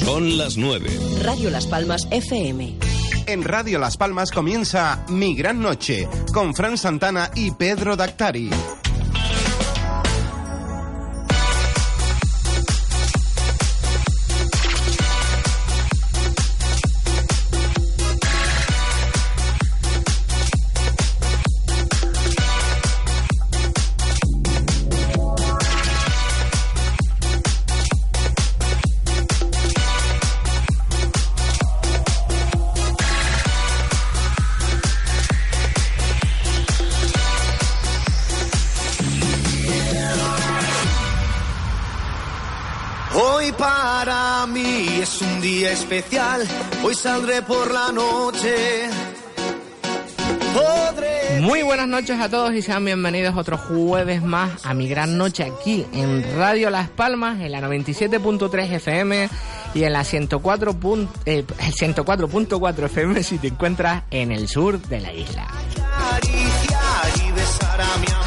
Son 0.00 0.38
las 0.38 0.56
9. 0.56 0.88
Radio 1.22 1.50
Las 1.50 1.66
Palmas 1.66 2.08
FM. 2.10 2.76
En 3.26 3.42
Radio 3.44 3.78
Las 3.78 3.96
Palmas 3.96 4.30
comienza 4.32 5.04
Mi 5.08 5.34
Gran 5.36 5.60
Noche 5.60 6.08
con 6.32 6.54
Fran 6.54 6.76
Santana 6.76 7.30
y 7.34 7.52
Pedro 7.52 7.94
Dactari. 7.94 8.50
Día 45.62 45.70
especial, 45.74 46.42
hoy 46.82 46.92
saldré 46.96 47.40
por 47.42 47.70
la 47.72 47.92
noche. 47.92 48.88
Podré... 50.52 51.40
Muy 51.40 51.62
buenas 51.62 51.86
noches 51.86 52.18
a 52.20 52.28
todos 52.28 52.52
y 52.54 52.62
sean 52.62 52.84
bienvenidos 52.84 53.36
otro 53.36 53.56
jueves 53.56 54.22
más 54.24 54.66
a 54.66 54.74
mi 54.74 54.88
gran 54.88 55.16
noche 55.16 55.44
aquí 55.44 55.86
en 55.92 56.24
Radio 56.36 56.68
Las 56.68 56.88
Palmas, 56.88 57.40
en 57.40 57.52
la 57.52 57.60
97.3 57.60 58.72
FM 58.72 59.28
y 59.74 59.84
en 59.84 59.92
la 59.92 60.02
104 60.02 60.74
pun- 60.80 61.06
eh, 61.26 61.44
104.4 61.46 62.84
FM 62.86 63.22
si 63.22 63.38
te 63.38 63.46
encuentras 63.46 64.02
en 64.10 64.32
el 64.32 64.48
sur 64.48 64.80
de 64.80 65.00
la 65.00 65.12
isla. 65.12 65.46
acariciar 65.46 67.28
y 67.28 67.30
besar 67.30 67.80
a 67.80 67.98
mi 67.98 68.06
amor. 68.12 68.21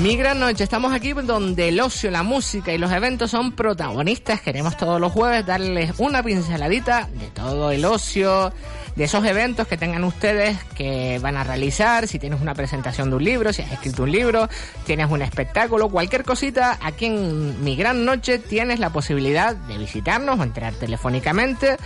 Mi 0.00 0.16
gran 0.16 0.40
noche, 0.40 0.64
estamos 0.64 0.94
aquí 0.94 1.12
donde 1.12 1.68
el 1.68 1.78
ocio, 1.78 2.10
la 2.10 2.22
música 2.22 2.72
y 2.72 2.78
los 2.78 2.90
eventos 2.90 3.30
son 3.30 3.52
protagonistas. 3.52 4.40
Queremos 4.40 4.78
todos 4.78 4.98
los 4.98 5.12
jueves 5.12 5.44
darles 5.44 5.92
una 5.98 6.22
pinceladita 6.22 7.10
de 7.12 7.26
todo 7.26 7.70
el 7.70 7.84
ocio, 7.84 8.54
de 8.96 9.04
esos 9.04 9.22
eventos 9.26 9.68
que 9.68 9.76
tengan 9.76 10.04
ustedes 10.04 10.56
que 10.74 11.18
van 11.20 11.36
a 11.36 11.44
realizar. 11.44 12.08
Si 12.08 12.18
tienes 12.18 12.40
una 12.40 12.54
presentación 12.54 13.10
de 13.10 13.16
un 13.16 13.24
libro, 13.24 13.52
si 13.52 13.60
has 13.60 13.70
escrito 13.70 14.04
un 14.04 14.12
libro, 14.12 14.48
tienes 14.86 15.10
un 15.10 15.20
espectáculo, 15.20 15.90
cualquier 15.90 16.24
cosita, 16.24 16.78
aquí 16.80 17.06
en 17.06 17.62
Mi 17.62 17.76
Gran 17.76 18.06
Noche 18.06 18.38
tienes 18.38 18.80
la 18.80 18.90
posibilidad 18.90 19.54
de 19.54 19.76
visitarnos 19.76 20.40
o 20.40 20.42
entrar 20.42 20.72
telefónicamente 20.72 21.76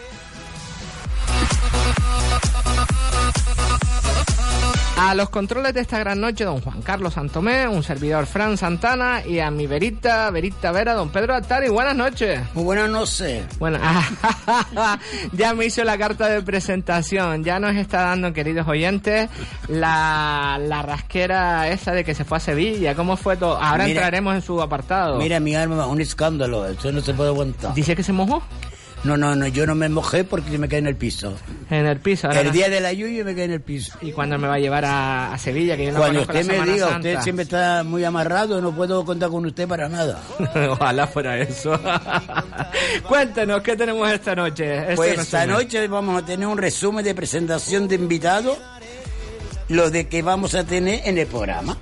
A 5.04 5.16
los 5.16 5.30
controles 5.30 5.74
de 5.74 5.80
esta 5.80 5.98
gran 5.98 6.20
noche, 6.20 6.44
don 6.44 6.60
Juan 6.60 6.80
Carlos 6.80 7.14
Santomé, 7.14 7.66
un 7.66 7.82
servidor 7.82 8.24
Fran 8.26 8.56
Santana 8.56 9.26
y 9.26 9.40
a 9.40 9.50
mi 9.50 9.66
verita, 9.66 10.30
verita 10.30 10.70
vera, 10.70 10.94
don 10.94 11.08
Pedro 11.10 11.34
Atari. 11.34 11.68
Buenas 11.68 11.96
noches. 11.96 12.40
Muy 12.54 12.62
buenas 12.62 12.88
noches. 12.88 13.44
Bueno, 13.58 13.80
ya 15.32 15.54
me 15.54 15.66
hizo 15.66 15.82
la 15.82 15.98
carta 15.98 16.28
de 16.28 16.40
presentación, 16.42 17.42
ya 17.42 17.58
nos 17.58 17.74
está 17.74 18.02
dando, 18.02 18.32
queridos 18.32 18.68
oyentes, 18.68 19.28
la, 19.68 20.58
la 20.62 20.82
rasquera 20.82 21.68
esa 21.68 21.90
de 21.90 22.04
que 22.04 22.14
se 22.14 22.24
fue 22.24 22.36
a 22.36 22.40
Sevilla. 22.40 22.94
¿Cómo 22.94 23.16
fue 23.16 23.36
todo? 23.36 23.56
Ahora 23.60 23.84
Mira- 23.86 24.02
entraremos 24.02 24.36
en 24.36 24.42
su 24.42 24.62
apartado. 24.62 25.18
Mira 25.18 25.40
mi 25.40 25.56
alma, 25.56 25.84
un 25.86 26.00
escándalo, 26.00 26.64
eso 26.66 26.92
no 26.92 27.00
se 27.00 27.12
puede 27.12 27.30
aguantar. 27.30 27.74
Dice 27.74 27.96
que 27.96 28.04
se 28.04 28.12
mojó 28.12 28.40
No, 29.04 29.16
no, 29.16 29.34
no, 29.34 29.48
yo 29.48 29.66
no 29.66 29.74
me 29.74 29.88
mojé 29.88 30.22
porque 30.22 30.58
me 30.58 30.68
caí 30.68 30.78
en 30.78 30.86
el 30.86 30.94
piso. 30.94 31.34
en 31.70 31.86
el 31.86 31.98
piso. 31.98 32.28
ahora 32.28 32.40
El 32.42 32.46
no- 32.46 32.52
día 32.52 32.68
de 32.68 32.80
la 32.80 32.92
lluvia 32.92 33.24
me 33.24 33.34
caí 33.34 33.44
en 33.46 33.50
el 33.52 33.60
piso. 33.60 33.94
¿Y 34.00 34.12
cuándo 34.12 34.38
me 34.38 34.46
va 34.46 34.54
a 34.54 34.58
llevar 34.60 34.84
a, 34.84 35.32
a 35.34 35.38
Sevilla? 35.38 35.76
Que 35.76 35.86
yo 35.86 35.92
no 35.92 35.98
Cuando 35.98 36.20
la 36.20 36.26
usted 36.26 36.46
me 36.46 36.72
diga, 36.72 36.88
Santa. 36.88 36.96
usted 37.08 37.20
siempre 37.22 37.42
está 37.42 37.82
muy 37.84 38.04
amarrado, 38.04 38.60
no 38.60 38.70
puedo 38.70 39.04
contar 39.04 39.30
con 39.30 39.44
usted 39.44 39.66
para 39.66 39.88
nada. 39.88 40.20
Ojalá 40.70 41.08
fuera 41.08 41.36
eso. 41.38 41.78
Cuéntenos, 43.08 43.60
¿qué 43.62 43.76
tenemos 43.76 44.10
esta 44.10 44.34
noche? 44.34 44.78
Este 44.78 44.94
Pues 44.94 45.18
esta 45.18 45.46
noche 45.46 45.86
vamos 45.88 46.22
a 46.22 46.24
tener 46.24 46.46
un 46.46 46.58
resumen 46.58 47.04
de 47.04 47.14
presentación 47.14 47.88
de 47.88 47.96
invitados, 47.96 48.56
lo 49.68 49.90
de 49.90 50.06
que 50.08 50.22
vamos 50.22 50.54
a 50.54 50.64
tener 50.64 51.00
en 51.06 51.18
el 51.18 51.26
programa. 51.26 51.76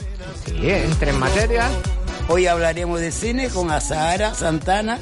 Sí, 0.46 0.70
entre 0.70 1.10
en 1.10 1.18
materia. 1.18 1.68
Hoy 2.28 2.46
hablaremos 2.46 3.00
de 3.00 3.10
cine 3.10 3.48
con 3.48 3.70
Azahara 3.70 4.34
Santana, 4.34 4.98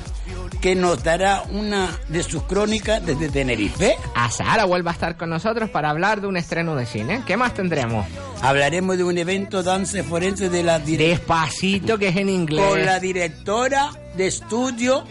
que 0.61 0.75
nos 0.75 1.03
dará 1.03 1.43
una 1.51 1.89
de 2.09 2.23
sus 2.23 2.43
crónicas 2.45 3.05
desde 3.05 3.29
Tenerife. 3.29 3.97
A 4.15 4.31
Sara 4.31 4.65
vuelve 4.65 4.91
a 4.91 4.93
estar 4.93 5.17
con 5.17 5.31
nosotros 5.31 5.71
para 5.71 5.91
hablar 5.91 6.21
de 6.21 6.27
un 6.27 6.37
estreno 6.37 6.75
de 6.75 6.87
cine. 6.87 7.23
¿Qué 7.27 7.37
más 7.37 7.55
tendremos? 7.55 8.07
Hablaremos 8.43 8.97
de 8.97 9.05
un 9.05 9.19
evento 9.19 9.63
danza 9.63 10.03
forense 10.05 10.49
de 10.49 10.63
la 10.63 10.79
Despacito, 10.79 11.99
que 11.99 12.09
es 12.09 12.17
en 12.17 12.29
inglés. 12.29 12.65
con 12.65 12.85
la 12.85 13.01
directora 13.01 13.91
de 14.17 14.27
estudio 14.27 15.05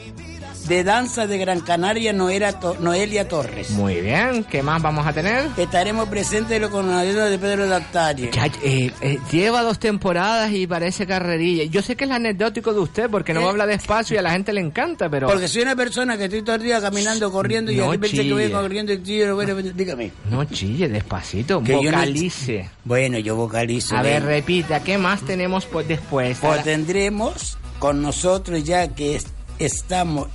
de 0.68 0.84
danza 0.84 1.28
de 1.28 1.38
Gran 1.38 1.62
Canaria, 1.62 2.12
Noela 2.14 2.60
To- 2.60 2.76
Noelia 2.80 3.28
Torres. 3.28 3.70
Muy 3.72 4.02
bien, 4.02 4.44
¿qué 4.44 4.62
más 4.62 4.82
vamos 4.82 5.08
a 5.08 5.14
tener? 5.14 5.46
Estaremos 5.58 6.10
presentes 6.10 6.66
con 6.68 6.88
la 6.90 7.00
ayuda 7.00 7.26
de 7.30 7.40
Pedro 7.40 7.68
Dactari. 7.68 8.30
Ya, 8.34 8.48
eh, 8.64 8.92
eh, 9.02 9.20
lleva 9.32 9.62
dos 9.64 9.80
temporadas 9.80 10.52
y 10.52 10.68
parece 10.68 11.08
carrerilla. 11.08 11.64
Yo 11.66 11.82
sé 11.82 11.96
que 11.96 12.04
es 12.06 12.12
anecdótico 12.12 12.74
de 12.74 12.80
usted 12.80 13.10
porque 13.10 13.34
no 13.34 13.42
¿Eh? 13.42 13.50
habla 13.50 13.66
despacio 13.66 14.16
y 14.16 14.18
a 14.18 14.22
la 14.22 14.32
gente 14.32 14.52
le 14.52 14.62
encanta, 14.62 15.10
pero... 15.10 15.28
Porque 15.28 15.48
soy 15.48 15.62
una 15.62 15.76
persona 15.76 16.18
que 16.18 16.26
estoy 16.26 16.42
todo 16.42 16.56
el 16.56 16.64
día 16.64 16.82
caminando, 16.82 17.32
corriendo 17.32 17.72
y 17.72 17.76
No 17.78 17.90
aquí 17.90 18.00
pensé 18.00 18.24
que 18.24 18.34
voy 18.34 18.50
corriendo 18.52 18.92
y 18.94 18.98
tío, 18.98 19.36
bueno, 19.36 19.56
dígame. 19.56 20.12
No 20.30 20.44
chille, 20.46 20.90
despacito, 20.90 21.64
Que 21.64 21.74
yo 21.82 21.92
no- 21.92 21.98
vocalice. 21.98 22.70
Bueno, 22.84 23.18
yo 23.20 23.36
vocalizo. 23.36 23.96
A 23.96 24.02
ver, 24.02 24.24
repita, 24.24 24.82
¿qué 24.84 24.98
más 24.98 25.22
tenemos 25.22 25.66
pues, 25.66 25.88
después? 25.88 26.38
Pues 26.42 26.64
tendremos 26.64 27.58
con 27.80 28.02
nosotros 28.02 28.64
ya 28.64 28.90
que 28.90 29.16
es- 29.16 29.28
estamos 29.60 30.28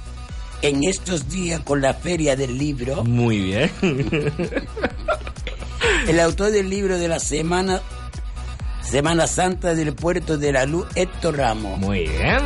en 0.62 0.84
estos 0.84 1.28
días 1.28 1.60
con 1.60 1.80
la 1.80 1.94
feria 1.94 2.36
del 2.36 2.56
libro. 2.56 3.04
Muy 3.04 3.40
bien. 3.40 3.70
El 6.08 6.20
autor 6.20 6.50
del 6.50 6.70
libro 6.70 6.98
de 6.98 7.08
la 7.08 7.18
semana 7.18 7.80
Semana 8.82 9.26
Santa 9.26 9.74
del 9.74 9.94
Puerto 9.94 10.36
de 10.38 10.52
la 10.52 10.64
Luz, 10.66 10.86
Héctor 10.94 11.38
Ramos. 11.38 11.78
Muy 11.78 12.00
bien. 12.00 12.38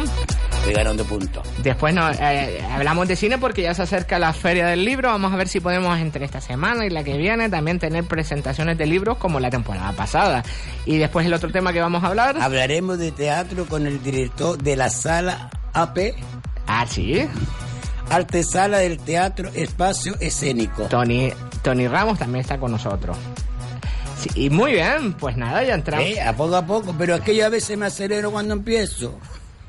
Pegaron 0.64 0.96
de 0.96 1.04
punto. 1.04 1.42
Después 1.62 1.94
no, 1.94 2.10
eh, 2.10 2.60
hablamos 2.70 3.06
de 3.08 3.16
cine 3.16 3.38
porque 3.38 3.62
ya 3.62 3.74
se 3.74 3.82
acerca 3.82 4.18
la 4.18 4.32
feria 4.32 4.66
del 4.66 4.84
libro. 4.84 5.08
Vamos 5.08 5.32
a 5.32 5.36
ver 5.36 5.48
si 5.48 5.60
podemos 5.60 5.98
entre 5.98 6.24
esta 6.24 6.40
semana 6.40 6.84
y 6.84 6.90
la 6.90 7.04
que 7.04 7.16
viene 7.16 7.48
también 7.48 7.78
tener 7.78 8.04
presentaciones 8.04 8.76
de 8.76 8.86
libros 8.86 9.16
como 9.18 9.38
la 9.40 9.50
temporada 9.50 9.92
pasada. 9.92 10.42
Y 10.84 10.98
después 10.98 11.24
el 11.26 11.34
otro 11.34 11.50
tema 11.50 11.72
que 11.72 11.80
vamos 11.80 12.02
a 12.02 12.08
hablar. 12.08 12.36
Hablaremos 12.40 12.98
de 12.98 13.12
teatro 13.12 13.66
con 13.66 13.86
el 13.86 14.02
director 14.02 14.58
de 14.58 14.76
la 14.76 14.88
sala 14.90 15.50
AP, 15.72 16.14
Ah, 16.66 16.84
sí. 16.88 17.26
Arte 18.10 18.42
Sala 18.42 18.78
del 18.78 18.98
Teatro 18.98 19.50
Espacio 19.54 20.14
Escénico. 20.20 20.84
Tony, 20.84 21.32
Tony 21.62 21.88
Ramos 21.88 22.18
también 22.18 22.42
está 22.42 22.58
con 22.58 22.70
nosotros. 22.70 23.16
Sí, 24.18 24.46
y 24.46 24.50
muy 24.50 24.72
bien, 24.72 25.12
pues 25.14 25.36
nada, 25.36 25.62
ya 25.62 25.74
entramos. 25.74 26.06
Eh, 26.06 26.20
a 26.20 26.32
poco 26.34 26.56
a 26.56 26.64
poco, 26.66 26.94
pero 26.96 27.16
es 27.16 27.20
que 27.20 27.36
yo 27.36 27.46
a 27.46 27.48
veces 27.48 27.76
me 27.76 27.86
acelero 27.86 28.30
cuando 28.30 28.54
empiezo. 28.54 29.18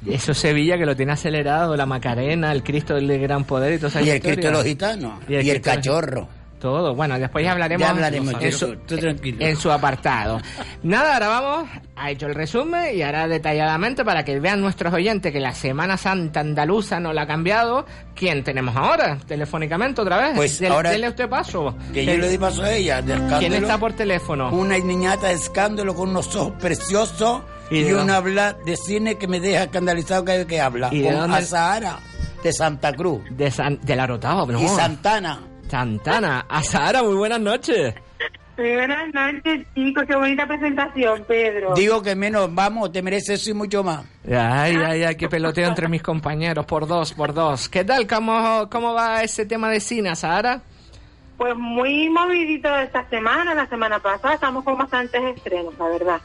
Eso 0.05 0.33
Sevilla 0.33 0.77
que 0.77 0.85
lo 0.85 0.95
tiene 0.95 1.13
acelerado, 1.13 1.75
la 1.75 1.85
Macarena, 1.85 2.51
el 2.51 2.63
Cristo 2.63 2.93
del 2.95 3.19
Gran 3.19 3.43
Poder 3.43 3.73
y 3.73 3.77
todas 3.77 3.95
esas 3.95 4.05
Y 4.05 4.11
el. 4.11 4.21
Cristo 4.21 4.47
de 4.47 4.53
los 4.53 4.63
Gitanos. 4.63 5.19
Y 5.27 5.33
Y 5.33 5.49
el 5.49 5.61
Cachorro. 5.61 6.29
Todo, 6.59 6.95
bueno, 6.95 7.19
después 7.19 7.45
ya 7.45 7.51
hablaremos, 7.51 7.85
Ya 7.85 7.91
hablaremos, 7.91 8.33
en, 8.41 8.51
su, 8.51 8.75
tú 8.77 8.97
tranquilo. 8.97 9.37
en 9.45 9.55
su 9.57 9.71
apartado. 9.71 10.39
Nada, 10.81 11.13
ahora 11.13 11.27
vamos, 11.27 11.69
ha 11.95 12.09
hecho 12.09 12.25
el 12.25 12.33
resumen 12.33 12.97
y 12.97 13.03
ahora 13.03 13.27
detalladamente 13.27 14.03
para 14.03 14.25
que 14.25 14.39
vean 14.39 14.59
nuestros 14.59 14.91
oyentes 14.91 15.31
que 15.31 15.39
la 15.39 15.53
Semana 15.53 15.97
Santa 15.97 16.39
andaluza 16.39 16.99
no 16.99 17.13
la 17.13 17.23
ha 17.23 17.27
cambiado. 17.27 17.85
¿Quién 18.15 18.43
tenemos 18.43 18.75
ahora? 18.75 19.19
Telefónicamente 19.27 20.01
otra 20.01 20.17
vez. 20.17 20.31
Pues 20.35 20.57
Del- 20.59 20.71
ahora- 20.71 20.89
Dele 20.89 21.09
usted 21.09 21.29
paso. 21.29 21.75
Que 21.93 22.05
yo 22.05 22.17
le 22.17 22.27
di 22.27 22.37
paso 22.39 22.63
a 22.63 22.71
ella, 22.73 23.03
de 23.03 23.13
escándalo. 23.13 23.39
¿Quién 23.39 23.53
está 23.53 23.77
por 23.77 23.93
teléfono? 23.93 24.49
Una 24.49 24.79
niñata 24.79 25.27
de 25.27 25.33
escándalo 25.33 25.93
con 25.93 26.09
unos 26.09 26.35
ojos 26.35 26.53
preciosos 26.59 27.41
¿Y 27.69 27.77
y, 27.77 27.83
de 27.83 27.91
un 27.91 27.97
dónde? 27.99 28.13
habla 28.13 28.53
de 28.65 28.75
cine 28.77 29.15
que 29.19 29.27
me 29.27 29.39
deja 29.39 29.65
escandalizado 29.65 30.25
cada 30.25 30.39
vez 30.39 30.47
que 30.47 30.59
habla. 30.59 30.89
¿Y 30.91 31.01
de 31.01 31.11
dónde? 31.11 31.37
Azahara, 31.37 31.99
de 32.43 32.51
Santa 32.51 32.93
Cruz. 32.93 33.21
De, 33.29 33.51
San, 33.51 33.79
de 33.83 33.95
la 33.95 34.07
Rotava, 34.07 34.45
¿no? 34.47 34.59
Y 34.59 34.67
Santana. 34.67 35.39
Santana. 35.69 36.45
A 36.49 36.63
Sara, 36.63 37.03
muy 37.03 37.15
buenas 37.15 37.39
noches. 37.39 37.93
Muy 38.57 38.73
buenas 38.73 39.13
noches, 39.13 39.67
chicos. 39.75 40.03
Qué 40.07 40.15
bonita 40.15 40.47
presentación, 40.47 41.23
Pedro. 41.27 41.73
Digo 41.75 42.01
que 42.01 42.15
menos, 42.15 42.53
vamos, 42.53 42.91
te 42.91 43.01
mereces 43.03 43.41
eso 43.41 43.51
y 43.51 43.53
mucho 43.53 43.83
más. 43.83 44.03
Ay, 44.25 44.75
ay, 44.77 45.03
ay, 45.03 45.15
qué 45.15 45.29
peloteo 45.29 45.67
entre 45.67 45.87
mis 45.87 46.01
compañeros, 46.01 46.65
por 46.65 46.87
dos, 46.87 47.13
por 47.13 47.33
dos. 47.33 47.69
¿Qué 47.69 47.83
tal? 47.83 48.07
¿Cómo, 48.07 48.67
cómo 48.71 48.93
va 48.95 49.21
ese 49.21 49.45
tema 49.45 49.69
de 49.69 49.79
cine, 49.79 50.15
Sara? 50.15 50.61
Pues 51.37 51.55
muy 51.55 52.09
movidito 52.09 52.73
esta 52.77 53.07
semana, 53.09 53.53
la 53.53 53.67
semana 53.67 53.99
pasada. 53.99 54.33
Estamos 54.33 54.63
con 54.63 54.75
bastantes 54.75 55.21
estrenos, 55.35 55.75
la 55.77 55.87
verdad. 55.89 56.21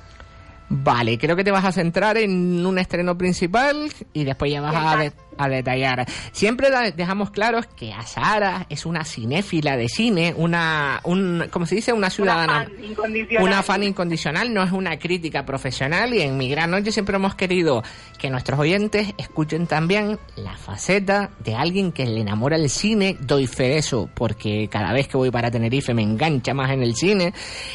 Vale, 0.75 1.19
creo 1.19 1.37
que 1.37 1.44
te 1.44 1.50
vas 1.50 1.67
a 1.67 1.73
centrar 1.73 2.17
en 2.17 2.65
un 2.65 2.79
estreno 2.79 3.19
principal 3.19 3.93
y 4.15 4.25
después 4.25 4.50
ya 4.50 4.62
vas 4.62 4.75
a, 4.75 4.97
de- 4.97 5.12
a 5.38 5.49
detallar. 5.49 6.06
Siempre 6.32 6.69
dejamos 6.94 7.31
claros 7.31 7.67
que 7.67 7.93
a 7.93 8.02
Sara 8.02 8.67
es 8.69 8.87
una 8.87 9.05
cinéfila 9.05 9.76
de 9.76 9.88
cine, 9.88 10.34
una, 10.37 11.00
un, 11.05 11.44
¿cómo 11.50 11.67
se 11.67 11.76
dice? 11.76 11.93
Una 11.93 12.11
ciudadana. 12.11 12.64
fan. 12.64 13.43
Una 13.43 13.62
fan 13.62 13.82
incondicional, 13.82 14.52
no 14.52 14.62
es 14.62 14.73
una 14.73 14.99
crítica 14.99 15.44
profesional 15.44 16.14
y 16.14 16.23
en 16.23 16.37
Mi 16.37 16.49
Gran 16.49 16.70
Noche 16.70 16.93
siempre 16.93 17.17
hemos 17.17 17.34
querido 17.34 17.82
que 18.19 18.31
nuestros 18.31 18.58
oyentes 18.58 19.14
escuchen 19.19 19.67
también 19.67 20.19
la 20.37 20.56
faceta 20.56 21.31
de 21.40 21.55
alguien 21.55 21.93
que 21.93 22.06
le 22.06 22.20
enamora 22.20 22.56
el 22.56 22.70
cine. 22.70 23.17
Doy 23.20 23.46
fe 23.46 23.64
de 23.64 23.79
eso, 23.79 24.08
porque 24.14 24.69
cada 24.70 24.93
vez 24.93 25.08
que 25.08 25.17
voy 25.17 25.31
para 25.31 25.50
Tenerife 25.50 25.94
me 25.94 26.02
engancha 26.02 26.55
más 26.55 26.70
en 26.70 26.82
el 26.82 26.94
cine 26.94 27.32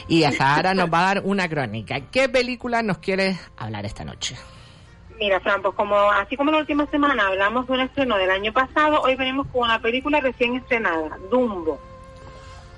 y 0.07 0.23
a 0.23 0.31
Sahara 0.31 0.73
nos 0.73 0.91
va 0.91 0.99
a 0.99 1.13
dar 1.13 1.21
una 1.25 1.47
crónica. 1.47 1.99
¿Qué 2.11 2.29
película 2.29 2.81
nos 2.81 2.99
quieres 2.99 3.37
hablar 3.57 3.85
esta 3.85 4.03
noche? 4.03 4.35
Mira, 5.19 5.39
Fran, 5.39 5.61
pues 5.61 5.73
como, 5.75 5.95
así 6.11 6.37
como 6.37 6.51
la 6.51 6.59
última 6.59 6.85
semana 6.87 7.27
hablamos 7.27 7.65
de 7.67 7.73
un 7.73 7.79
estreno 7.81 8.17
del 8.17 8.29
año 8.29 8.53
pasado, 8.53 9.01
hoy 9.01 9.15
venimos 9.15 9.47
con 9.47 9.63
una 9.63 9.79
película 9.81 10.19
recién 10.19 10.55
estrenada, 10.55 11.17
Dumbo. 11.31 11.79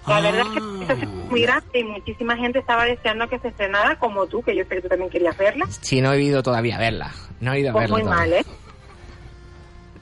La 0.08 0.22
verdad 0.22 0.44
es 0.82 0.88
que 0.98 1.04
es 1.04 1.10
muy 1.10 1.42
grande 1.42 1.80
y 1.80 1.84
muchísima 1.84 2.36
gente 2.38 2.60
estaba 2.60 2.86
deseando 2.86 3.28
que 3.28 3.38
se 3.40 3.50
estrenara 3.50 4.00
como 4.00 4.26
tú, 4.28 4.42
que 4.42 4.56
yo 4.56 4.64
sé 4.64 4.76
que 4.76 4.82
tú 4.82 4.88
también 4.88 5.10
querías 5.12 5.38
verla. 5.38 5.68
Si 5.82 6.02
no 6.02 6.14
he 6.14 6.22
ido 6.24 6.42
todavía 6.42 6.78
a 6.78 6.80
verla. 6.80 7.12
No 7.42 7.54
he 7.54 7.60
ido 7.60 7.70
a 7.70 7.74
Pues 7.74 7.84
verla 7.84 7.96
muy 7.96 8.04
todavía. 8.04 8.26
mal, 8.26 8.34
¿eh? 8.34 8.46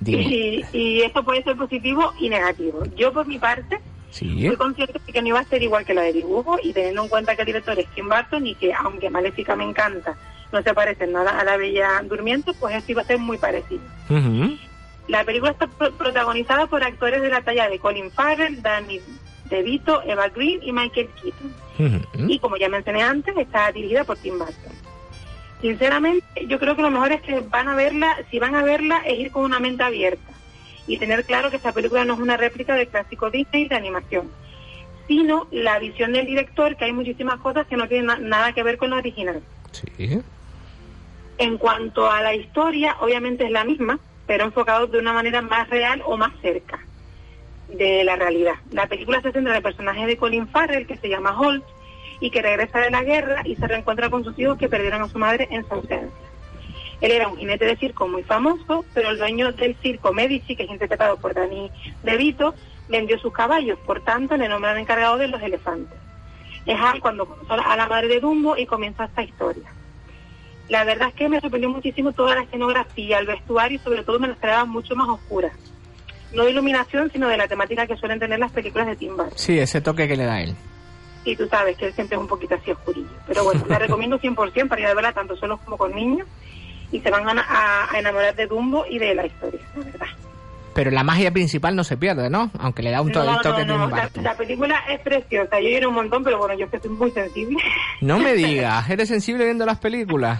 Y, 0.06 0.63
y 0.78 1.01
esto 1.01 1.24
puede 1.24 1.44
ser 1.44 1.57
positivo 1.57 2.13
y 2.19 2.30
negativo. 2.30 2.84
Yo, 2.95 3.12
por 3.12 3.25
mi 3.28 3.39
parte, 3.39 3.80
Sí. 4.10 4.48
Fui 4.48 4.56
consciente 4.56 4.94
de 5.06 5.12
que 5.12 5.22
no 5.22 5.28
iba 5.28 5.39
a 5.39 5.44
ser 5.44 5.62
igual 5.62 5.86
que 5.86 5.94
la 5.94 6.01
de 6.04 6.13
dibujo 6.13 6.57
y 6.63 6.72
teniendo 6.72 7.04
en 7.04 7.10
cuenta 7.10 7.36
que 7.36 7.42
el 7.42 7.48
director 7.48 7.78
es 7.78 7.86
Tim 7.94 8.07
Burton 8.07 8.48
y 8.48 8.56
que 8.56 8.74
aunque 8.74 9.10
Maléfica 9.10 9.54
me 9.56 9.66
encanta, 9.66 10.16
no 10.52 10.62
se 10.62 10.74
parece 10.74 11.08
nada 11.08 11.40
a 11.40 11.44
la 11.44 11.58
Bella 11.58 12.02
Durmiente, 12.04 12.54
pues 12.60 12.76
esto 12.76 12.92
iba 12.94 13.02
a 13.02 13.06
ser 13.06 13.18
muy 13.20 13.38
parecido. 13.38 13.82
La 15.08 15.24
película 15.24 15.52
está 15.52 15.68
pro- 15.68 15.92
protagonizada 15.94 16.68
por 16.68 16.84
actores 16.84 17.22
de 17.22 17.30
la 17.30 17.42
talla 17.42 17.70
de 17.70 17.80
Colin 17.80 18.12
Farrell, 18.12 18.62
Danny 18.62 19.00
DeVito, 19.50 20.02
Eva 20.04 20.28
Green 20.30 20.60
y 20.62 20.72
Michael 20.74 21.10
Keaton. 21.22 21.54
Y 22.30 22.40
como 22.40 22.58
ya 22.58 22.68
mencioné 22.70 23.04
antes, 23.04 23.36
está 23.38 23.72
dirigida 23.72 24.04
por 24.04 24.18
Tim 24.18 24.38
Burton. 24.38 24.74
Sinceramente, 25.62 26.26
yo 26.48 26.60
creo 26.60 26.76
que 26.76 26.82
lo 26.82 26.92
mejor 26.92 27.12
es 27.14 27.22
que 27.22 27.40
van 27.40 27.68
a 27.68 27.76
verla, 27.76 28.16
si 28.30 28.38
van 28.40 28.56
a 28.56 28.64
verla, 28.64 29.02
es 29.06 29.18
ir 29.20 29.32
con 29.32 29.44
una 29.44 29.60
mente 29.60 29.84
abierta 29.84 30.32
y 30.86 30.98
tener 30.98 31.26
claro 31.26 31.50
que 31.50 31.56
esta 31.58 31.72
película 31.74 32.06
no 32.06 32.14
es 32.14 32.20
una 32.20 32.38
réplica 32.38 32.76
del 32.76 32.88
clásico 32.90 33.30
Disney 33.32 33.68
de 33.68 33.76
animación, 33.76 34.30
sino 35.08 35.48
la 35.52 35.80
visión 35.80 36.14
del 36.14 36.26
director, 36.28 36.76
que 36.78 36.86
hay 36.86 36.92
muchísimas 36.94 37.40
cosas 37.40 37.66
que 37.68 37.76
no 37.78 37.88
tienen 37.88 38.06
na- 38.08 38.20
nada 38.20 38.54
que 38.54 38.62
ver 38.64 38.78
con 38.78 38.92
la 38.92 38.98
original. 38.98 39.42
Sí. 39.72 40.22
En 41.38 41.57
cuanto 41.57 42.10
a 42.10 42.22
la 42.22 42.34
historia, 42.34 42.95
obviamente 43.00 43.45
es 43.45 43.51
la 43.51 43.63
misma, 43.63 44.00
pero 44.25 44.45
enfocado 44.45 44.88
de 44.88 45.00
una 45.00 45.13
manera 45.13 45.42
más 45.42 45.69
real 45.69 46.01
o 46.06 46.18
más 46.18 46.31
cerca 46.42 46.80
de 47.69 48.04
la 48.04 48.16
realidad. 48.16 48.56
La 48.72 48.88
película 48.88 49.22
se 49.22 49.31
centra 49.31 49.51
en 49.51 49.57
el 49.57 49.63
personaje 49.63 50.06
de 50.06 50.18
Colin 50.18 50.48
Farrell, 50.48 50.88
que 50.88 50.98
se 50.98 51.10
llama 51.10 51.39
Holt, 51.39 51.63
y 52.19 52.31
que 52.31 52.42
regresa 52.42 52.80
de 52.80 52.89
la 52.89 53.04
guerra 53.04 53.42
y 53.45 53.56
se 53.56 53.68
reencuentra 53.68 54.10
con 54.10 54.24
sus 54.24 54.38
hijos 54.39 54.57
que 54.57 54.69
perdieron 54.69 55.01
a 55.01 55.07
su 55.07 55.19
madre 55.19 55.48
en 55.51 55.68
su 55.68 55.74
ausencia. 55.74 56.28
Él 57.00 57.12
era 57.12 57.28
un 57.28 57.38
jinete 57.38 57.66
de 57.66 57.78
circo 57.78 58.07
muy 58.07 58.24
famoso, 58.24 58.84
pero 58.94 59.12
el 59.12 59.19
dueño 59.19 59.51
del 59.51 59.75
circo 59.75 60.13
Medici, 60.13 60.56
que 60.56 60.63
es 60.63 60.69
interpretado 60.69 61.18
por 61.18 61.36
Danny 61.36 61.69
DeVito, 62.01 62.56
vendió 62.89 63.19
sus 63.19 63.34
caballos, 63.34 63.78
por 63.86 64.01
tanto 64.01 64.36
le 64.36 64.50
nombran 64.50 64.80
encargado 64.80 65.18
de 65.18 65.28
los 65.28 65.42
elefantes. 65.42 66.00
Es 66.66 66.78
cuando 67.01 67.28
conoce 67.28 67.54
a 67.54 67.78
la 67.78 67.88
madre 67.88 68.07
de 68.07 68.19
Dumbo 68.19 68.57
y 68.57 68.66
comienza 68.66 69.06
esta 69.06 69.24
historia. 69.24 69.72
La 70.69 70.84
verdad 70.84 71.10
es 71.10 71.14
que 71.16 71.30
me 71.30 71.40
sorprendió 71.40 71.69
muchísimo 71.69 72.12
toda 72.12 72.36
la 72.36 72.42
escenografía, 72.42 73.19
el 73.19 73.28
vestuario 73.28 73.78
y 73.78 73.81
sobre 73.84 74.04
todo 74.04 74.19
me 74.19 74.28
la 74.28 74.34
esperaba 74.34 74.66
mucho 74.66 74.96
más 74.96 75.08
oscura. 75.08 75.50
No 76.34 76.44
de 76.44 76.52
iluminación, 76.52 77.10
sino 77.12 77.30
de 77.30 77.38
la 77.38 77.48
temática 77.48 77.88
que 77.88 77.96
suelen 77.96 78.19
tener 78.19 78.38
las 78.40 78.52
películas 78.52 78.88
de 78.88 78.96
Tim 78.98 79.16
Burton. 79.16 79.31
Sí, 79.38 79.58
ese 79.58 79.80
toque 79.80 80.08
que 80.10 80.18
le 80.18 80.25
da 80.25 80.42
él. 80.42 80.56
Y 81.24 81.36
tú 81.38 81.48
sabes 81.48 81.78
que 81.78 81.88
él 81.88 81.94
siempre 81.94 82.16
es 82.18 82.22
un 82.22 82.28
poquito 82.28 82.56
así 82.56 82.72
oscurillo. 82.72 83.08
Pero 83.28 83.44
bueno, 83.46 83.64
la 83.69 83.80
recomiendo 83.80 84.19
100% 84.19 84.68
para 84.68 84.81
ir 84.81 84.88
a 84.88 84.94
verla 84.94 85.14
tanto 85.14 85.36
solos 85.38 85.60
como 85.64 85.78
con 85.78 85.94
niños. 85.96 86.28
Y 86.92 87.00
se 87.00 87.10
van 87.12 87.28
a, 87.28 87.46
a- 87.92 87.98
enamorar 88.00 88.36
de 88.36 88.48
Dumbo 88.48 88.86
y 88.90 88.98
de 88.98 89.13
la 89.16 89.25
historia, 89.25 89.60
la 89.78 89.84
verdad. 89.86 90.08
Pero 90.74 90.92
la 90.92 91.04
magia 91.04 91.31
principal 91.31 91.75
no 91.75 91.84
se 91.84 91.98
pierde, 91.98 92.30
¿no? 92.30 92.52
Aunque 92.60 92.84
le 92.84 92.92
da 92.92 93.02
un 93.02 93.12
to- 93.12 93.24
No, 93.24 93.36
el 93.38 93.42
toque 93.42 93.66
no, 93.66 93.78
no, 93.78 93.88
de 93.88 94.22
la, 94.22 94.36
película 94.36 94.84
es 94.90 95.00
preciosa. 95.00 95.60
Yo 95.60 95.70
lloré 95.70 95.88
un 95.88 95.96
montón, 95.96 96.24
pero 96.24 96.38
bueno, 96.38 96.54
yo 96.58 96.66
es 96.66 96.72
que 96.72 96.80
soy 96.80 96.92
muy 96.92 97.12
sensible 97.12 97.58
No 98.02 98.20
me 98.20 98.34
digas, 98.36 98.90
¿eres 98.90 99.08
sensible 99.10 99.46
viendo 99.46 99.66
las 99.66 99.80
películas? 99.80 100.40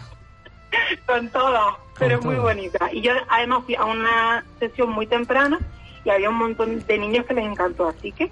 con 1.06 1.30
todo, 1.30 1.78
pero 1.98 2.18
Con 2.20 2.28
muy 2.28 2.36
todo. 2.36 2.46
bonita. 2.48 2.90
Y 2.92 3.02
yo 3.02 3.14
además 3.30 3.64
fui 3.66 3.76
a 3.76 3.86
una 3.86 4.44
sesión 4.60 4.90
muy 4.92 5.08
temprana 5.08 5.60
y 6.04 6.10
había 6.10 6.30
un 6.30 6.38
montón 6.38 6.86
de 6.86 6.98
niños 6.98 7.26
que 7.26 7.34
les 7.34 7.46
encantó. 7.46 7.88
Así 7.90 8.12
que 8.12 8.32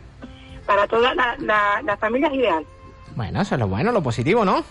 para 0.65 0.87
toda 0.87 1.13
la, 1.15 1.35
la, 1.39 1.81
la 1.83 1.97
familia 1.97 2.27
es 2.29 2.33
ideal. 2.35 2.65
Bueno, 3.15 3.41
eso 3.41 3.55
es 3.55 3.59
lo 3.59 3.67
bueno, 3.67 3.91
lo 3.91 4.01
positivo, 4.03 4.43
¿no? 4.45 4.63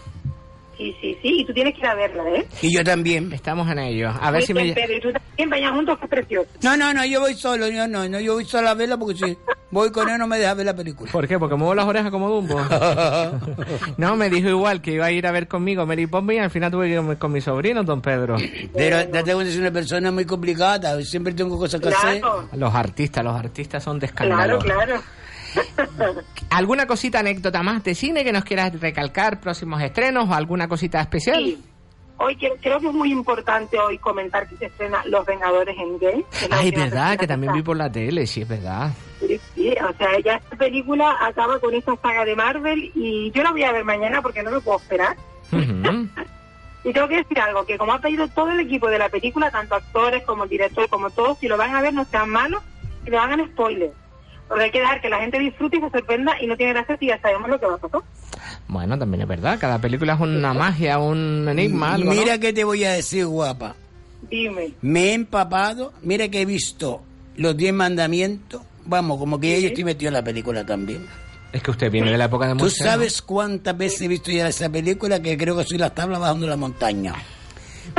Sí, 0.77 0.97
sí, 1.01 1.17
sí. 1.23 1.41
Y 1.41 1.45
tú 1.45 1.53
tienes 1.53 1.75
que 1.75 1.81
ir 1.81 1.87
a 1.87 1.95
verla, 1.95 2.25
¿eh? 2.31 2.47
Y 2.63 2.77
yo 2.77 2.83
también. 2.83 3.33
Estamos 3.33 3.71
en 3.71 3.79
ello. 3.79 4.11
A 4.21 4.31
ver 4.31 4.41
Muy 4.41 4.47
si 4.47 4.55
me... 4.55 4.73
Pedro, 4.73 4.97
y 4.97 5.01
tú 5.01 5.13
también 5.13 5.51
vayan 5.51 5.75
juntos, 5.75 5.99
que 5.99 6.05
es 6.05 6.11
precioso. 6.11 6.51
No, 6.63 6.77
no, 6.77 6.93
no, 6.93 7.05
yo 7.05 7.21
voy 7.21 7.35
solo, 7.35 7.69
yo 7.69 7.87
no, 7.87 8.09
no, 8.09 8.21
yo 8.21 8.35
voy 8.35 8.45
solo 8.45 8.69
a 8.69 8.75
verla 8.75 8.97
porque 8.97 9.15
si 9.17 9.39
voy 9.71 9.91
con 9.91 10.09
él 10.09 10.19
no 10.19 10.27
me 10.27 10.39
deja 10.39 10.55
ver 10.55 10.67
la 10.67 10.75
película. 10.75 11.11
¿Por 11.13 11.29
qué? 11.29 11.39
Porque 11.39 11.55
muevo 11.55 11.75
las 11.75 11.87
orejas 11.87 12.11
como 12.11 12.29
Dumbo. 12.29 12.61
No, 13.97 14.17
me 14.17 14.31
dijo 14.31 14.49
igual 14.49 14.81
que 14.81 14.93
iba 14.93 15.07
a 15.07 15.11
ir 15.11 15.27
a 15.27 15.33
ver 15.33 15.49
conmigo 15.49 15.87
Mary 15.87 16.07
Poppins 16.07 16.35
y 16.35 16.39
al 16.39 16.51
final 16.51 16.71
tuve 16.71 16.89
que 16.89 16.95
ir 16.95 17.19
con 17.19 17.33
mi 17.33 17.41
sobrino, 17.41 17.83
don 17.83 18.01
Pedro. 18.01 18.37
Pero 18.73 18.97
date 19.07 19.35
cuenta, 19.35 19.53
es 19.53 19.59
una 19.59 19.71
persona 19.71 20.11
muy 20.11 20.25
complicada, 20.25 21.01
siempre 21.03 21.33
tengo 21.33 21.59
cosas 21.59 21.81
que 21.81 21.89
hacer. 21.89 22.23
Los 22.53 22.75
artistas, 22.75 23.25
los 23.25 23.35
artistas 23.35 23.83
son 23.83 23.99
de 23.99 24.09
claro, 24.09 24.59
claro. 24.59 25.03
¿Alguna 26.51 26.87
cosita, 26.87 27.21
anécdota 27.21 27.63
más 27.63 27.83
de 27.85 27.95
cine 27.95 28.25
que 28.25 28.33
nos 28.33 28.45
quieras 28.45 28.79
recalcar? 28.81 29.41
¿Próximos 29.41 29.83
estrenos 29.83 30.29
o 30.29 30.35
alguna 30.35 30.69
cosita 30.69 31.01
especial? 31.01 31.45
Sí. 31.45 31.65
Hoy 32.17 32.37
creo 32.37 32.79
que 32.81 32.87
es 32.87 32.95
muy 32.95 33.11
importante 33.11 33.77
hoy 33.77 33.99
comentar 33.99 34.49
que 34.49 34.57
se 34.57 34.67
estrena 34.67 35.03
Los 35.07 35.27
Vengadores 35.27 35.77
en 35.77 35.99
Gay. 35.99 36.25
es 36.33 36.49
Ay, 36.49 36.67
última 36.69 36.85
verdad, 36.85 37.19
que 37.19 37.27
también 37.27 37.51
está- 37.51 37.57
vi 37.57 37.63
por 37.65 37.77
la 37.77 37.91
tele, 37.91 38.25
sí, 38.29 38.43
es 38.43 38.49
verdad. 38.49 38.93
Sí, 39.19 39.41
sí, 39.55 39.71
o 39.73 39.93
sea, 39.97 40.09
ya 40.25 40.35
esta 40.37 40.57
película 40.57 41.17
acaba 41.21 41.59
con 41.59 41.75
esta 41.75 41.97
saga 41.97 42.25
de 42.25 42.37
Marvel 42.37 42.93
y 42.95 43.33
yo 43.33 43.43
la 43.43 43.51
voy 43.51 43.65
a 43.65 43.73
ver 43.73 43.85
mañana 43.85 44.23
porque 44.23 44.45
no 44.45 44.53
me 44.53 44.61
puedo 44.61 44.79
esperar. 44.79 45.17
Ujú. 45.53 46.09
Y 46.87 46.93
tengo 46.93 47.09
que 47.09 47.17
decir 47.17 47.41
algo, 47.41 47.65
que 47.65 47.79
como 47.79 47.95
ha 47.95 47.99
pedido 47.99 48.29
todo 48.29 48.51
el 48.51 48.61
equipo 48.61 48.89
de 48.89 48.99
la 48.99 49.09
película, 49.09 49.51
tanto 49.51 49.75
actores 49.75 50.23
como 50.25 50.45
el 50.45 50.51
director, 50.51 50.87
como 50.91 51.09
todos, 51.09 51.39
si 51.39 51.49
lo 51.49 51.57
van 51.57 51.75
a 51.75 51.81
ver 51.81 51.95
no 51.95 52.05
sean 52.05 52.29
malos 52.29 52.63
y 53.07 53.11
no 53.11 53.19
hagan 53.23 53.43
spoilers. 53.53 53.95
Porque 54.55 54.67
hay 54.67 54.71
que 54.71 54.79
dejar 54.79 55.01
que 55.01 55.09
la 55.09 55.19
gente 55.19 55.37
disfrute 55.41 55.79
y 55.79 55.81
se 55.81 55.91
sorprenda 55.91 56.41
y 56.41 56.47
no 56.47 56.57
tiene 56.57 56.75
gracia 56.75 56.97
si 56.97 57.07
ya 57.09 57.21
sabemos 57.21 57.51
lo 57.51 57.59
que 57.59 57.67
va 57.67 57.75
a 57.75 57.79
pasar. 57.79 58.03
Bueno, 58.69 58.97
también 58.97 59.23
es 59.23 59.27
verdad, 59.27 59.59
cada 59.59 59.81
película 59.81 60.15
es 60.15 60.21
una 60.21 60.55
magia, 60.55 61.01
un 61.01 61.49
enigma, 61.49 61.95
algo, 61.95 62.15
¿no? 62.15 62.21
Mira 62.21 62.39
que 62.39 62.53
te 62.53 62.63
voy 62.63 62.85
a 62.85 62.93
decir, 62.93 63.27
guapa. 63.27 63.75
Dime. 64.31 64.71
Me 64.81 65.07
he 65.07 65.15
empapado, 65.15 65.93
mira 66.03 66.29
que 66.29 66.43
he 66.43 66.45
visto 66.45 67.03
los 67.35 67.57
10 67.57 67.75
mandamientos. 67.75 68.63
Vamos, 68.85 69.19
como 69.19 69.41
que 69.41 69.61
yo 69.61 69.67
estoy 69.67 69.83
metido 69.83 70.11
en 70.11 70.15
la 70.15 70.23
película 70.23 70.65
también. 70.65 71.05
Es 71.53 71.61
que 71.61 71.73
usted 71.73 71.91
viene 71.91 72.13
de 72.13 72.19
la 72.19 72.27
época 72.27 72.47
de 72.47 72.53
¿Tú 72.53 72.61
Moisés, 72.61 72.79
¿no? 72.79 72.87
sabes 72.93 73.23
cuántas 73.23 73.77
veces 73.77 74.03
he 74.03 74.09
visto 74.09 74.31
ya 74.31 74.47
esa 74.47 74.71
película? 74.71 75.21
Que 75.21 75.37
creo 75.37 75.57
que 75.57 75.65
soy 75.65 75.79
las 75.79 75.97
tablas 75.97 76.21
bajando 76.21 76.47
la 76.47 76.57
montaña. 76.57 77.13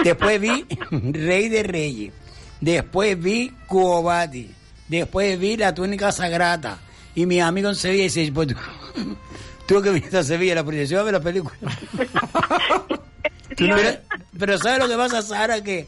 Después 0.06 0.40
vi 0.40 0.66
Rey 0.92 1.50
de 1.50 1.64
Reyes. 1.64 2.14
Después 2.62 3.22
vi 3.22 3.52
Cuobati. 3.68 4.55
Después 4.88 5.39
vi 5.39 5.58
La 5.58 5.74
Túnica 5.74 6.12
Sagrada. 6.12 6.80
Y 7.15 7.25
mi 7.25 7.39
amigo 7.39 7.70
en 7.70 7.75
Sevilla 7.75 8.04
dice, 8.04 8.32
pues 8.34 8.50
tú, 9.65 9.82
que 9.82 9.89
viniste 9.89 10.18
a 10.18 10.24
Sevilla, 10.24 10.56
la 10.56 10.63
proyección 10.63 11.00
a 11.00 11.04
ver 11.04 11.13
la 11.13 11.22
película. 11.22 11.56
pero, 13.58 13.77
pero 14.38 14.58
¿sabes 14.58 14.80
lo 14.80 14.89
que 14.89 14.96
pasa, 14.96 15.22
Sara? 15.22 15.62
Que 15.62 15.88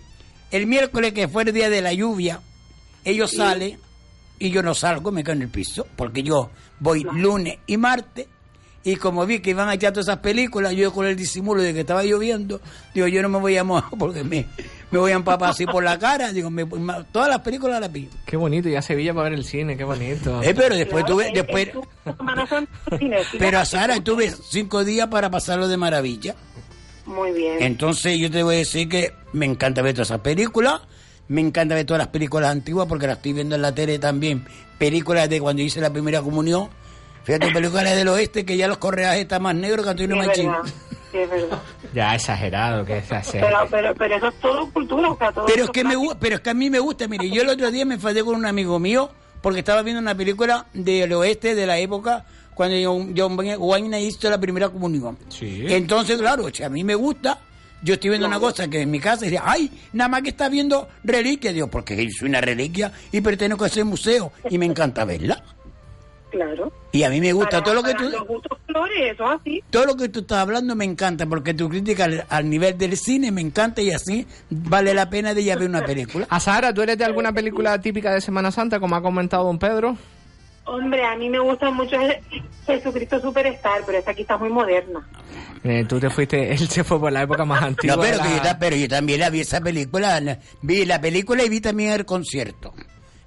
el 0.52 0.68
miércoles, 0.68 1.14
que 1.14 1.28
fue 1.28 1.44
el 1.44 1.54
día 1.54 1.70
de 1.70 1.82
la 1.82 1.94
lluvia, 1.94 2.40
ellos 3.04 3.32
salen 3.36 3.78
y 4.40 4.52
yo 4.52 4.64
no 4.64 4.74
salgo, 4.74 5.12
me 5.12 5.24
quedo 5.24 5.34
en 5.34 5.42
el 5.44 5.50
piso, 5.50 5.88
porque 5.96 6.24
yo 6.24 6.50
voy 6.80 7.04
lunes 7.04 7.60
y 7.68 7.78
martes. 7.78 8.28
Y 8.84 8.96
como 8.96 9.26
vi 9.26 9.40
que 9.40 9.50
iban 9.50 9.68
a 9.68 9.74
echar 9.74 9.92
todas 9.92 10.08
esas 10.08 10.20
películas, 10.20 10.74
yo 10.74 10.94
con 10.94 11.06
el 11.06 11.18
disimulo 11.18 11.62
de 11.62 11.74
que 11.74 11.82
estaba 11.82 12.04
lloviendo, 12.04 12.62
digo, 12.94 13.08
yo 13.08 13.22
no 13.22 13.28
me 13.28 13.40
voy 13.40 13.58
a 13.58 13.66
mojar 13.66 14.00
porque 14.00 14.24
me, 14.24 14.46
me 14.92 15.00
voy 15.00 15.12
a 15.12 15.16
empapar 15.16 15.50
así 15.50 15.66
por 15.66 15.84
la 15.84 15.98
cara. 16.00 16.32
Digo, 16.32 16.50
me- 16.50 16.66
todas 17.12 17.30
las 17.30 17.40
películas 17.42 17.80
las 17.82 17.92
vi. 17.92 18.10
Qué 18.26 18.38
bonito, 18.38 18.70
ya 18.70 18.82
Sevilla 18.82 19.14
para 19.14 19.30
ver 19.30 19.40
el 19.40 19.46
cine, 19.46 19.76
qué 19.78 19.84
bonito. 19.84 20.42
Eh, 20.44 20.54
pero 20.56 20.76
después 20.76 21.04
Claro, 21.06 21.16
tuve, 21.22 21.32
después, 21.34 21.70
pero 23.40 23.60
a 23.60 23.66
Sara 23.66 24.02
tuve 24.04 24.32
cinco 24.50 24.84
días 24.84 25.08
para 25.08 25.30
pasarlo 25.30 25.68
de 25.68 25.78
maravilla. 25.78 26.36
Muy 27.06 27.32
bien. 27.32 27.58
Entonces 27.62 28.18
yo 28.20 28.30
te 28.30 28.44
voy 28.44 28.56
a 28.56 28.58
decir 28.60 28.90
que 28.90 29.14
me 29.34 29.46
encanta 29.46 29.82
ver 29.82 29.94
todas 29.94 30.10
esas 30.10 30.20
películas, 30.22 30.82
me 31.30 31.42
encanta 31.42 31.76
ver 31.76 31.86
todas 31.86 32.00
las 32.00 32.08
películas 32.10 32.52
antiguas 32.52 32.88
porque 32.88 33.08
las 33.08 33.18
estoy 33.18 33.34
viendo 33.34 33.56
en 33.56 33.62
la 33.62 33.74
tele 33.74 34.00
también. 34.00 34.46
Películas 34.78 35.30
de 35.30 35.40
cuando 35.42 35.62
hice 35.62 35.80
la 35.82 35.92
primera 35.92 36.22
comunión. 36.22 36.70
Fíjate, 37.24 37.52
películas 37.52 37.94
del 37.96 38.08
oeste 38.10 38.46
que 38.46 38.56
ya 38.56 38.68
los 38.68 38.78
correajes 38.78 39.22
están 39.22 39.42
más 39.42 39.56
negros 39.56 39.86
que 39.86 39.92
Sí, 39.98 40.04
Antonio 40.04 40.16
Machín. 40.16 40.52
Verdad, 41.12 41.12
sí, 41.12 41.18
es 41.18 41.30
verdad. 41.30 41.60
Ya 41.94 42.16
exagerado 42.16 42.86
que 42.86 43.02
se 43.02 43.16
hace. 43.16 43.40
Pero, 43.40 43.58
pero, 43.70 43.96
pero 43.96 44.16
eso 44.16 44.28
es 44.28 44.40
todo 44.40 44.72
cultura, 44.72 45.10
o 45.10 45.18
sea, 45.18 45.32
todo 45.32 45.46
Pero 45.46 45.64
es 45.66 45.70
que 45.70 45.84
me 45.84 45.96
pero 46.20 46.36
es 46.36 46.42
que 46.42 46.50
a 46.50 46.54
mí 46.54 46.70
me 46.70 46.80
gusta, 46.80 47.08
mire, 47.08 47.30
yo 47.30 47.42
el 47.42 47.50
otro 47.50 47.72
día 47.72 47.86
me 47.86 47.96
enfadé 47.96 48.24
con 48.24 48.36
un 48.36 48.46
amigo 48.46 48.80
mío 48.80 49.10
porque 49.42 49.60
estaba 49.60 49.82
viendo 49.82 50.02
una 50.02 50.16
película 50.16 50.66
del 50.74 51.14
oeste 51.14 51.56
de 51.56 51.66
la 51.66 51.78
época 51.78 52.26
cuando 52.54 52.76
John, 52.84 53.14
John 53.16 53.38
Wayne 53.60 54.02
hizo 54.02 54.30
la 54.30 54.40
primera 54.40 54.70
comunión. 54.70 55.18
Sí. 55.30 55.66
Entonces, 55.70 56.18
claro, 56.18 56.50
si 56.52 56.64
a 56.64 56.70
mí 56.70 56.84
me 56.84 56.96
gusta, 56.96 57.40
yo 57.84 57.94
estoy 57.94 58.10
viendo 58.10 58.28
una 58.28 58.40
cosa 58.40 58.68
que 58.68 58.82
en 58.82 58.90
mi 58.90 59.00
casa 59.00 59.26
dice, 59.26 59.40
ay, 59.42 59.72
nada 59.94 60.08
más 60.08 60.24
que 60.24 60.30
está 60.30 60.50
viendo 60.50 60.88
reliquia, 61.04 61.54
digo, 61.54 61.68
porque 61.68 61.96
soy 62.10 62.30
una 62.30 62.42
reliquia 62.42 62.92
y 63.12 63.22
pertenezco 63.22 63.64
a 63.64 63.68
ese 63.68 63.84
museo 63.84 64.32
y 64.50 64.58
me 64.58 64.66
encanta 64.66 65.06
verla. 65.06 65.44
Claro. 66.32 66.72
Y 66.92 67.04
a 67.04 67.10
mí 67.10 67.22
me 67.22 67.32
gusta 67.32 67.50
Para- 67.62 67.64
todo 67.64 67.74
lo 67.76 67.84
que 67.84 67.94
tú 67.94 68.04
Los 68.10 68.28
gustos 68.28 68.58
colores, 68.68 69.14
eso 69.14 69.32
es 69.34 69.40
así. 69.42 69.64
todo 69.70 69.86
lo 69.86 69.96
que 69.96 70.10
tú 70.10 70.20
estás 70.20 70.40
hablando 70.40 70.76
me 70.76 70.84
encanta 70.86 71.26
porque 71.26 71.54
tu 71.54 71.70
crítica 71.70 72.04
al, 72.06 72.26
al 72.30 72.50
nivel 72.50 72.78
del 72.78 72.98
cine 72.98 73.32
me 73.32 73.42
encanta 73.42 73.82
y 73.82 73.92
así 73.92 74.28
vale 74.50 74.94
la 74.94 75.10
pena 75.10 75.34
de 75.34 75.42
ir 75.42 75.52
a 75.54 75.56
ver 75.56 75.70
una 75.70 75.86
película. 75.86 76.26
A 76.30 76.40
Sara, 76.40 76.74
¿tú 76.74 76.82
eres 76.82 76.98
de 76.98 77.06
alguna 77.06 77.32
película 77.32 77.80
típica 77.80 78.12
de 78.14 78.20
Semana 78.22 78.52
Santa, 78.52 78.80
como 78.80 78.96
ha 78.96 79.02
comentado 79.02 79.46
don 79.46 79.58
Pedro? 79.58 79.98
Hombre, 80.66 81.06
a 81.06 81.16
mí 81.16 81.30
me 81.30 81.40
gusta 81.40 81.72
mucho 81.72 81.96
Je- 81.96 82.22
Jesucristo 82.68 83.22
Superstar, 83.22 83.84
pero 83.86 84.00
esta 84.00 84.12
aquí 84.12 84.24
está 84.24 84.38
muy 84.38 84.50
moderna. 84.50 85.08
Eh, 85.64 85.86
tú 85.88 85.98
te 86.00 86.10
fuiste, 86.10 86.52
él 86.52 86.68
se 86.68 86.84
fue 86.84 87.00
por 87.00 87.12
la 87.12 87.22
época 87.22 87.46
más 87.46 87.62
antigua. 87.64 87.96
No, 87.96 88.02
pero, 88.02 88.18
que 88.22 88.30
yo, 88.30 88.42
pero 88.60 88.76
yo 88.76 88.88
también 88.90 89.22
la 89.22 89.30
vi 89.30 89.40
esa 89.40 89.62
película, 89.62 90.20
la- 90.20 90.40
vi 90.62 90.84
la 90.84 91.00
película 91.00 91.44
y 91.46 91.50
vi 91.50 91.62
también 91.62 91.92
el 91.94 92.06
concierto 92.06 92.74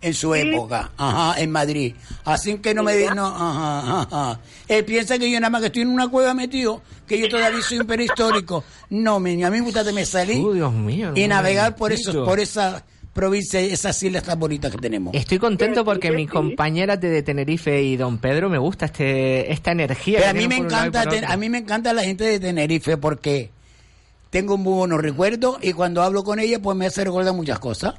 en 0.03 0.15
su 0.15 0.35
época, 0.35 0.91
ajá, 0.97 1.41
en 1.41 1.51
Madrid. 1.51 1.95
Así 2.25 2.57
que 2.59 2.75
no 2.75 2.83
me 2.83 2.97
di, 2.97 3.05
no, 3.15 3.27
ajá, 3.27 4.01
ajá. 4.11 4.41
Él 4.69 4.85
piensa 4.85 5.19
que 5.19 5.31
yo 5.31 5.39
nada 5.41 5.51
más 5.51 5.61
que 5.61 5.67
estoy 5.67 5.83
en 5.83 5.89
una 5.89 6.09
cueva 6.09 6.33
metido, 6.35 6.81
que 7.07 7.19
yo 7.19 7.29
todavía 7.29 7.61
soy 7.63 7.81
un 7.81 7.87
prehistórico. 7.87 8.65
No, 8.89 9.21
mi, 9.21 9.43
a 9.45 9.51
mí 9.51 9.59
me 9.59 9.65
gusta 9.65 9.85
que 9.85 9.93
me 9.93 10.07
salí 10.07 10.37
Uh, 10.37 10.53
Dios 10.53 10.73
mío. 10.73 11.13
y 11.15 11.27
navegar 11.29 11.77
por 11.77 11.93
esos, 11.93 12.15
por 12.17 12.41
esa 12.41 12.83
provincia, 13.13 13.61
esas 13.61 14.01
islas 14.03 14.23
tan 14.23 14.39
bonitas 14.39 14.71
que 14.73 14.79
tenemos. 14.79 15.13
Estoy 15.15 15.39
contento 15.39 15.85
porque 15.85 16.13
mis 16.13 16.31
compañeras 16.31 16.99
de, 17.01 17.11
de 17.11 17.23
Tenerife 17.23 17.83
y 17.83 17.97
don 17.97 18.19
Pedro 18.19 18.49
me 18.49 18.57
gusta 18.59 18.87
este 18.87 19.53
esta 19.53 19.73
energía. 19.73 20.21
Pero 20.21 20.33
que 20.33 20.39
a 20.39 20.41
mí 20.41 20.49
me 20.49 20.61
un 20.61 20.67
encanta, 20.67 21.05
ten- 21.07 21.25
a 21.27 21.37
mí 21.37 21.49
me 21.51 21.59
encanta 21.59 21.93
la 21.93 22.05
gente 22.05 22.25
de 22.25 22.41
Tenerife 22.41 22.97
porque 22.97 23.51
tengo 24.31 24.57
muy 24.57 24.73
buenos 24.75 25.01
recuerdos 25.03 25.59
y 25.61 25.73
cuando 25.73 26.03
hablo 26.03 26.23
con 26.23 26.39
ella 26.39 26.61
pues 26.63 26.77
me 26.77 26.87
hace 26.87 27.05
recordar 27.05 27.35
muchas 27.35 27.59
cosas. 27.59 27.95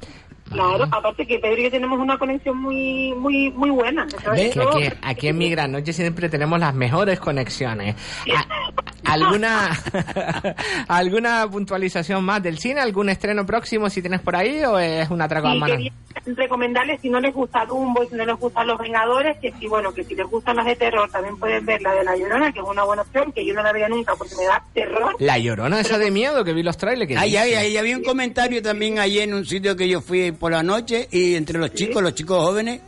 Claro, 0.52 0.84
aparte 0.90 1.26
que 1.26 1.38
Pedro 1.38 1.60
y 1.60 1.64
yo 1.64 1.70
tenemos 1.70 1.98
una 1.98 2.18
conexión 2.18 2.56
muy 2.58 3.12
muy 3.14 3.50
muy 3.50 3.70
buena. 3.70 4.06
¿Ve? 4.30 4.50
Que 4.50 4.60
aquí, 4.60 4.96
aquí 5.02 5.28
en 5.28 5.38
Mi 5.38 5.50
Gran 5.50 5.72
Noche 5.72 5.92
siempre 5.92 6.28
tenemos 6.28 6.58
las 6.60 6.74
mejores 6.74 7.18
conexiones. 7.20 7.96
¿Alguna, 9.04 9.70
¿Alguna 10.88 11.48
puntualización 11.50 12.24
más 12.24 12.42
del 12.42 12.58
cine? 12.58 12.80
¿Algún 12.80 13.08
estreno 13.08 13.44
próximo 13.44 13.90
si 13.90 14.00
tienes 14.00 14.20
por 14.20 14.36
ahí 14.36 14.62
o 14.64 14.78
es 14.78 15.10
un 15.10 15.20
atraco 15.20 15.48
mano? 15.48 15.76
quería 15.76 15.92
recomendarles 16.24 17.00
si 17.00 17.10
no 17.10 17.20
les 17.20 17.34
gusta 17.34 17.64
Dumbo 17.66 18.02
y 18.04 18.08
si 18.08 18.14
no 18.14 18.24
les 18.24 18.36
gustan 18.36 18.66
Los 18.66 18.78
Vengadores, 18.78 19.36
que 19.38 19.52
si 19.52 19.66
bueno, 19.66 19.92
que 19.92 20.04
si 20.04 20.14
les 20.14 20.26
gustan 20.26 20.56
las 20.56 20.66
de 20.66 20.76
terror 20.76 21.10
también 21.10 21.36
pueden 21.38 21.64
ver 21.66 21.82
la 21.82 21.94
de 21.94 22.04
La 22.04 22.16
Llorona, 22.16 22.52
que 22.52 22.60
es 22.60 22.64
una 22.64 22.84
buena 22.84 23.02
opción, 23.02 23.32
que 23.32 23.44
yo 23.44 23.54
no 23.54 23.62
la 23.62 23.72
veía 23.72 23.88
nunca 23.88 24.14
porque 24.16 24.34
me 24.36 24.44
da 24.44 24.62
terror. 24.72 25.16
La 25.18 25.38
llorona 25.38 25.80
esa 25.80 25.98
de 25.98 26.10
miedo 26.10 26.44
que 26.44 26.52
vi 26.52 26.62
los 26.62 26.76
trailers. 26.76 27.08
que 27.08 27.16
Ay, 27.16 27.36
ay, 27.36 27.54
ay, 27.54 27.76
había 27.76 27.96
un 27.96 28.04
comentario 28.04 28.62
también 28.62 28.98
allí 28.98 29.20
en 29.20 29.34
un 29.34 29.44
sitio 29.44 29.76
que 29.76 29.88
yo 29.88 30.00
fui 30.00 30.32
por 30.32 30.52
la 30.52 30.62
noche 30.62 31.08
y 31.10 31.34
entre 31.34 31.58
los 31.58 31.72
chicos, 31.72 32.02
los 32.02 32.14
chicos 32.14 32.44
jóvenes, 32.44 32.80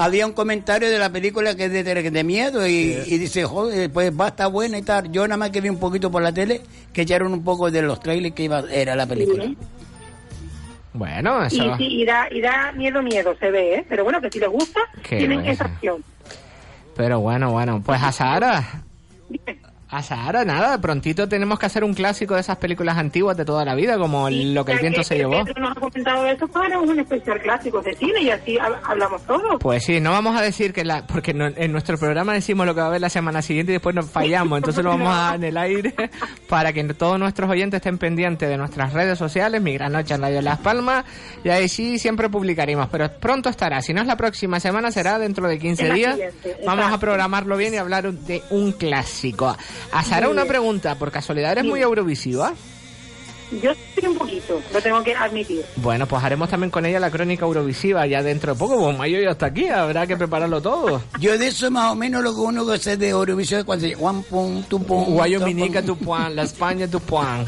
había 0.00 0.26
un 0.26 0.32
comentario 0.32 0.88
de 0.88 0.98
la 0.98 1.10
película 1.10 1.54
que 1.54 1.66
es 1.66 1.72
de, 1.72 1.82
de 2.10 2.24
miedo 2.24 2.66
y, 2.66 2.96
y 3.06 3.18
dice, 3.18 3.44
joder, 3.44 3.92
pues 3.92 4.10
va 4.18 4.26
a 4.26 4.28
estar 4.28 4.50
buena 4.50 4.78
y 4.78 4.82
tal. 4.82 5.12
Yo 5.12 5.28
nada 5.28 5.36
más 5.36 5.50
que 5.50 5.60
vi 5.60 5.68
un 5.68 5.78
poquito 5.78 6.10
por 6.10 6.22
la 6.22 6.32
tele 6.32 6.62
que 6.92 7.02
echaron 7.02 7.34
un 7.34 7.44
poco 7.44 7.70
de 7.70 7.82
los 7.82 8.00
trailers 8.00 8.34
que 8.34 8.44
iba 8.44 8.64
era 8.72 8.96
la 8.96 9.06
película. 9.06 9.44
Bueno, 10.94 11.42
Y 11.50 11.60
eso... 11.60 11.76
sí, 11.76 11.84
y 11.86 12.04
da, 12.06 12.26
y 12.30 12.40
da 12.40 12.72
miedo, 12.72 13.02
miedo, 13.02 13.36
se 13.38 13.50
ve, 13.50 13.74
¿eh? 13.74 13.86
Pero 13.88 14.02
bueno, 14.04 14.22
que 14.22 14.30
si 14.30 14.40
les 14.40 14.48
gusta, 14.48 14.80
Qué 15.02 15.18
tienen 15.18 15.44
esa 15.44 15.66
opción. 15.66 16.02
Pero 16.96 17.20
bueno, 17.20 17.52
bueno, 17.52 17.82
pues 17.84 18.02
a 18.02 18.10
Sara. 18.10 18.82
A 19.92 20.04
Sara, 20.04 20.44
nada, 20.44 20.80
prontito 20.80 21.28
tenemos 21.28 21.58
que 21.58 21.66
hacer 21.66 21.82
un 21.82 21.94
clásico 21.94 22.34
de 22.34 22.42
esas 22.42 22.58
películas 22.58 22.96
antiguas 22.96 23.36
de 23.36 23.44
toda 23.44 23.64
la 23.64 23.74
vida, 23.74 23.98
como 23.98 24.30
lo 24.30 24.64
que 24.64 24.70
el 24.72 24.78
viento 24.78 25.02
se 25.02 25.14
que 25.16 25.20
llevó. 25.22 25.44
Pedro 25.44 25.60
nos 25.62 25.76
ha 25.76 25.80
comentado 25.80 26.26
eso, 26.26 26.48
haremos 26.54 26.88
un 26.88 27.00
especial 27.00 27.40
clásico 27.42 27.82
de 27.82 27.94
cine 27.96 28.22
y 28.22 28.30
así 28.30 28.54
hab- 28.56 28.78
hablamos 28.84 29.20
todos. 29.26 29.56
Pues 29.58 29.84
sí, 29.84 29.98
no 30.00 30.12
vamos 30.12 30.38
a 30.38 30.42
decir 30.42 30.72
que 30.72 30.84
la, 30.84 31.04
porque 31.08 31.34
no- 31.34 31.48
en 31.48 31.72
nuestro 31.72 31.98
programa 31.98 32.32
decimos 32.34 32.66
lo 32.66 32.74
que 32.74 32.80
va 32.80 32.86
a 32.86 32.88
haber 32.90 33.00
la 33.00 33.10
semana 33.10 33.42
siguiente 33.42 33.72
y 33.72 33.74
después 33.74 33.96
nos 33.96 34.08
fallamos, 34.08 34.58
entonces 34.58 34.84
lo 34.84 34.90
vamos 34.90 35.08
a 35.12 35.16
dar 35.22 35.34
en 35.34 35.44
el 35.44 35.56
aire 35.56 35.92
para 36.48 36.72
que 36.72 36.84
todos 36.94 37.18
nuestros 37.18 37.50
oyentes 37.50 37.78
estén 37.78 37.98
pendientes 37.98 38.48
de 38.48 38.56
nuestras 38.56 38.92
redes 38.92 39.18
sociales, 39.18 39.60
Mi 39.60 39.74
Gran 39.74 39.92
Noche 39.92 40.14
en 40.14 40.22
Radio 40.22 40.40
Las 40.40 40.60
Palmas, 40.60 41.04
y 41.42 41.48
ahí 41.48 41.68
sí 41.68 41.98
siempre 41.98 42.28
publicaremos, 42.28 42.88
pero 42.92 43.10
pronto 43.18 43.48
estará, 43.48 43.82
si 43.82 43.92
no 43.92 44.00
es 44.02 44.06
la 44.06 44.14
próxima 44.16 44.60
semana 44.60 44.92
será 44.92 45.18
dentro 45.18 45.48
de 45.48 45.58
15 45.58 45.82
Es 45.82 45.88
la 45.88 45.94
días, 45.96 46.18
vamos 46.64 46.92
a 46.92 46.98
programarlo 46.98 47.56
bien 47.56 47.74
y 47.74 47.76
hablar 47.78 48.12
de 48.12 48.40
un 48.50 48.70
clásico. 48.70 49.56
A 49.92 50.04
Sara 50.04 50.26
Muy 50.26 50.34
una 50.34 50.44
pregunta, 50.44 50.94
por 50.96 51.10
casualidad 51.10 51.52
eres 51.52 51.64
Sí. 51.64 51.70
muy 51.70 51.80
eurovisiva. 51.80 52.52
Yo 53.62 53.72
sí 53.74 54.06
un 54.06 54.16
poquito, 54.16 54.60
lo 54.72 54.80
tengo 54.80 55.02
que 55.02 55.12
admitir. 55.12 55.64
Bueno, 55.76 56.06
pues 56.06 56.22
haremos 56.22 56.48
también 56.48 56.70
con 56.70 56.86
ella 56.86 57.00
la 57.00 57.10
crónica 57.10 57.44
eurovisiva 57.46 58.06
ya 58.06 58.22
dentro 58.22 58.52
de 58.54 58.58
poco, 58.58 58.78
pues 58.78 58.96
mayo 58.96 59.20
ya 59.20 59.30
está 59.30 59.46
aquí, 59.46 59.66
habrá 59.68 60.06
que 60.06 60.16
prepararlo 60.16 60.62
todo. 60.62 61.02
Yo 61.18 61.36
de 61.36 61.48
eso 61.48 61.68
más 61.68 61.90
o 61.90 61.96
menos 61.96 62.22
lo 62.22 62.32
que 62.32 62.40
uno 62.42 62.64
que 62.64 62.78
sé 62.78 62.96
de 62.96 63.08
Eurovisión 63.08 63.58
es 63.60 63.66
cuando 63.66 63.86
dice 63.86 63.98
Juan 63.98 64.22
pum, 64.22 64.62
tu 64.68 64.80
pum, 64.84 65.04
Guayominica 65.14 65.82
la 66.32 66.42
España 66.44 66.86
tu 66.86 67.00
puan. 67.00 67.44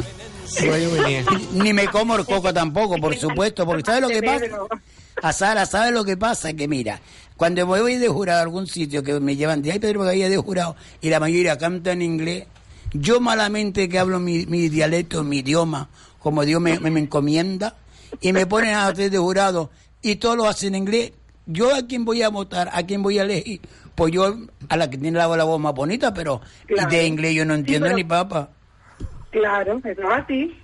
Guayominica. 0.60 1.30
pum. 1.30 1.62
Ni 1.62 1.72
me 1.72 1.86
como 1.86 2.16
el 2.16 2.24
coco 2.26 2.52
tampoco, 2.52 2.96
por 2.96 3.16
supuesto, 3.16 3.64
porque 3.64 3.84
¿sabes 3.86 4.02
lo 4.02 4.08
que 4.08 4.22
pasa? 4.24 4.46
A 5.22 5.32
Sara, 5.32 5.66
¿sabes 5.66 5.92
lo 5.92 6.02
que 6.04 6.16
pasa? 6.16 6.52
Que 6.52 6.66
mira, 6.66 7.00
cuando 7.36 7.66
me 7.66 7.80
voy 7.80 7.96
de 7.96 8.08
jurado 8.08 8.38
a 8.40 8.42
algún 8.42 8.66
sitio 8.66 9.02
que 9.02 9.18
me 9.20 9.36
llevan 9.36 9.62
de 9.62 9.72
ahí, 9.72 9.78
Pedro, 9.78 10.02
ahí 10.04 10.20
de 10.22 10.36
jurado, 10.36 10.76
y 11.00 11.10
la 11.10 11.20
mayoría 11.20 11.58
canta 11.58 11.92
en 11.92 12.02
inglés, 12.02 12.44
yo 12.92 13.20
malamente 13.20 13.88
que 13.88 13.98
hablo 13.98 14.18
mi, 14.20 14.46
mi 14.46 14.68
dialecto, 14.68 15.24
mi 15.24 15.38
idioma, 15.38 15.88
como 16.18 16.44
Dios 16.44 16.60
me, 16.60 16.78
me, 16.78 16.90
me 16.90 17.00
encomienda, 17.00 17.76
y 18.20 18.32
me 18.32 18.46
ponen 18.46 18.74
a 18.74 18.86
hacer 18.88 19.10
de 19.10 19.18
jurado, 19.18 19.70
y 20.02 20.16
todo 20.16 20.36
lo 20.36 20.46
hacen 20.46 20.74
en 20.74 20.82
inglés, 20.82 21.12
yo 21.46 21.74
a 21.74 21.82
quién 21.86 22.04
voy 22.04 22.22
a 22.22 22.28
votar, 22.28 22.68
a 22.72 22.82
quién 22.84 23.02
voy 23.02 23.18
a 23.18 23.22
elegir, 23.22 23.60
pues 23.94 24.12
yo 24.12 24.36
a 24.68 24.76
la 24.76 24.88
que 24.88 24.98
tiene 24.98 25.18
la, 25.18 25.26
la 25.36 25.44
voz 25.44 25.60
más 25.60 25.74
bonita, 25.74 26.14
pero 26.14 26.40
Claro. 26.66 26.90
de 26.90 27.06
inglés 27.06 27.34
yo 27.34 27.44
no 27.44 27.54
entiendo 27.54 27.86
pero- 27.86 27.96
ni 27.96 28.04
papa. 28.04 28.50
Claro, 29.30 29.78
eso 29.78 29.88
es 29.88 29.98
así. 30.10 30.54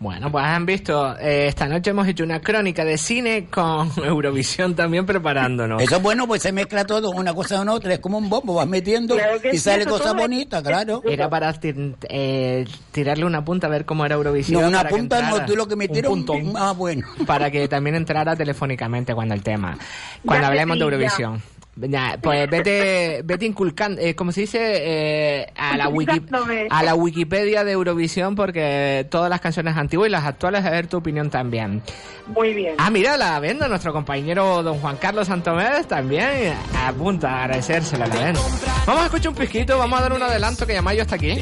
Bueno, 0.00 0.32
pues 0.32 0.42
han 0.46 0.64
visto, 0.64 1.14
eh, 1.18 1.46
esta 1.48 1.66
noche 1.68 1.90
hemos 1.90 2.08
hecho 2.08 2.24
una 2.24 2.40
crónica 2.40 2.86
de 2.86 2.96
cine 2.96 3.48
con 3.50 3.90
Eurovisión 4.02 4.74
también 4.74 5.04
preparándonos. 5.04 5.82
Eso 5.82 5.96
es 5.96 6.02
bueno, 6.02 6.26
pues 6.26 6.40
se 6.40 6.52
mezcla 6.52 6.86
todo, 6.86 7.10
una 7.10 7.34
cosa 7.34 7.58
con 7.58 7.68
otra, 7.68 7.92
es 7.92 8.00
como 8.00 8.16
un 8.16 8.30
bombo, 8.30 8.54
vas 8.54 8.66
metiendo 8.66 9.14
Claro 9.16 9.36
y 9.44 9.50
sí, 9.52 9.58
sale 9.58 9.82
es- 9.82 9.88
bonitas, 10.14 10.62
claro. 10.62 11.02
Era 11.04 11.28
para 11.28 11.52
tir- 11.52 11.96
eh, 12.08 12.66
tirarle 12.92 13.26
una 13.26 13.44
punta 13.44 13.66
a 13.66 13.70
ver 13.70 13.84
cómo 13.84 14.06
era 14.06 14.14
Eurovisión. 14.14 14.62
No, 14.62 14.68
una 14.68 14.78
para 14.78 14.88
que 14.88 14.96
punta 14.96 15.20
no, 15.20 15.44
tú 15.44 15.54
lo 15.54 15.68
que 15.68 15.74
Un 15.74 15.78
metieron. 15.78 16.12
puntón. 16.24 16.54
Ah, 16.56 16.72
bueno. 16.72 17.06
para 17.26 17.50
que 17.50 17.68
también 17.68 17.94
entrara 17.96 18.34
telefónicamente 18.34 19.14
cuando 19.14 19.34
el 19.34 19.42
tema, 19.42 19.76
cuando 20.24 20.42
Ya 20.44 20.48
hablemos 20.48 20.78
de. 20.78 20.84
Eurovisión. 20.84 21.42
Ya, 21.76 22.18
pues 22.20 22.50
vete, 22.50 23.22
vete 23.24 23.46
inculcando, 23.46 24.00
eh, 24.00 24.14
como 24.14 24.32
se 24.32 24.42
dice, 24.42 24.58
eh, 24.60 25.46
a, 25.56 25.76
la 25.76 25.88
wiki, 25.88 26.12
Inculcándome. 26.16 26.66
a 26.68 26.82
la 26.82 26.94
Wikipedia 26.94 27.64
de 27.64 27.72
Eurovisión, 27.72 28.34
porque 28.34 29.06
todas 29.10 29.30
las 29.30 29.40
canciones 29.40 29.76
antiguas 29.76 30.08
y 30.08 30.10
las 30.10 30.24
actuales, 30.24 30.64
a 30.64 30.70
ver 30.70 30.88
tu 30.88 30.98
opinión 30.98 31.30
también. 31.30 31.80
Muy 32.26 32.52
bien. 32.54 32.74
Ah, 32.78 32.90
mira, 32.90 33.16
la 33.16 33.38
venda, 33.40 33.66
nuestro 33.68 33.92
compañero 33.92 34.62
don 34.62 34.78
Juan 34.80 34.96
Carlos 34.96 35.28
Santomés 35.28 35.86
también 35.86 36.54
apunta 36.76 37.30
a 37.30 37.44
agradecérsela 37.44 38.04
a 38.04 38.08
la 38.08 38.14
venda. 38.24 38.40
Vamos 38.86 39.02
a 39.02 39.06
escuchar 39.06 39.28
un 39.30 39.36
pisquito, 39.36 39.78
vamos 39.78 39.98
a 39.98 40.02
dar 40.02 40.12
un 40.12 40.22
adelanto 40.22 40.66
que 40.66 40.74
Yamayo 40.74 41.02
está 41.02 41.14
aquí. 41.14 41.34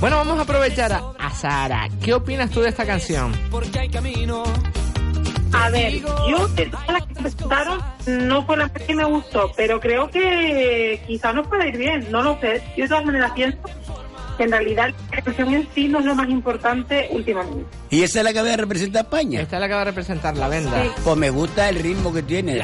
Bueno, 0.00 0.16
vamos 0.16 0.38
a 0.38 0.42
aprovechar 0.42 0.92
a, 0.92 1.02
a 1.18 1.30
Sara. 1.30 1.88
¿Qué 2.02 2.12
opinas 2.12 2.50
tú 2.50 2.60
de 2.60 2.68
esta 2.68 2.84
canción? 2.84 3.32
A 5.52 5.70
ver, 5.70 6.00
yo 6.28 6.48
de 6.48 6.66
todas 6.66 6.88
las 6.88 7.06
que 7.06 7.14
presentaron 7.14 7.80
no 8.06 8.44
fue 8.44 8.56
la 8.56 8.68
que 8.68 8.94
me 8.94 9.04
gustó, 9.04 9.52
pero 9.56 9.80
creo 9.80 10.10
que 10.10 11.02
quizás 11.06 11.34
nos 11.34 11.46
pueda 11.46 11.66
ir 11.66 11.76
bien, 11.76 12.06
no 12.10 12.22
lo 12.22 12.38
sé. 12.40 12.62
Yo 12.76 12.84
de 12.84 12.88
todas 12.88 13.04
maneras 13.04 13.32
pienso 13.32 13.58
que 14.36 14.44
en 14.44 14.52
realidad 14.52 14.90
la 15.10 15.22
canción 15.22 15.52
en 15.52 15.68
sí 15.74 15.88
no 15.88 15.98
es 15.98 16.04
lo 16.04 16.14
más 16.14 16.28
importante 16.28 17.08
últimamente. 17.10 17.66
Y 17.90 18.02
esa 18.02 18.20
es 18.20 18.24
la 18.24 18.32
que 18.32 18.40
va 18.40 18.52
a 18.52 18.56
representar 18.56 19.00
a 19.00 19.02
España. 19.02 19.40
Esta 19.40 19.56
es 19.56 19.60
la 19.60 19.68
que 19.68 19.74
va 19.74 19.80
a 19.80 19.84
representar 19.84 20.36
la 20.36 20.48
venda. 20.48 20.82
Sí. 20.82 20.90
Pues 21.02 21.16
me 21.16 21.30
gusta 21.30 21.68
el 21.68 21.76
ritmo 21.76 22.12
que 22.12 22.22
tiene. 22.22 22.62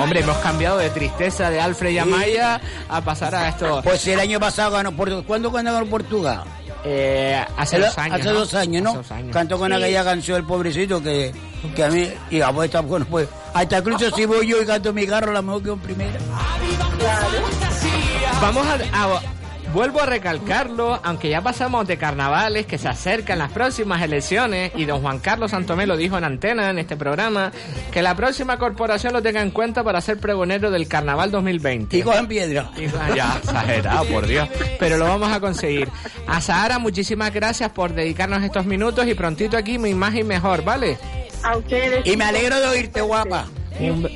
Hombre, 0.00 0.20
hemos 0.20 0.38
cambiado 0.38 0.78
de 0.78 0.88
tristeza 0.90 1.50
de 1.50 1.60
Alfred 1.60 1.90
y 1.90 1.98
Amaya 1.98 2.60
a 2.88 3.00
pasar 3.02 3.34
a 3.34 3.48
esto. 3.48 3.82
Pues 3.84 4.06
el 4.06 4.20
año 4.20 4.40
pasado 4.40 4.70
ganó 4.70 4.92
Portugal. 4.92 5.24
¿Cuándo 5.26 5.50
ganó 5.50 5.84
Portugal? 5.86 6.44
Eh, 6.88 7.44
hace 7.56 7.76
El- 7.76 7.82
dos 7.82 7.98
años. 7.98 8.20
Hace 8.20 8.28
¿no? 8.32 8.38
dos 8.38 8.54
años, 8.54 8.82
¿no? 8.82 8.90
Hace 8.90 8.98
dos 8.98 9.10
años. 9.10 9.32
Cantó 9.32 9.58
con 9.58 9.72
aquella 9.72 10.04
canción 10.04 10.36
el 10.38 10.44
pobrecito 10.44 11.02
que, 11.02 11.32
que 11.74 11.82
a 11.84 11.88
mí, 11.88 12.08
y 12.30 12.40
a 12.40 12.50
vos 12.50 12.64
está 12.64 12.80
bueno, 12.80 13.04
pues, 13.10 13.28
hasta 13.54 13.78
incluso 13.78 14.08
si 14.14 14.24
voy 14.24 14.46
yo 14.46 14.62
y 14.62 14.66
canto 14.66 14.92
mi 14.92 15.04
carro, 15.06 15.32
la 15.32 15.42
mejor 15.42 15.62
que 15.64 15.70
en 15.70 15.78
primera. 15.80 16.18
Vamos 18.40 18.66
a, 18.66 18.74
a- 19.04 19.20
Vuelvo 19.76 20.00
a 20.00 20.06
recalcarlo, 20.06 20.98
aunque 21.04 21.28
ya 21.28 21.42
pasamos 21.42 21.86
de 21.86 21.98
carnavales, 21.98 22.64
que 22.64 22.78
se 22.78 22.88
acercan 22.88 23.38
las 23.38 23.52
próximas 23.52 24.00
elecciones, 24.00 24.72
y 24.74 24.86
don 24.86 25.02
Juan 25.02 25.18
Carlos 25.18 25.50
Santomé 25.50 25.86
lo 25.86 25.98
dijo 25.98 26.16
en 26.16 26.24
antena 26.24 26.70
en 26.70 26.78
este 26.78 26.96
programa, 26.96 27.52
que 27.92 28.00
la 28.00 28.14
próxima 28.14 28.56
corporación 28.58 29.12
lo 29.12 29.20
tenga 29.20 29.42
en 29.42 29.50
cuenta 29.50 29.84
para 29.84 30.00
ser 30.00 30.18
pregonero 30.18 30.70
del 30.70 30.88
carnaval 30.88 31.30
2020. 31.30 31.94
Y 31.98 32.00
cogen 32.00 32.26
piedra. 32.26 32.70
Y- 32.78 32.86
Ya, 33.14 33.36
exagerado, 33.36 34.06
por 34.06 34.26
Dios. 34.26 34.48
Pero 34.78 34.96
lo 34.96 35.04
vamos 35.04 35.30
a 35.30 35.40
conseguir. 35.40 35.90
A 36.26 36.40
Sahara, 36.40 36.78
muchísimas 36.78 37.30
gracias 37.34 37.68
por 37.70 37.92
dedicarnos 37.92 38.42
estos 38.42 38.64
minutos 38.64 39.06
y 39.06 39.12
prontito 39.12 39.58
aquí 39.58 39.78
mi 39.78 39.90
imagen 39.90 40.26
mejor, 40.26 40.64
¿vale? 40.64 40.96
A 41.42 41.54
ustedes. 41.58 42.06
Y 42.06 42.16
me 42.16 42.24
alegro 42.24 42.58
de 42.60 42.66
oírte, 42.66 43.02
guapa. 43.02 43.44
Un, 43.78 44.08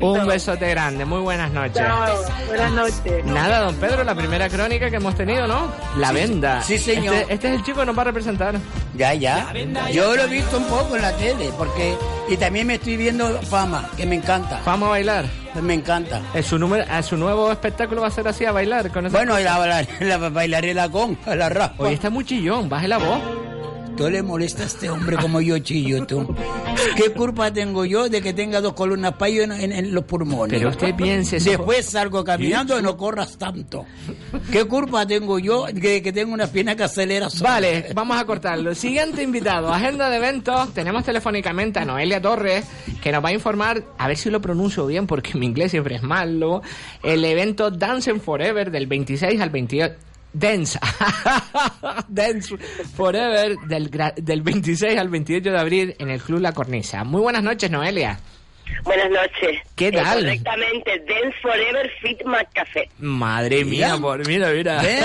un 0.00 0.26
besote 0.26 0.68
grande, 0.68 1.04
muy 1.04 1.20
buenas 1.20 1.50
noches. 1.52 1.74
Chao, 1.74 2.24
buenas 2.46 2.72
noches. 2.72 3.24
Nada, 3.24 3.60
don 3.60 3.74
Pedro, 3.76 4.04
la 4.04 4.14
primera 4.14 4.48
crónica 4.48 4.90
que 4.90 4.96
hemos 4.96 5.14
tenido, 5.14 5.46
¿no? 5.46 5.70
La 5.96 6.12
venda. 6.12 6.62
sí, 6.62 6.78
señor. 6.78 7.14
Este, 7.14 7.34
este 7.34 7.48
es 7.48 7.54
el 7.54 7.64
chico 7.64 7.80
que 7.80 7.86
nos 7.86 7.96
va 7.96 8.02
a 8.02 8.06
representar. 8.06 8.54
Ya, 8.94 9.14
ya. 9.14 9.52
Yo 9.92 10.16
lo 10.16 10.24
he 10.24 10.28
visto 10.28 10.58
un 10.58 10.64
poco 10.64 10.96
en 10.96 11.02
la 11.02 11.12
tele, 11.12 11.50
porque, 11.56 11.96
y 12.28 12.36
también 12.36 12.66
me 12.66 12.74
estoy 12.74 12.96
viendo 12.96 13.40
fama, 13.42 13.88
que 13.96 14.06
me 14.06 14.16
encanta. 14.16 14.60
Vamos 14.64 14.88
a 14.88 14.90
bailar. 14.90 15.24
Me 15.60 15.74
encanta. 15.74 16.22
En 16.34 16.42
su, 16.42 16.58
número, 16.58 16.84
a 16.90 17.02
su 17.02 17.16
nuevo 17.16 17.52
espectáculo 17.52 18.00
va 18.00 18.08
a 18.08 18.10
ser 18.10 18.26
así, 18.26 18.44
a 18.44 18.52
bailar. 18.52 18.90
Con 18.90 19.10
Bueno, 19.10 19.38
y 19.38 19.44
la, 19.44 19.58
la, 19.66 19.86
la 20.00 20.28
bailaré 20.30 20.72
la 20.74 20.88
con, 20.88 21.18
la 21.26 21.48
raspa. 21.48 21.84
Oye, 21.84 21.94
está 21.94 22.10
muy 22.10 22.24
chillón, 22.24 22.68
baje 22.68 22.88
la 22.88 22.98
voz. 22.98 23.20
¿Tú 23.96 24.08
le 24.08 24.22
molesta 24.22 24.62
a 24.62 24.66
este 24.66 24.88
hombre 24.90 25.16
como 25.16 25.40
yo 25.40 25.58
chillo, 25.58 26.06
tú? 26.06 26.34
¿Qué 26.96 27.10
culpa 27.10 27.52
tengo 27.52 27.84
yo 27.84 28.08
de 28.08 28.20
que 28.22 28.32
tenga 28.32 28.60
dos 28.60 28.72
columnas 28.72 29.14
payo 29.14 29.42
en, 29.42 29.52
en- 29.52 29.70
en 29.72 29.94
los 29.94 30.04
pulmones? 30.04 30.58
Pero 30.58 30.70
usted 30.70 30.94
piense. 30.96 31.38
Después 31.38 31.86
salgo 31.86 32.24
caminando 32.24 32.78
y 32.78 32.82
no 32.82 32.96
corras 32.96 33.36
tanto. 33.38 33.84
¿Qué 34.50 34.64
culpa 34.64 35.06
tengo 35.06 35.38
yo 35.38 35.66
de 35.72 36.02
que 36.02 36.12
tengo 36.12 36.32
una 36.32 36.46
pierna 36.46 36.74
que 36.74 36.82
acelera 36.84 37.28
sola? 37.30 37.50
Vale, 37.50 37.86
vamos 37.94 38.16
a 38.18 38.24
cortarlo. 38.24 38.74
Siguiente 38.74 39.22
invitado, 39.22 39.72
agenda 39.72 40.08
de 40.10 40.16
eventos. 40.16 40.72
Tenemos 40.74 41.04
telefónicamente 41.04 41.78
a 41.78 41.84
Noelia 41.84 42.20
Torres, 42.20 42.64
que 43.02 43.12
nos 43.12 43.22
va 43.24 43.28
a 43.28 43.32
informar, 43.32 43.84
a 43.98 44.08
ver 44.08 44.16
si 44.16 44.30
lo 44.30 44.40
pronuncio 44.40 44.86
bien, 44.86 45.06
porque 45.06 45.36
mi 45.38 45.46
inglés 45.46 45.70
siempre 45.70 45.96
es 45.96 46.02
malo, 46.02 46.62
el 47.02 47.24
evento 47.24 47.70
Dancing 47.70 48.20
Forever 48.20 48.70
del 48.70 48.86
26 48.86 49.40
al 49.40 49.50
28. 49.50 49.94
Dance. 50.32 50.78
Dance 52.08 52.56
Forever 52.96 53.56
del, 53.66 53.90
gra- 53.90 54.14
del 54.14 54.42
26 54.42 54.98
al 54.98 55.08
28 55.08 55.50
de 55.50 55.58
abril 55.58 55.94
en 55.98 56.10
el 56.10 56.20
Club 56.20 56.40
La 56.40 56.52
Cornisa. 56.52 57.04
Muy 57.04 57.20
buenas 57.20 57.42
noches, 57.42 57.70
Noelia. 57.70 58.18
Buenas 58.84 59.10
noches. 59.10 59.58
¿Qué 59.76 59.88
Eh, 59.88 59.92
tal? 59.92 60.20
correctamente, 60.20 60.98
Dance 61.06 61.36
Forever 61.42 61.90
Fit 62.00 62.18
Café. 62.54 62.88
Madre 62.98 63.64
mía, 63.64 63.88
Mira. 63.96 63.98
por 64.00 64.26
mira, 64.26 64.48
mira. 64.50 64.80
Ve, 64.82 64.98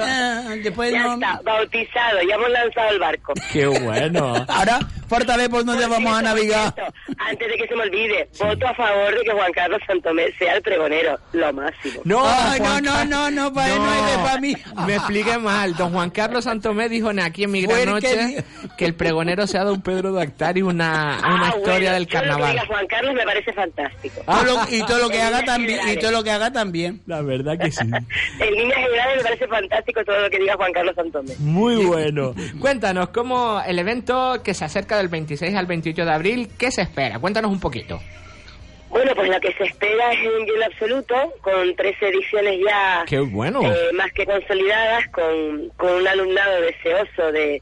ah, 0.00 0.54
después 0.62 0.92
Ya 0.92 1.02
no- 1.02 1.14
está, 1.14 1.40
bautizado, 1.42 2.18
ya 2.28 2.34
hemos 2.36 2.50
lanzado 2.50 2.90
el 2.90 2.98
barco. 3.00 3.32
Qué 3.52 3.66
bueno. 3.66 4.44
Ahora, 4.48 4.78
fórtale 5.08 5.48
por 5.48 5.64
donde 5.64 5.82
Por 5.86 5.92
vamos 5.92 6.18
a 6.18 6.22
navegar. 6.22 6.74
Antes 7.18 7.48
de 7.48 7.56
que 7.56 7.66
se 7.68 7.74
me 7.76 7.82
olvide, 7.82 8.28
voto 8.38 8.66
a 8.68 8.74
favor 8.74 9.14
de 9.18 9.24
que 9.24 9.30
Juan 9.32 9.52
Carlos 9.52 9.80
Santomé 9.86 10.32
sea 10.38 10.54
el 10.54 10.62
pregonero, 10.62 11.18
lo 11.32 11.52
máximo. 11.52 12.00
No, 12.04 12.20
Juan 12.20 12.82
no, 12.84 13.04
no, 13.04 13.04
no, 13.04 13.30
no, 13.30 13.52
pa' 13.52 13.68
él 13.70 13.78
no 13.78 13.92
es 13.92 14.06
de 14.12 14.18
pa' 14.24 14.38
mí. 14.40 14.54
Me 14.86 14.94
expliqué 14.96 15.38
mal. 15.38 15.74
Don 15.76 15.92
Juan 15.92 16.10
Carlos 16.10 16.44
Santomé 16.44 16.88
dijo 16.88 17.10
en 17.10 17.20
aquí 17.20 17.44
en 17.44 17.50
mi 17.50 17.62
gran 17.62 17.84
noche 17.86 18.44
que 18.76 18.84
el 18.84 18.94
pregonero 18.94 19.46
sea 19.46 19.64
don 19.64 19.80
Pedro 19.82 20.12
de 20.12 20.22
Actari 20.22 20.62
una, 20.62 21.18
una 21.20 21.48
Ah, 21.48 21.54
historia 21.56 21.90
bueno, 21.90 21.92
del 21.94 22.06
yo 22.06 22.18
Lo 22.18 22.20
que 22.20 22.26
diga 22.26 22.36
carnaval. 22.38 22.66
Juan 22.66 22.86
Carlos 22.86 23.14
me 23.14 23.24
parece 23.24 23.52
fantástico. 23.52 24.22
Y 24.70 24.82
todo 24.84 24.98
lo 24.98 25.08
que 25.08 25.20
haga 25.22 25.42
también, 25.44 25.88
y 25.88 25.96
todo 25.96 26.10
lo 26.12 26.22
que 26.24 26.30
haga 26.30 26.52
también. 26.52 27.00
La 27.06 27.22
verdad 27.22 27.58
que 27.58 27.70
sí. 27.70 27.78
En 28.40 28.54
líneas 28.54 28.78
generales 28.78 29.16
me 29.18 29.22
parece 29.22 29.48
fantástico 29.48 30.04
todo 30.04 30.20
lo 30.20 30.30
que 30.30 30.38
diga 30.38 30.56
Juan 30.56 30.72
Carlos 30.72 30.94
Santomé. 30.94 31.34
Muy 31.38 31.76
bueno. 31.84 32.34
Cuéntanos, 32.60 33.08
¿cómo 33.10 33.60
el 33.66 33.78
evento 33.78 34.42
que 34.42 34.54
se 34.54 34.64
acerca 34.64 34.97
del 34.98 35.08
26 35.08 35.54
al 35.54 35.66
28 35.66 36.04
de 36.04 36.10
abril, 36.10 36.48
qué 36.58 36.70
se 36.70 36.82
espera? 36.82 37.18
Cuéntanos 37.18 37.50
un 37.50 37.60
poquito. 37.60 38.00
Bueno, 38.90 39.12
pues 39.14 39.28
lo 39.28 39.38
que 39.40 39.52
se 39.52 39.64
espera 39.64 40.12
es 40.12 40.20
un 40.26 40.46
bien 40.46 40.62
absoluto, 40.62 41.34
con 41.42 41.76
tres 41.76 41.94
ediciones 42.00 42.58
ya 42.64 43.04
Qué 43.06 43.18
bueno. 43.18 43.60
eh, 43.62 43.92
más 43.92 44.10
que 44.12 44.24
consolidadas, 44.24 45.06
con, 45.08 45.68
con 45.76 45.92
un 45.92 46.08
alumnado 46.08 46.60
deseoso 46.62 47.30
de, 47.32 47.60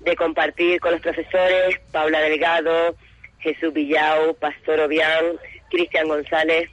de 0.00 0.16
compartir 0.16 0.78
con 0.80 0.92
los 0.92 1.00
profesores, 1.00 1.76
Paula 1.90 2.20
Delgado, 2.20 2.94
Jesús 3.40 3.72
Villau, 3.72 4.34
Pastor 4.34 4.80
Obián, 4.80 5.24
Cristian 5.70 6.06
González, 6.06 6.70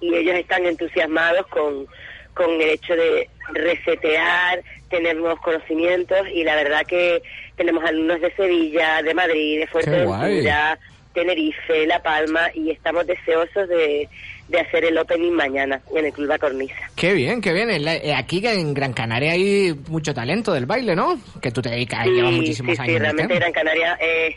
y 0.00 0.14
ellos 0.14 0.34
están 0.34 0.66
entusiasmados 0.66 1.46
con, 1.46 1.86
con 2.34 2.50
el 2.60 2.70
hecho 2.70 2.94
de 2.94 3.28
resetear, 3.52 4.62
tener 4.88 5.16
nuevos 5.16 5.40
conocimientos, 5.40 6.18
y 6.32 6.44
la 6.44 6.54
verdad 6.56 6.86
que 6.86 7.22
tenemos 7.56 7.84
alumnos 7.84 8.20
de 8.20 8.32
Sevilla, 8.34 9.02
de 9.02 9.14
Madrid, 9.14 9.60
de 9.60 9.66
Fuerteventura, 9.66 10.78
Tenerife, 11.14 11.86
La 11.86 12.02
Palma, 12.02 12.50
y 12.54 12.70
estamos 12.70 13.06
deseosos 13.06 13.68
de, 13.68 14.08
de 14.48 14.60
hacer 14.60 14.84
el 14.84 14.96
opening 14.96 15.32
mañana 15.32 15.80
en 15.94 16.06
el 16.06 16.12
Club 16.12 16.28
La 16.28 16.38
Cornisa. 16.38 16.90
Qué 16.96 17.12
bien, 17.12 17.40
qué 17.40 17.52
bien. 17.52 17.68
Eh, 17.70 18.14
Aquí 18.14 18.40
en 18.46 18.72
Gran 18.72 18.92
Canaria 18.92 19.32
hay 19.32 19.74
mucho 19.88 20.14
talento 20.14 20.52
del 20.52 20.66
baile, 20.66 20.94
¿no? 20.96 21.18
Que 21.40 21.50
tú 21.50 21.60
te 21.60 21.70
dedicas, 21.70 22.06
llevas 22.06 22.32
muchísimos 22.32 22.76
sí, 22.76 22.82
años. 22.82 22.94
sí, 22.94 22.98
realmente. 22.98 23.34
Gran 23.34 23.52
Canaria 23.52 23.98
es 24.00 24.36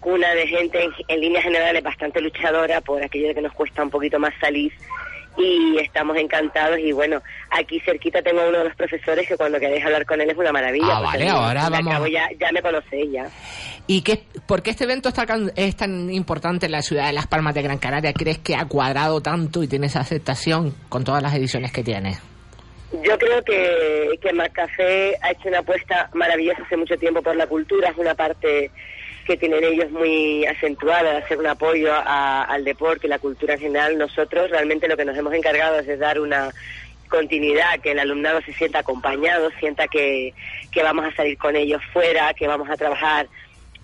cuna 0.00 0.34
de 0.34 0.46
gente 0.46 0.84
en, 0.84 0.90
en 1.08 1.20
líneas 1.20 1.42
generales 1.44 1.82
bastante 1.82 2.20
luchadora 2.20 2.80
por 2.80 3.02
aquello 3.02 3.28
de 3.28 3.34
que 3.34 3.40
nos 3.40 3.52
cuesta 3.54 3.82
un 3.82 3.90
poquito 3.90 4.18
más 4.18 4.34
salir 4.40 4.70
y 5.36 5.78
estamos 5.78 6.16
encantados 6.16 6.78
y 6.78 6.92
bueno, 6.92 7.20
aquí 7.50 7.80
cerquita 7.80 8.22
tengo 8.22 8.40
a 8.42 8.48
uno 8.48 8.58
de 8.58 8.64
los 8.64 8.76
profesores 8.76 9.26
que 9.26 9.36
cuando 9.36 9.58
queréis 9.58 9.84
hablar 9.84 10.06
con 10.06 10.20
él 10.20 10.30
es 10.30 10.36
una 10.36 10.52
maravilla. 10.52 10.96
Ah, 10.96 11.00
vale, 11.00 11.28
al 11.28 11.36
ahora 11.36 11.68
vamos- 11.70 12.10
Ya, 12.10 12.28
ya 12.38 12.52
me 12.52 12.62
conocéis 12.62 13.10
ya. 13.12 13.26
¿Y 13.86 14.02
qué, 14.02 14.22
por 14.46 14.62
qué 14.62 14.70
este 14.70 14.84
evento 14.84 15.08
está 15.08 15.26
es 15.56 15.76
tan 15.76 16.10
importante 16.12 16.66
en 16.66 16.72
la 16.72 16.82
ciudad 16.82 17.06
de 17.06 17.12
Las 17.12 17.26
Palmas 17.26 17.54
de 17.54 17.62
Gran 17.62 17.78
Canaria? 17.78 18.12
¿Crees 18.12 18.38
que 18.38 18.54
ha 18.54 18.64
cuadrado 18.66 19.20
tanto 19.20 19.62
y 19.62 19.68
tiene 19.68 19.86
esa 19.86 20.00
aceptación 20.00 20.74
con 20.88 21.04
todas 21.04 21.22
las 21.22 21.34
ediciones 21.34 21.72
que 21.72 21.82
tiene? 21.82 22.16
Yo 23.02 23.18
creo 23.18 23.42
que, 23.42 24.10
que 24.22 24.32
Macafé 24.32 25.16
ha 25.20 25.32
hecho 25.32 25.48
una 25.48 25.58
apuesta 25.58 26.08
maravillosa 26.14 26.62
hace 26.64 26.76
mucho 26.76 26.96
tiempo 26.96 27.20
por 27.22 27.34
la 27.34 27.46
cultura, 27.48 27.90
es 27.90 27.96
una 27.98 28.14
parte 28.14 28.70
que 29.24 29.36
tienen 29.36 29.64
ellos 29.64 29.90
muy 29.90 30.44
acentuada 30.46 31.12
de 31.12 31.18
hacer 31.18 31.38
un 31.38 31.46
apoyo 31.46 31.92
a- 31.92 32.42
al 32.44 32.64
deporte 32.64 33.06
y 33.06 33.10
la 33.10 33.18
cultura 33.18 33.54
en 33.54 33.60
general. 33.60 33.98
Nosotros 33.98 34.50
realmente 34.50 34.88
lo 34.88 34.96
que 34.96 35.04
nos 35.04 35.16
hemos 35.16 35.32
encargado 35.34 35.78
es 35.78 35.86
de 35.86 35.96
dar 35.96 36.20
una 36.20 36.50
continuidad, 37.08 37.80
que 37.80 37.92
el 37.92 37.98
alumnado 37.98 38.40
se 38.42 38.52
sienta 38.54 38.80
acompañado, 38.80 39.50
sienta 39.60 39.86
que, 39.88 40.34
que 40.72 40.82
vamos 40.82 41.04
a 41.06 41.14
salir 41.14 41.38
con 41.38 41.54
ellos 41.56 41.80
fuera, 41.92 42.34
que 42.34 42.46
vamos 42.48 42.68
a 42.68 42.76
trabajar 42.76 43.28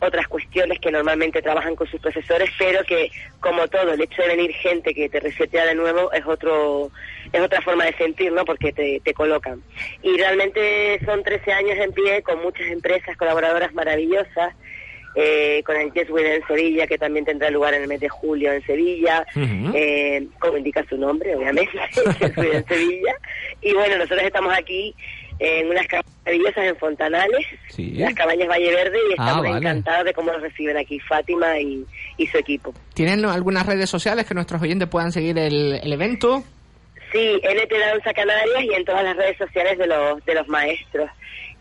otras 0.02 0.26
cuestiones 0.28 0.78
que 0.78 0.90
normalmente 0.90 1.42
trabajan 1.42 1.76
con 1.76 1.86
sus 1.86 2.00
profesores, 2.00 2.48
pero 2.58 2.82
que 2.84 3.10
como 3.38 3.68
todo, 3.68 3.92
el 3.92 4.00
hecho 4.00 4.22
de 4.22 4.28
venir 4.28 4.50
gente 4.54 4.94
que 4.94 5.10
te 5.10 5.20
resetea 5.20 5.66
de 5.66 5.74
nuevo 5.74 6.10
es 6.12 6.24
otro 6.26 6.90
es 7.32 7.40
otra 7.40 7.60
forma 7.60 7.84
de 7.84 7.92
sentir, 7.92 8.32
¿no? 8.32 8.44
Porque 8.46 8.72
te, 8.72 9.00
te 9.04 9.12
colocan. 9.12 9.62
Y 10.02 10.16
realmente 10.16 10.98
son 11.04 11.22
13 11.22 11.52
años 11.52 11.76
en 11.78 11.92
pie 11.92 12.22
con 12.22 12.40
muchas 12.42 12.66
empresas 12.68 13.14
colaboradoras 13.18 13.74
maravillosas 13.74 14.54
eh, 15.14 15.62
con 15.64 15.76
el 15.76 15.90
Winner 16.10 16.34
en 16.40 16.46
Sevilla, 16.46 16.86
que 16.86 16.98
también 16.98 17.24
tendrá 17.24 17.50
lugar 17.50 17.74
en 17.74 17.82
el 17.82 17.88
mes 17.88 18.00
de 18.00 18.08
julio 18.08 18.52
en 18.52 18.64
Sevilla, 18.64 19.24
eh, 19.74 20.26
como 20.38 20.56
indica 20.56 20.84
su 20.88 20.96
nombre, 20.96 21.34
obviamente, 21.36 21.72
Winner 22.36 22.56
en 22.56 22.66
Sevilla. 22.68 23.12
Y 23.60 23.72
bueno, 23.74 23.96
nosotros 23.98 24.22
estamos 24.22 24.52
aquí 24.56 24.94
en 25.40 25.68
unas 25.70 25.86
cabañas 25.86 26.12
maravillosas 26.24 26.64
en 26.66 26.76
Fontanales, 26.76 27.46
Sí. 27.70 27.92
las 27.92 28.14
cabañas 28.14 28.46
Valle 28.48 28.74
Verde, 28.74 28.98
y 29.08 29.12
Ah, 29.12 29.24
estamos 29.24 29.44
vale. 29.46 29.56
encantados 29.58 30.04
de 30.04 30.12
cómo 30.12 30.32
nos 30.32 30.42
reciben 30.42 30.76
aquí 30.76 31.00
Fátima 31.00 31.58
y, 31.58 31.84
y 32.18 32.26
su 32.26 32.36
equipo. 32.38 32.74
¿Tienen 32.94 33.24
algunas 33.24 33.64
redes 33.66 33.88
sociales 33.88 34.26
que 34.26 34.34
nuestros 34.34 34.60
oyentes 34.60 34.86
puedan 34.88 35.12
seguir 35.12 35.38
el, 35.38 35.80
el 35.82 35.92
evento? 35.92 36.44
Sí, 37.10 37.40
NT 37.42 37.72
Danza 37.72 38.12
Canarias 38.12 38.62
y 38.64 38.74
en 38.74 38.84
todas 38.84 39.02
las 39.02 39.16
redes 39.16 39.36
sociales 39.38 39.76
de 39.78 39.86
los, 39.86 40.24
de 40.26 40.34
los 40.34 40.46
maestros. 40.46 41.10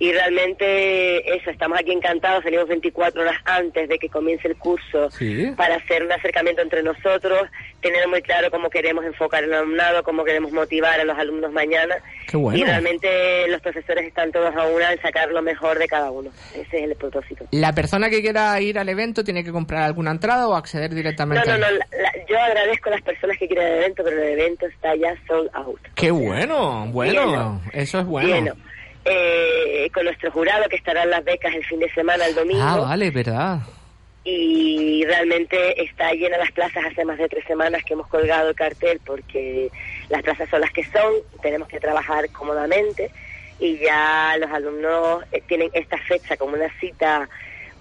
Y 0.02 0.14
realmente 0.14 1.36
eso, 1.36 1.50
estamos 1.50 1.78
aquí 1.78 1.92
encantados, 1.92 2.44
salimos 2.44 2.68
24 2.70 3.22
horas 3.22 3.36
antes 3.46 3.90
de 3.90 4.00
que 4.00 4.08
comience 4.10 4.48
el 4.48 4.56
curso 4.56 5.12
Sí. 5.12 5.52
para 5.58 5.76
hacer 5.76 6.04
un 6.04 6.12
acercamiento 6.12 6.62
entre 6.62 6.82
nosotros, 6.84 7.50
tener 7.82 8.08
muy 8.08 8.22
claro 8.22 8.50
cómo 8.50 8.70
queremos 8.70 9.04
enfocar 9.06 9.44
el 9.44 9.54
alumnado, 9.54 10.02
cómo 10.04 10.24
queremos 10.24 10.52
motivar 10.54 11.00
a 11.00 11.04
los 11.04 11.18
alumnos 11.18 11.52
mañana. 11.52 11.96
Qué 12.30 12.38
bueno. 12.38 12.58
Y 12.60 12.64
realmente 12.64 13.48
los 13.50 13.60
profesores 13.62 14.06
están 14.08 14.32
todos 14.32 14.56
a 14.56 14.68
una 14.68 14.94
en 14.94 15.02
sacar 15.02 15.30
lo 15.32 15.42
mejor 15.42 15.78
de 15.78 15.88
cada 15.88 16.12
uno. 16.12 16.30
Ese 16.56 16.78
es 16.78 16.84
el 16.84 16.96
propósito. 16.96 17.46
¿La 17.52 17.74
persona 17.74 18.10
que 18.10 18.22
quiera 18.22 18.60
ir 18.62 18.80
al 18.80 18.88
evento 18.90 19.24
tiene 19.24 19.44
que 19.44 19.52
comprar 19.52 19.84
alguna 19.84 20.12
entrada 20.12 20.48
o 20.48 20.56
acceder 20.56 20.92
No, 20.92 20.96
directamente? 20.96 21.46
no, 21.46 21.54
al- 21.56 21.60
no, 21.62 21.68
la- 21.72 21.88
la- 22.02 22.26
yo 22.30 22.40
agradezco 22.40 22.88
a 22.90 22.94
las 22.94 23.02
personas 23.02 23.38
que 23.38 23.48
quieren 23.48 23.68
el 23.68 23.74
evento, 23.80 24.04
pero 24.06 24.22
el 24.22 24.40
evento 24.40 24.66
está 24.66 24.96
ya 24.96 25.14
sold 25.28 25.50
out. 25.54 25.80
¡Qué 25.96 26.10
bueno! 26.12 26.88
Bueno, 26.90 27.62
eso 27.74 28.00
es 28.00 28.06
bueno. 28.06 28.30
Lleno. 28.30 28.54
Eh, 29.12 29.90
con 29.92 30.06
nuestro 30.06 30.32
jurado 30.32 30.70
que 30.70 30.76
estará 30.76 31.04
en 31.04 31.10
las 31.10 31.24
becas 31.24 31.54
el 31.56 31.66
fin 31.66 31.80
de 31.80 31.92
semana, 31.94 32.26
el 32.28 32.36
domingo. 32.36 32.62
Ah, 32.62 32.78
vale, 32.78 33.10
verdad. 33.10 33.60
Y 34.24 35.04
realmente 35.06 35.82
está 35.82 36.12
llena 36.12 36.38
las 36.38 36.52
plazas 36.52 36.86
hace 36.86 37.04
más 37.06 37.18
de 37.18 37.28
tres 37.28 37.44
semanas 37.48 37.82
que 37.84 37.94
hemos 37.94 38.08
colgado 38.08 38.50
el 38.50 38.56
cartel 38.56 39.00
porque 39.04 39.72
las 40.10 40.22
plazas 40.22 40.48
son 40.50 40.62
las 40.62 40.72
que 40.72 40.84
son, 40.84 41.14
tenemos 41.42 41.68
que 41.68 41.80
trabajar 41.80 42.30
cómodamente 42.32 43.10
y 43.60 43.78
ya 43.80 44.36
los 44.40 44.52
alumnos 44.52 45.24
eh, 45.32 45.42
tienen 45.48 45.70
esta 45.74 45.98
fecha 45.98 46.38
como 46.38 46.54
una 46.54 46.70
cita 46.80 47.28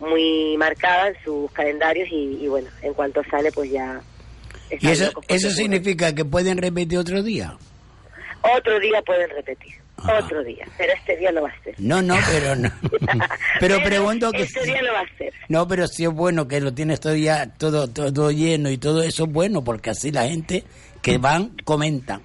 muy 0.00 0.56
marcada 0.56 1.08
en 1.08 1.16
sus 1.24 1.50
calendarios 1.52 2.08
y, 2.10 2.38
y 2.40 2.48
bueno, 2.48 2.68
en 2.82 2.94
cuanto 2.94 3.22
sale 3.24 3.52
pues 3.52 3.70
ya... 3.70 4.00
¿Y 4.70 4.88
eso, 4.88 5.10
eso 5.28 5.50
significa 5.50 6.14
que 6.14 6.24
pueden 6.24 6.58
repetir 6.58 6.98
otro 6.98 7.22
día? 7.22 7.56
Otro 8.42 8.78
día 8.78 9.02
pueden 9.02 9.28
repetir, 9.30 9.74
otro 10.06 10.44
día, 10.44 10.66
pero 10.76 10.92
este 10.92 11.16
día 11.16 11.32
no 11.32 11.42
va 11.42 11.48
a 11.48 11.62
ser. 11.62 11.74
No, 11.78 12.00
no, 12.02 12.16
pero 12.30 12.54
no. 12.54 12.70
pero 13.60 13.78
pregunto 13.82 14.30
que... 14.32 14.42
Este 14.42 14.64
día 14.64 14.80
no 14.82 14.92
va 14.92 15.00
a 15.00 15.16
ser. 15.16 15.32
No, 15.48 15.66
pero 15.66 15.86
sí 15.86 16.04
es 16.04 16.10
bueno 16.10 16.46
que 16.46 16.60
lo 16.60 16.72
tienes 16.72 17.00
todavía 17.00 17.50
todo, 17.58 17.88
todo 17.88 18.30
lleno 18.30 18.70
y 18.70 18.78
todo 18.78 19.02
eso 19.02 19.24
es 19.24 19.32
bueno 19.32 19.64
porque 19.64 19.90
así 19.90 20.10
la 20.10 20.28
gente 20.28 20.64
que 21.02 21.18
van 21.18 21.56
comentan. 21.64 22.22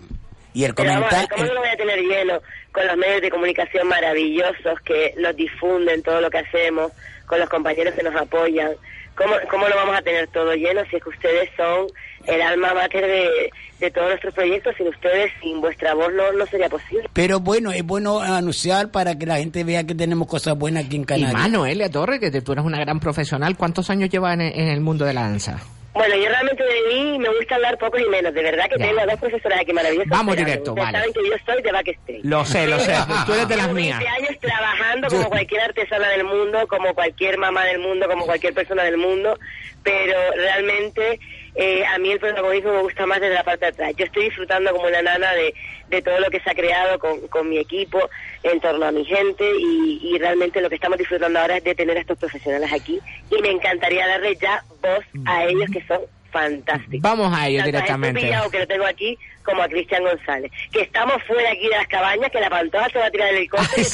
Y 0.53 0.65
el 0.65 0.75
comentar... 0.75 1.27
¿cómo 1.29 1.45
no 1.45 1.53
lo 1.53 1.59
voy 1.62 1.69
a 1.69 1.77
tener 1.77 1.99
lleno 1.99 2.39
con 2.71 2.86
los 2.86 2.97
medios 2.97 3.21
de 3.21 3.29
comunicación 3.29 3.88
maravillosos 3.88 4.79
que 4.86 5.13
los 5.17 5.36
difunden 5.36 6.03
todo 6.03 6.21
lo 6.21 6.29
que 6.29 6.39
hacemos, 6.39 6.91
con 7.25 7.39
los 7.39 7.49
compañeros 7.49 7.95
que 7.95 8.03
nos 8.03 8.15
apoyan? 8.15 8.71
¿Cómo, 9.15 9.34
cómo 9.49 9.67
lo 9.67 9.76
vamos 9.76 9.95
a 9.97 10.02
tener 10.02 10.28
todo 10.30 10.54
lleno 10.56 10.82
si 10.89 10.95
es 10.95 11.04
que 11.04 11.10
ustedes 11.10 11.49
son 11.56 11.88
el 12.26 12.41
alma 12.41 12.73
mater 12.73 13.06
de, 13.06 13.49
de 13.80 13.91
todos 13.91 14.10
nuestros 14.10 14.34
proyectos? 14.34 14.76
Sin 14.78 14.88
ustedes, 14.88 15.32
sin 15.41 15.62
vuestra 15.62 15.93
voz, 15.93 16.12
no, 16.13 16.32
no 16.32 16.45
sería 16.47 16.69
posible. 16.69 17.08
Pero 17.13 17.39
bueno, 17.39 17.71
es 17.71 17.84
bueno 17.84 18.21
anunciar 18.21 18.89
para 18.91 19.17
que 19.17 19.26
la 19.26 19.38
gente 19.38 19.63
vea 19.63 19.84
que 19.86 19.93
tenemos 19.95 20.28
cosas 20.28 20.58
buenas 20.58 20.86
aquí 20.86 20.95
en 20.95 21.04
Y 21.04 21.06
Canarias. 21.06 21.34
más, 21.34 21.52
Noelia 21.52 21.89
Torre, 21.91 22.19
que 22.19 22.41
tú 22.41 22.54
eres 22.54 22.65
una 22.65 22.80
gran 22.80 22.99
profesional. 22.99 23.56
¿Cuántos 23.58 23.89
años 23.89 24.10
llevas 24.10 24.34
en, 24.34 24.41
en 24.41 24.67
el 24.69 24.82
mundo 24.82 25.06
de 25.06 25.13
la 25.13 25.21
danza? 25.21 25.60
Bueno, 25.93 26.15
yo 26.15 26.27
realmente 26.27 26.63
de 26.63 26.82
mí 26.93 27.19
me 27.19 27.29
gusta 27.29 27.56
hablar 27.56 27.77
pocos 27.77 28.01
y 28.01 28.10
menos. 28.10 28.34
De 28.34 28.41
verdad 28.41 28.65
que 28.69 28.79
Ya. 28.79 28.88
tengo 28.88 28.99
a 29.01 29.06
dos 29.06 29.19
profesoras 29.19 29.60
aquí 29.62 29.73
maravillosas. 29.73 30.10
Vamos 30.10 30.36
directo, 30.36 30.73
vale. 30.73 30.97
saben 30.97 31.13
que 31.13 31.19
yo 31.29 31.36
soy 31.45 31.62
de 31.62 31.71
backstage. 31.71 32.19
Lo 32.23 32.45
sé, 32.45 32.67
lo 32.67 32.79
sé. 32.79 32.93
Tú 33.25 33.34
eres 33.34 33.47
de 33.47 33.56
las 33.58 33.71
mías. 33.71 33.99
20 33.99 34.15
años 34.25 34.39
trabajando 34.41 35.08
como 35.10 35.29
cualquier 35.29 35.62
artesana 35.62 36.10
del 36.10 36.23
mundo, 36.23 36.67
como 36.67 36.93
cualquier 36.95 37.38
mamá 37.38 37.63
del 37.65 37.79
mundo, 37.79 38.08
como 38.08 38.25
cualquier 38.25 38.53
persona 38.53 38.84
del 38.84 38.97
mundo, 38.97 39.38
pero 39.84 40.17
realmente 40.36 41.19
eh, 41.55 41.85
a 41.85 41.97
mí 41.99 42.11
el 42.11 42.19
protagonismo 42.19 42.73
me 42.73 42.81
gusta 42.81 43.05
más 43.05 43.21
desde 43.21 43.35
la 43.35 43.43
parte 43.43 43.65
de 43.65 43.71
atrás. 43.71 43.93
Yo 43.95 44.05
estoy 44.05 44.25
disfrutando 44.25 44.71
como 44.71 44.87
una 44.87 45.01
nana 45.01 45.33
de, 45.33 45.53
de 45.89 46.01
todo 46.01 46.19
lo 46.19 46.29
que 46.29 46.39
se 46.39 46.49
ha 46.49 46.55
creado 46.55 46.99
con, 46.99 47.27
con 47.27 47.49
mi 47.49 47.57
equipo, 47.57 48.09
en 48.43 48.59
torno 48.59 48.85
a 48.85 48.91
mi 48.91 49.05
gente, 49.05 49.43
y, 49.59 49.99
y 50.03 50.17
realmente 50.17 50.61
lo 50.61 50.69
que 50.69 50.75
estamos 50.75 50.97
disfrutando 50.97 51.39
ahora 51.39 51.57
es 51.57 51.63
de 51.63 51.75
tener 51.75 51.97
a 51.97 52.01
estos 52.01 52.17
profesionales 52.17 52.71
aquí, 52.73 52.99
y 53.29 53.41
me 53.41 53.51
encantaría 53.51 54.07
darle 54.07 54.35
ya 54.35 54.63
voz 54.81 55.05
a 55.25 55.45
ellos 55.45 55.69
que 55.71 55.85
son 55.85 56.01
fantásticos. 56.34 57.00
Vamos 57.02 57.32
a 57.38 57.48
ello 57.48 57.60
Tanto 57.60 57.72
directamente. 57.72 58.36
A 58.36 58.50
que 58.50 58.60
lo 58.60 58.67
tengo 58.67 58.86
aquí, 58.86 59.17
como 59.46 59.62
a 59.62 59.67
Cristian 59.69 60.04
González. 60.04 60.52
Que 60.72 60.82
estamos 60.82 61.24
fuera 61.24 61.50
aquí 61.52 61.69
de 61.69 61.78
las 61.78 61.88
cabañas, 61.88 62.30
que 62.32 62.41
la 62.41 62.50
pantoja 62.50 62.89
se 62.89 63.00
va 63.00 63.06
a 63.06 63.12
tirar 63.12 63.28
del 63.28 63.38
helicóptero. 63.38 63.88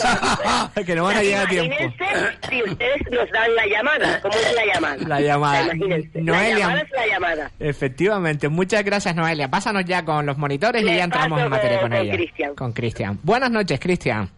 que 0.85 0.95
no 0.95 1.03
van 1.03 1.17
a 1.17 1.21
llegar 1.21 1.45
a 1.45 1.49
tiempo. 1.49 1.75
Imagínense 1.75 2.49
si 2.49 2.63
ustedes 2.63 3.11
nos 3.11 3.31
dan 3.31 3.55
la 3.55 3.67
llamada. 3.67 4.21
¿Cómo 4.21 4.33
es 4.33 4.55
la 4.55 4.65
llamada? 4.73 5.07
La 5.07 5.21
llamada. 5.21 5.61
Imagínense. 5.63 6.21
Noelia. 6.21 6.49
La 6.53 6.59
llamada 6.59 6.81
es 6.81 6.91
la 6.91 7.07
llamada. 7.07 7.51
Efectivamente, 7.59 8.49
muchas 8.49 8.83
gracias 8.83 9.15
Noelia. 9.15 9.49
Pásanos 9.49 9.85
ya 9.85 10.03
con 10.03 10.25
los 10.25 10.37
monitores 10.37 10.81
y 10.81 10.85
ya 10.85 11.03
entramos 11.03 11.39
en 11.41 11.49
materia 11.49 11.81
con- 11.81 11.93
ella. 11.93 12.17
Con 12.55 12.71
Cristian. 12.71 13.19
Buenas 13.21 13.51
noches, 13.51 13.79
Cristian. 13.79 14.29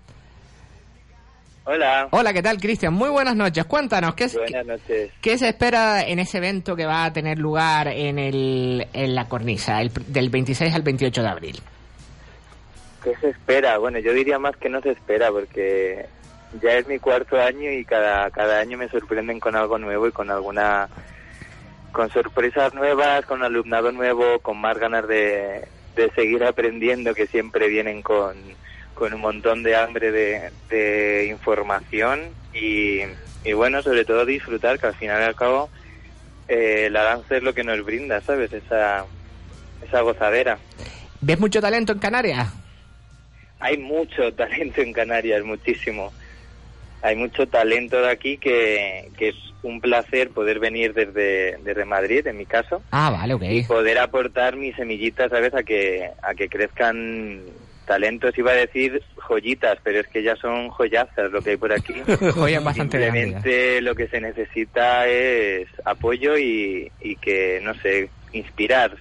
Hola. 1.64 2.08
Hola, 2.12 2.34
¿qué 2.34 2.42
tal, 2.42 2.58
Cristian? 2.58 2.94
Muy 2.94 3.10
buenas 3.10 3.36
noches. 3.36 3.66
Cuéntanos, 3.66 4.16
¿qué, 4.16 4.28
Buenas 4.28 4.66
noches. 4.66 5.12
qué 5.22 5.38
se 5.38 5.50
espera 5.50 6.02
en 6.02 6.18
ese 6.18 6.40
evento 6.40 6.76
que 6.76 6.86
va 6.86 7.06
a 7.06 7.14
tener 7.14 7.38
lugar 7.38 7.88
en, 7.88 8.18
el, 8.18 8.88
en 8.94 9.14
la 9.14 9.30
cornisa, 9.30 9.80
el 9.80 9.92
del 10.08 10.30
26 10.30 10.74
al 10.74 10.82
28 10.82 11.22
de 11.22 11.28
abril? 11.28 11.62
¿Qué 13.04 13.16
se 13.18 13.30
espera? 13.30 13.78
Bueno, 13.78 14.00
yo 14.00 14.12
diría 14.14 14.40
más 14.40 14.56
que 14.58 14.70
no 14.70 14.82
se 14.82 14.92
espera 14.92 15.30
porque 15.30 16.08
ya 16.62 16.72
es 16.74 16.88
mi 16.88 16.98
cuarto 16.98 17.40
año 17.40 17.72
y 17.72 17.86
cada, 17.86 18.30
cada 18.32 18.60
año 18.60 18.78
me 18.80 18.90
sorprenden 18.90 19.40
con 19.40 19.56
algo 19.56 19.78
nuevo 19.78 20.08
y 20.08 20.12
con 20.12 20.32
alguna 20.32 20.90
con 21.92 22.10
sorpresas 22.10 22.74
nuevas, 22.74 23.26
con 23.26 23.44
alumnado 23.44 23.92
nuevo, 23.92 24.40
con 24.40 24.58
más 24.58 24.78
ganas 24.80 25.08
de, 25.08 25.68
de 25.96 26.10
seguir 26.16 26.44
aprendiendo 26.44 27.14
que 27.14 27.28
siempre 27.28 27.68
vienen 27.68 28.02
con, 28.02 28.36
con 28.94 29.14
un 29.14 29.22
montón 29.22 29.64
de 29.64 29.76
hambre 29.76 30.12
de, 30.12 30.52
de 30.70 31.28
información 31.30 32.22
y, 32.54 33.00
y 33.44 33.54
bueno, 33.54 33.82
sobre 33.82 34.06
todo 34.06 34.26
disfrutar, 34.26 34.80
que 34.80 34.88
al 34.88 34.96
final 34.96 35.22
y 35.22 35.26
al 35.26 35.36
cabo 35.36 35.70
eh, 36.48 36.90
la 36.92 37.04
danza 37.04 37.38
es 37.38 37.44
lo 37.44 37.54
que 37.54 37.64
nos 37.64 37.84
brinda, 37.84 38.22
¿sabes? 38.22 38.52
Esa, 38.54 39.06
esa 39.88 40.02
gozadera. 40.02 40.58
¿Ves 41.22 41.40
mucho 41.40 41.62
talento 41.62 41.94
en 41.94 42.00
Canarias? 42.00 42.54
Hay 43.60 43.78
mucho 43.78 44.34
talento 44.36 44.82
en 44.82 44.94
Canarias, 44.94 45.44
muchísimo. 45.44 46.12
Hay 47.04 47.16
mucho 47.16 47.48
talento 47.48 48.00
de 48.02 48.10
aquí 48.12 48.38
que, 48.38 49.10
que 49.18 49.30
es 49.30 49.36
un 49.64 49.80
placer 49.82 50.30
poder 50.32 50.60
venir 50.60 50.94
desde, 50.94 51.58
desde 51.64 51.86
Madrid, 51.86 52.26
en 52.28 52.38
mi 52.38 52.46
caso, 52.46 52.82
Ah, 52.92 53.10
vale, 53.12 53.34
ok. 53.36 53.44
y 53.44 53.64
poder 53.64 53.98
aportar 54.00 54.56
mis 54.56 54.76
semillitas, 54.76 55.30
¿sabes? 55.32 55.54
A 55.56 55.64
que, 55.64 56.10
a 56.22 56.34
que 56.36 56.50
crezcan 56.50 57.42
talentos, 57.86 58.38
iba 58.38 58.52
a 58.52 58.56
decir 58.56 59.02
joyitas, 59.28 59.78
pero 59.84 60.00
es 60.00 60.08
que 60.08 60.24
ya 60.24 60.36
son 60.36 60.70
joyazas 60.70 61.32
lo 61.32 61.42
que 61.42 61.52
hay 61.52 61.58
por 61.58 61.72
aquí. 61.74 61.94
Joyas 62.36 62.64
bastante. 62.64 62.98
Simplemente 63.02 63.82
lo 63.82 63.96
que 63.96 64.08
se 64.08 64.22
necesita 64.22 65.08
es 65.08 65.68
apoyo 65.86 66.38
y, 66.38 66.92
y 67.02 67.16
que, 67.18 67.60
no 67.64 67.74
sé, 67.76 68.10
inspirar, 68.34 68.96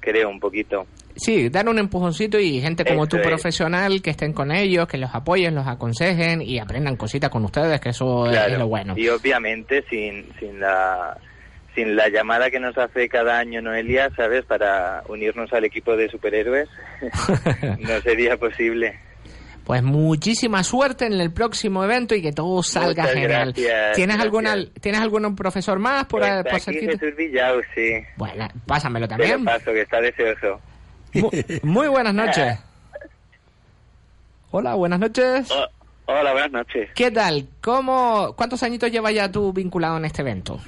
creo, 0.00 0.28
un 0.28 0.38
poquito. 0.40 0.86
Sí, 1.16 1.48
dar 1.48 1.68
un 1.68 1.78
empujoncito 1.80 2.38
y 2.38 2.60
gente 2.60 2.84
como 2.84 3.02
Eso 3.02 3.08
tú 3.10 3.16
es. 3.16 3.26
profesional 3.26 4.00
que 4.02 4.10
estén 4.10 4.32
con 4.32 4.52
ellos, 4.52 4.86
que 4.86 4.98
los 4.98 5.12
apoyen, 5.12 5.54
los 5.56 5.66
aconsejen 5.66 6.40
y 6.42 6.60
aprendan 6.60 6.94
cositas 6.96 7.30
con 7.30 7.44
ustedes, 7.44 7.80
que 7.80 7.88
eso 7.88 8.26
Claro. 8.30 8.52
es 8.52 8.58
lo 8.58 8.68
bueno. 8.68 8.94
Y 8.96 9.08
obviamente 9.08 9.84
sin, 9.90 10.26
sin 10.38 10.60
la 10.60 11.16
sin 11.78 11.94
la 11.94 12.08
llamada 12.08 12.50
que 12.50 12.58
nos 12.58 12.76
hace 12.76 13.08
cada 13.08 13.38
año 13.38 13.62
Noelia, 13.62 14.10
¿sabes? 14.16 14.44
Para 14.44 15.04
unirnos 15.08 15.52
al 15.52 15.64
equipo 15.64 15.96
de 15.96 16.08
superhéroes, 16.08 16.68
no 17.78 18.00
sería 18.00 18.36
posible. 18.36 18.98
Pues 19.62 19.80
muchísima 19.84 20.64
suerte 20.64 21.06
en 21.06 21.12
el 21.20 21.32
próximo 21.32 21.84
evento 21.84 22.16
y 22.16 22.22
que 22.22 22.32
todo 22.32 22.64
salga 22.64 23.02
Muchas 23.04 23.14
genial. 23.14 23.52
gracias, 23.52 23.94
¿Tienes 23.94 24.16
gracias. 24.16 24.20
alguna 24.24 24.56
¿Tienes 24.80 25.00
algún 25.00 25.36
profesor 25.36 25.78
más 25.78 26.06
por, 26.06 26.22
Está 26.24 26.42
por 26.42 26.54
aquí? 26.54 26.80
Jesús 26.80 27.14
Villao, 27.16 27.60
sí. 27.76 27.92
Bueno, 28.16 28.48
pásamelo 28.66 29.06
Te 29.06 29.14
lo 29.14 29.18
también. 29.18 29.44
paso, 29.44 29.66
que 29.72 29.82
está 29.82 30.00
deseoso. 30.00 30.60
Mu- 31.14 31.30
Muy, 31.62 31.86
buenas 31.86 32.14
noches. 32.14 32.58
Hola, 34.50 34.74
buenas 34.74 34.98
noches. 34.98 35.48
Hola, 36.06 36.32
buenas 36.32 36.50
noches. 36.50 36.88
¿Qué 36.94 37.10
tal? 37.12 37.46
¿Cómo, 37.60 38.34
¿Cuántos 38.36 38.62
añitos 38.64 38.90
llevas 38.90 39.12
ya 39.14 39.30
tú 39.30 39.52
vinculado 39.52 39.98
en 39.98 40.06
este 40.06 40.22
evento? 40.22 40.58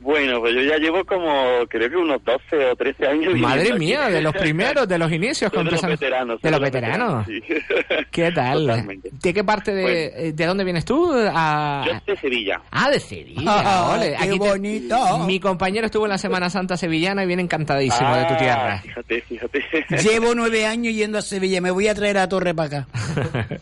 Bueno, 0.00 0.40
pues 0.40 0.54
yo 0.54 0.62
ya 0.62 0.76
llevo 0.78 1.04
como, 1.04 1.66
creo 1.68 1.90
que 1.90 1.96
unos 1.96 2.22
12 2.24 2.66
o 2.70 2.76
13 2.76 3.06
años. 3.06 3.34
Madre 3.36 3.74
mía, 3.74 4.04
aquí. 4.04 4.12
de 4.14 4.22
los 4.22 4.32
primeros, 4.36 4.88
de 4.88 4.96
los 4.98 5.10
inicios. 5.12 5.50
De 5.52 5.64
los 5.64 5.82
veteranos. 5.82 6.40
De 6.40 6.50
los 6.50 6.60
veteranos. 6.60 7.26
sí. 7.26 7.40
¿Qué 8.10 8.30
tal? 8.32 8.60
Totalmente. 8.66 9.10
¿De 9.12 9.34
qué 9.34 9.44
parte 9.44 9.74
de, 9.74 10.04
eh, 10.28 10.32
de 10.32 10.46
dónde 10.46 10.64
vienes 10.64 10.84
tú? 10.84 11.12
A- 11.14 11.84
Yo 11.86 11.92
de 12.06 12.16
Sevilla. 12.20 12.60
Ah, 12.70 12.90
de 12.90 13.00
Sevilla. 13.00 13.42
Ah, 13.46 13.96
ole. 13.98 14.16
qué 14.18 14.26
te- 14.28 14.38
bonito. 14.38 15.18
Mi 15.26 15.40
compañero 15.40 15.86
estuvo 15.86 16.06
en 16.06 16.10
la 16.10 16.18
Semana 16.18 16.48
Santa 16.48 16.76
sevillana 16.76 17.24
y 17.24 17.26
viene 17.26 17.42
encantadísimo 17.42 18.14
de 18.16 18.24
tu 18.24 18.34
Ah, 18.34 18.38
tierra. 18.38 18.78
Fíjate, 18.82 19.20
fíjate. 19.22 19.64
Llevo 20.02 20.34
nueve 20.34 20.64
años 20.64 20.94
yendo 20.94 21.18
a 21.18 21.22
Sevilla. 21.22 21.60
Me 21.60 21.70
voy 21.70 21.88
a 21.88 21.94
traer 21.94 22.18
a 22.18 22.28
Torre 22.28 22.54
para 22.54 22.78
acá. 22.80 22.86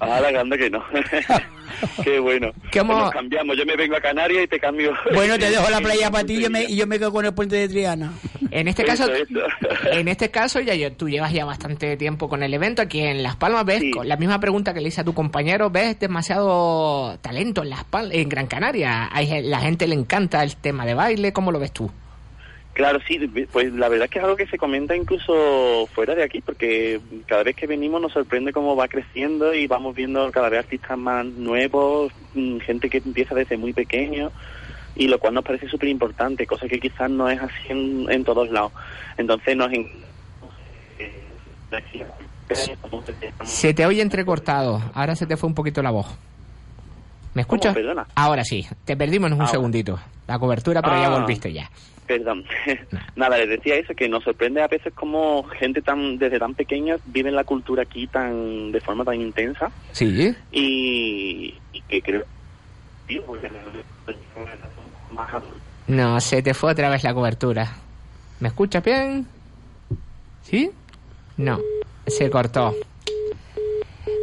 Ahora 0.00 0.30
grande 0.30 0.58
que 0.58 0.70
no. 0.70 0.84
Qué 2.04 2.18
bueno. 2.20 2.52
¿Cómo- 2.72 2.92
Pues 2.92 3.04
nos 3.04 3.10
cambiamos. 3.12 3.56
Yo 3.56 3.66
me 3.66 3.76
vengo 3.76 3.96
a 3.96 4.00
Canarias 4.00 4.44
y 4.44 4.48
te 4.48 4.58
cambio. 4.60 4.92
Bueno, 5.14 5.38
te 5.38 5.50
dejo 5.50 5.68
la 5.70 5.80
playa 5.82 6.10
para 6.10 6.24
ti 6.24 6.34
y 6.34 6.42
yo 6.42 6.50
me, 6.50 6.64
y 6.64 6.76
yo 6.76 6.86
me 6.86 6.98
quedo 6.98 7.12
con 7.12 7.24
el 7.24 7.34
puente 7.34 7.56
de 7.56 7.68
Triana. 7.68 8.12
En 8.50 8.68
este 8.68 8.82
Eso, 8.82 9.06
caso, 9.06 9.12
eso. 9.12 9.90
en 9.90 10.08
este 10.08 10.30
caso 10.30 10.60
ya 10.60 10.74
yo- 10.74 10.92
tú 10.92 11.08
llevas 11.08 11.32
ya 11.32 11.44
bastante 11.44 11.96
tiempo 11.96 12.28
con 12.28 12.42
el 12.42 12.52
evento 12.54 12.82
aquí 12.82 13.00
en 13.00 13.22
Las 13.22 13.36
Palmas. 13.36 13.64
¿Ves? 13.64 13.80
Sí. 13.80 13.90
Con 13.90 14.08
la 14.08 14.16
misma 14.16 14.38
pregunta 14.40 14.72
que 14.74 14.80
le 14.80 14.88
hice 14.88 15.00
a 15.00 15.04
tu 15.04 15.14
compañero, 15.14 15.70
¿ves 15.70 15.98
demasiado 15.98 17.18
talento 17.20 17.62
en 17.62 17.70
Las 17.70 17.84
Palmas, 17.84 18.14
en 18.14 18.28
Gran 18.28 18.46
Canaria? 18.46 19.08
Hay, 19.12 19.42
la 19.42 19.60
gente 19.60 19.86
le 19.86 19.94
encanta 19.94 20.42
el 20.42 20.56
tema 20.56 20.86
de 20.86 20.94
baile. 20.94 21.32
¿Cómo 21.32 21.52
lo 21.52 21.58
ves 21.58 21.72
tú? 21.72 21.90
Claro, 22.76 22.98
sí, 23.08 23.18
pues 23.50 23.72
la 23.72 23.88
verdad 23.88 24.04
es 24.04 24.10
que 24.10 24.18
es 24.18 24.24
algo 24.26 24.36
que 24.36 24.46
se 24.48 24.58
comenta 24.58 24.94
incluso 24.94 25.88
fuera 25.94 26.14
de 26.14 26.22
aquí, 26.22 26.42
porque 26.42 27.00
cada 27.24 27.42
vez 27.42 27.56
que 27.56 27.66
venimos 27.66 28.02
nos 28.02 28.12
sorprende 28.12 28.52
cómo 28.52 28.76
va 28.76 28.86
creciendo 28.86 29.54
y 29.54 29.66
vamos 29.66 29.94
viendo 29.94 30.30
cada 30.30 30.50
vez 30.50 30.58
artistas 30.58 30.98
más 30.98 31.24
nuevos, 31.24 32.12
mm, 32.34 32.58
gente 32.58 32.90
que 32.90 32.98
empieza 32.98 33.34
desde 33.34 33.56
muy 33.56 33.72
pequeño, 33.72 34.30
y 34.94 35.08
lo 35.08 35.18
cual 35.18 35.32
nos 35.32 35.44
parece 35.44 35.68
súper 35.68 35.88
importante, 35.88 36.46
cosa 36.46 36.68
que 36.68 36.78
quizás 36.78 37.08
no 37.08 37.30
es 37.30 37.40
así 37.40 37.54
en, 37.70 38.10
en 38.12 38.24
todos 38.24 38.50
lados. 38.50 38.72
Entonces 39.16 39.56
nos... 39.56 39.70
Se 43.44 43.74
te 43.74 43.86
oye 43.86 44.02
entrecortado. 44.02 44.82
Ahora 44.94 45.16
se 45.16 45.26
te 45.26 45.36
fue 45.38 45.48
un 45.48 45.54
poquito 45.54 45.82
la 45.82 45.90
voz. 45.90 46.06
¿Me 47.34 47.42
escuchas? 47.42 47.76
Ahora 48.14 48.44
sí. 48.44 48.66
Te 48.84 48.96
perdimos 48.96 49.28
en 49.28 49.34
un 49.34 49.40
Ahora. 49.40 49.52
segundito. 49.52 49.98
La 50.26 50.38
cobertura, 50.38 50.82
pero 50.82 50.96
ya 50.96 51.06
Ah. 51.06 51.18
volviste 51.20 51.52
ya. 51.52 51.70
Perdón. 52.06 52.44
Nada, 53.16 53.36
les 53.38 53.48
decía 53.48 53.74
eso, 53.76 53.94
que 53.94 54.08
nos 54.08 54.22
sorprende 54.24 54.62
a 54.62 54.68
veces 54.68 54.92
cómo 54.94 55.42
gente 55.44 55.82
tan 55.82 56.18
desde 56.18 56.38
tan 56.38 56.54
pequeña 56.54 56.96
vive 57.06 57.30
la 57.32 57.44
cultura 57.44 57.82
aquí 57.82 58.06
tan 58.06 58.70
de 58.72 58.80
forma 58.80 59.04
tan 59.04 59.20
intensa 59.20 59.70
Sí. 59.92 60.34
y, 60.52 61.54
y 61.72 61.80
que 61.82 62.00
creo. 62.02 62.24
No, 65.88 66.20
se 66.20 66.42
te 66.42 66.54
fue 66.54 66.72
otra 66.72 66.90
vez 66.90 67.04
la 67.04 67.14
cobertura. 67.14 67.72
¿Me 68.40 68.48
escuchas 68.48 68.82
bien? 68.84 69.26
¿Sí? 70.42 70.70
No, 71.36 71.58
se 72.06 72.28
cortó. 72.30 72.74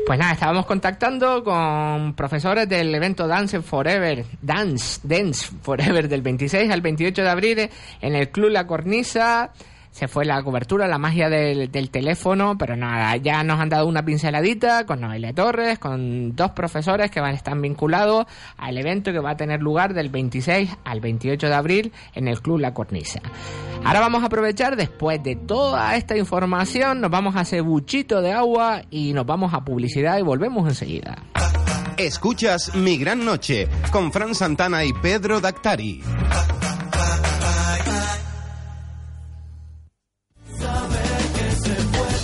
Pues 0.06 0.20
nada, 0.20 0.34
estábamos 0.34 0.66
contactando 0.66 1.46
con 1.46 2.14
profesores 2.14 2.68
del 2.68 2.94
evento 2.94 3.26
Dance 3.26 3.62
Forever, 3.62 4.26
Dance, 4.42 5.00
Dance 5.02 5.50
Forever 5.62 6.10
del 6.10 6.22
26 6.22 6.70
al 6.72 6.82
28 6.82 7.22
de 7.22 7.30
abril 7.30 7.70
en 8.02 8.16
el 8.16 8.30
Club 8.30 8.50
La 8.50 8.68
Cornisa. 8.68 9.54
Se 9.94 10.08
fue 10.08 10.26
la 10.26 10.42
cobertura, 10.42 10.88
la 10.88 10.98
magia 10.98 11.30
del, 11.30 11.72
del 11.72 11.92
teléfono, 11.92 12.58
pero 12.58 12.76
nada, 12.76 13.16
ya 13.18 13.44
nos 13.44 13.60
han 13.60 13.70
dado 13.70 13.88
una 13.88 14.04
pinceladita 14.04 14.88
con 14.88 15.02
Noelia 15.02 15.34
Torres, 15.34 15.78
con 15.78 16.36
dos 16.36 16.52
profesores 16.52 17.12
que 17.12 17.22
van 17.22 17.34
a 17.34 17.38
estar 17.38 17.56
vinculados 17.58 18.26
al 18.58 18.78
evento 18.78 19.12
que 19.12 19.20
va 19.20 19.32
a 19.32 19.38
tener 19.38 19.62
lugar 19.62 19.94
del 19.94 20.10
26 20.10 20.70
al 20.84 21.00
28 21.00 21.48
de 21.48 21.54
abril 21.54 21.94
en 22.16 22.28
el 22.28 22.42
Club 22.42 22.60
La 22.60 22.74
Cornisa. 22.74 23.22
Ahora 23.84 24.00
vamos 24.00 24.24
a 24.24 24.26
aprovechar, 24.26 24.76
después 24.76 25.22
de 25.22 25.36
toda 25.36 25.96
esta 25.96 26.18
información, 26.18 27.00
nos 27.00 27.12
vamos 27.12 27.36
a 27.36 27.42
hacer 27.42 27.62
buchito 27.62 28.22
de 28.22 28.32
agua 28.32 28.82
y 28.90 29.14
nos 29.14 29.26
vamos 29.28 29.54
a 29.54 29.64
publicidad 29.64 30.18
y 30.18 30.24
volvemos 30.24 30.68
enseguida. 30.68 31.18
Escuchas 31.98 32.74
Mi 32.76 32.98
Gran 32.98 33.24
Noche 33.24 33.68
con 33.92 34.12
Fran 34.12 34.34
Santana 34.34 34.84
y 34.84 34.94
Pedro 34.94 35.40
Dactari. 35.40 36.02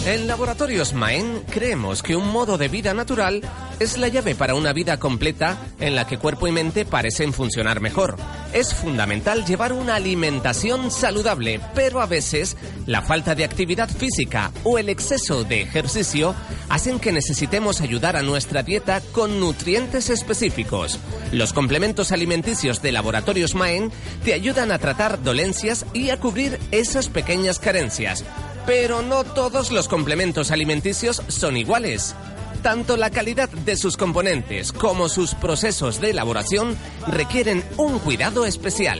En 0.09 0.25
Laboratorios 0.25 0.93
Maen 0.93 1.43
creemos 1.51 2.01
que 2.01 2.15
un 2.15 2.31
modo 2.31 2.57
de 2.57 2.67
vida 2.67 2.95
natural 2.95 3.41
es 3.79 3.95
la 3.99 4.07
llave 4.07 4.33
para 4.33 4.55
una 4.55 4.73
vida 4.73 4.97
completa 4.97 5.55
en 5.79 5.95
la 5.95 6.07
que 6.07 6.17
cuerpo 6.17 6.47
y 6.47 6.51
mente 6.51 6.83
parecen 6.83 7.31
funcionar 7.31 7.79
mejor. 7.79 8.17
Es 8.51 8.73
fundamental 8.73 9.45
llevar 9.45 9.71
una 9.71 9.93
alimentación 9.93 10.89
saludable, 10.89 11.61
pero 11.75 12.01
a 12.01 12.07
veces 12.07 12.57
la 12.87 13.03
falta 13.03 13.35
de 13.35 13.43
actividad 13.43 13.87
física 13.87 14.51
o 14.63 14.79
el 14.79 14.89
exceso 14.89 15.43
de 15.43 15.61
ejercicio 15.61 16.33
hacen 16.69 16.99
que 16.99 17.11
necesitemos 17.11 17.79
ayudar 17.79 18.15
a 18.15 18.23
nuestra 18.23 18.63
dieta 18.63 19.03
con 19.11 19.39
nutrientes 19.39 20.09
específicos. 20.09 20.97
Los 21.31 21.53
complementos 21.53 22.11
alimenticios 22.11 22.81
de 22.81 22.93
Laboratorios 22.93 23.53
Maen 23.53 23.91
te 24.25 24.33
ayudan 24.33 24.71
a 24.71 24.79
tratar 24.79 25.21
dolencias 25.21 25.85
y 25.93 26.09
a 26.09 26.19
cubrir 26.19 26.59
esas 26.71 27.09
pequeñas 27.09 27.59
carencias. 27.59 28.25
Pero 28.69 29.01
no 29.01 29.23
todos 29.23 29.71
los 29.71 29.87
complementos 29.87 30.51
alimenticios 30.51 31.23
son 31.27 31.57
iguales. 31.57 32.15
Tanto 32.61 32.97
la 32.97 33.09
calidad 33.09 33.49
de 33.49 33.75
sus 33.75 33.97
componentes 33.97 34.71
como 34.71 35.09
sus 35.09 35.33
procesos 35.33 35.99
de 35.99 36.11
elaboración 36.11 36.77
requieren 37.07 37.63
un 37.77 37.97
cuidado 37.97 38.45
especial. 38.45 38.99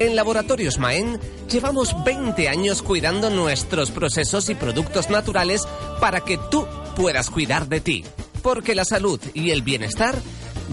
En 0.00 0.16
Laboratorios 0.16 0.80
Maen 0.80 1.20
llevamos 1.48 1.94
20 2.04 2.48
años 2.48 2.82
cuidando 2.82 3.30
nuestros 3.30 3.92
procesos 3.92 4.50
y 4.50 4.56
productos 4.56 5.08
naturales 5.08 5.62
para 6.00 6.22
que 6.22 6.36
tú 6.50 6.66
puedas 6.96 7.30
cuidar 7.30 7.68
de 7.68 7.80
ti. 7.80 8.04
Porque 8.42 8.74
la 8.74 8.84
salud 8.84 9.20
y 9.34 9.52
el 9.52 9.62
bienestar 9.62 10.16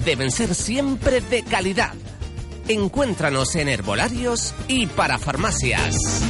deben 0.03 0.31
ser 0.31 0.55
siempre 0.55 1.21
de 1.21 1.43
calidad. 1.43 1.93
Encuéntranos 2.67 3.53
en 3.57 3.69
herbolarios 3.69 4.55
y 4.67 4.87
para 4.87 5.19
farmacias. 5.19 6.23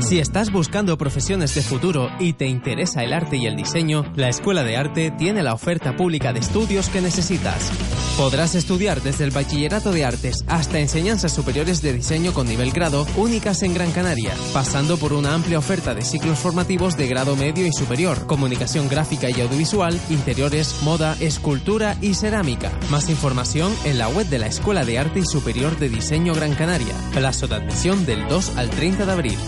Si 0.00 0.18
estás 0.18 0.50
buscando 0.50 0.98
profesiones 0.98 1.54
de 1.54 1.62
futuro 1.62 2.08
y 2.18 2.32
te 2.32 2.46
interesa 2.46 3.04
el 3.04 3.12
arte 3.12 3.36
y 3.36 3.46
el 3.46 3.54
diseño, 3.54 4.04
la 4.16 4.28
Escuela 4.28 4.64
de 4.64 4.76
Arte 4.76 5.10
tiene 5.10 5.42
la 5.42 5.54
oferta 5.54 5.94
pública 5.94 6.32
de 6.32 6.40
estudios 6.40 6.88
que 6.88 7.00
necesitas. 7.00 7.70
Podrás 8.16 8.54
estudiar 8.54 9.02
desde 9.02 9.24
el 9.24 9.30
Bachillerato 9.30 9.92
de 9.92 10.04
Artes 10.04 10.44
hasta 10.48 10.78
enseñanzas 10.78 11.32
superiores 11.32 11.80
de 11.80 11.92
diseño 11.92 12.32
con 12.32 12.48
nivel 12.48 12.72
grado 12.72 13.06
únicas 13.16 13.62
en 13.62 13.72
Gran 13.72 13.92
Canaria, 13.92 14.34
pasando 14.52 14.96
por 14.96 15.12
una 15.12 15.34
amplia 15.34 15.58
oferta 15.58 15.94
de 15.94 16.02
ciclos 16.02 16.38
formativos 16.38 16.96
de 16.96 17.06
grado 17.06 17.36
medio 17.36 17.66
y 17.66 17.72
superior, 17.72 18.26
comunicación 18.26 18.88
gráfica 18.88 19.30
y 19.30 19.40
audiovisual, 19.40 19.98
interiores, 20.10 20.82
moda, 20.82 21.16
escultura 21.20 21.96
y 22.00 22.14
cerámica. 22.14 22.72
Más 22.90 23.08
información 23.10 23.72
en 23.84 23.98
la 23.98 24.08
web 24.08 24.26
de 24.26 24.38
la 24.38 24.46
Escuela 24.46 24.84
de 24.84 24.98
Arte 24.98 25.20
y 25.20 25.24
Superior 25.24 25.78
de 25.78 25.88
Diseño 25.88 26.34
Gran 26.34 26.54
Canaria. 26.54 26.94
Plazo 27.14 27.46
de 27.48 27.56
admisión 27.56 28.04
del 28.06 28.26
2 28.28 28.56
al 28.56 28.70
30 28.70 29.06
de 29.06 29.12
abril. 29.12 29.38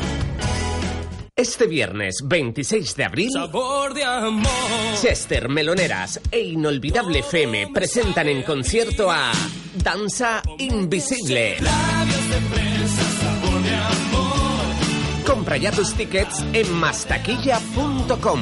Este 1.42 1.66
viernes 1.66 2.18
26 2.22 2.94
de 2.94 3.04
abril, 3.04 3.30
Chester, 4.94 5.48
Meloneras 5.48 6.20
e 6.30 6.38
Inolvidable 6.38 7.18
FM 7.18 7.70
presentan 7.74 8.28
en 8.28 8.44
concierto 8.44 9.10
a 9.10 9.32
Danza 9.74 10.40
Invisible. 10.58 11.56
Compra 15.26 15.56
ya 15.56 15.72
tus 15.72 15.92
tickets 15.94 16.44
en 16.52 16.72
mastaquilla.com. 16.74 18.40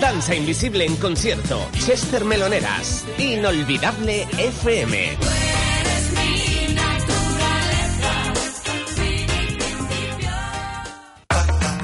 Danza 0.00 0.34
Invisible 0.34 0.86
en 0.86 0.96
concierto, 0.96 1.68
Chester 1.74 2.24
Meloneras, 2.24 3.04
Inolvidable 3.18 4.26
FM. 4.38 5.39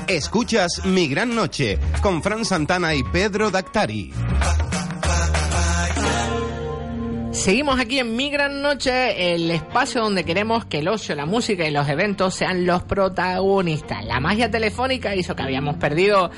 Escuchas 0.09 0.83
Mi 0.85 1.09
Gran 1.09 1.35
Noche 1.35 1.79
con 2.01 2.23
Fran 2.23 2.45
Santana 2.45 2.95
y 2.95 3.03
Pedro 3.03 3.51
Dactari. 3.51 4.13
Seguimos 7.33 7.81
aquí 7.81 7.99
en 7.99 8.15
Mi 8.15 8.31
Gran 8.31 8.63
Noche, 8.63 9.35
el 9.35 9.51
espacio 9.51 10.03
donde 10.03 10.25
queremos 10.25 10.65
que 10.65 10.79
el 10.79 10.89
ocio, 10.89 11.17
la 11.17 11.27
música 11.27 11.67
y 11.67 11.73
los 11.73 11.89
eventos 11.89 12.35
sean 12.35 12.67
los 12.67 12.85
protagonistas. 12.85 14.05
La 14.05 14.21
magia 14.21 14.49
telefónica 14.51 15.15
hizo 15.17 15.35
que 15.35 15.43
habíamos 15.43 15.77
perdido 15.77 16.31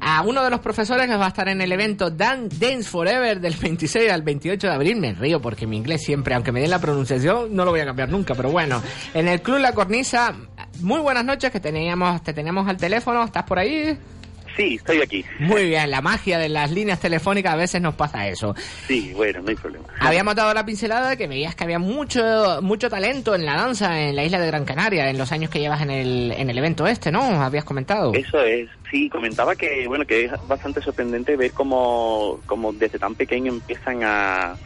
a 0.00 0.22
uno 0.22 0.42
de 0.42 0.50
los 0.50 0.60
profesores 0.60 1.06
que 1.06 1.16
va 1.16 1.26
a 1.26 1.28
estar 1.28 1.48
en 1.48 1.60
el 1.60 1.70
evento 1.72 2.10
Dan 2.10 2.48
Dance 2.48 2.84
Forever 2.84 3.40
del 3.40 3.54
26 3.54 4.10
al 4.10 4.22
28 4.22 4.66
de 4.66 4.72
abril. 4.72 4.96
Me 4.96 5.12
río 5.12 5.40
porque 5.40 5.66
mi 5.66 5.76
inglés 5.76 6.02
siempre, 6.02 6.34
aunque 6.34 6.52
me 6.52 6.60
den 6.60 6.70
la 6.70 6.78
pronunciación, 6.80 7.54
no 7.54 7.64
lo 7.64 7.70
voy 7.70 7.80
a 7.80 7.84
cambiar 7.84 8.08
nunca, 8.08 8.34
pero 8.34 8.50
bueno. 8.50 8.82
En 9.14 9.28
el 9.28 9.42
Club 9.42 9.58
La 9.58 9.72
Cornisa, 9.72 10.34
muy 10.80 11.00
buenas 11.00 11.24
noches, 11.24 11.50
que 11.50 11.60
teníamos, 11.60 12.22
te 12.22 12.32
teníamos 12.32 12.66
al 12.68 12.76
teléfono, 12.76 13.22
¿estás 13.24 13.44
por 13.44 13.58
ahí? 13.58 13.98
Sí, 14.60 14.74
estoy 14.76 15.00
aquí. 15.00 15.24
Muy 15.38 15.68
bien, 15.68 15.90
la 15.90 16.00
magia 16.02 16.38
de 16.38 16.48
las 16.48 16.70
líneas 16.70 17.00
telefónicas 17.00 17.54
a 17.54 17.56
veces 17.56 17.80
nos 17.80 17.94
pasa 17.94 18.28
eso. 18.28 18.54
Sí, 18.86 19.12
bueno, 19.14 19.40
no 19.40 19.48
hay 19.48 19.56
problema. 19.56 19.86
Habíamos 19.98 20.34
dado 20.34 20.52
la 20.52 20.64
pincelada 20.64 21.16
que 21.16 21.26
veías 21.26 21.54
que 21.54 21.64
había 21.64 21.78
mucho 21.78 22.60
mucho 22.62 22.90
talento 22.90 23.34
en 23.34 23.46
la 23.46 23.56
danza 23.56 24.00
en 24.00 24.16
la 24.16 24.24
isla 24.24 24.38
de 24.38 24.46
Gran 24.46 24.64
Canaria 24.64 25.08
en 25.08 25.18
los 25.18 25.32
años 25.32 25.50
que 25.50 25.60
llevas 25.60 25.80
en 25.82 25.90
el, 25.90 26.32
en 26.32 26.50
el 26.50 26.58
evento 26.58 26.86
este, 26.86 27.10
¿no? 27.10 27.22
Habías 27.22 27.64
comentado. 27.64 28.12
Eso 28.14 28.42
es, 28.42 28.68
sí, 28.90 29.08
comentaba 29.08 29.54
que, 29.56 29.86
bueno, 29.86 30.04
que 30.06 30.26
es 30.26 30.32
bastante 30.46 30.82
sorprendente 30.82 31.36
ver 31.36 31.52
cómo, 31.52 32.40
cómo 32.46 32.72
desde 32.72 32.98
tan 32.98 33.14
pequeño 33.14 33.52
empiezan 33.52 34.00
a, 34.02 34.56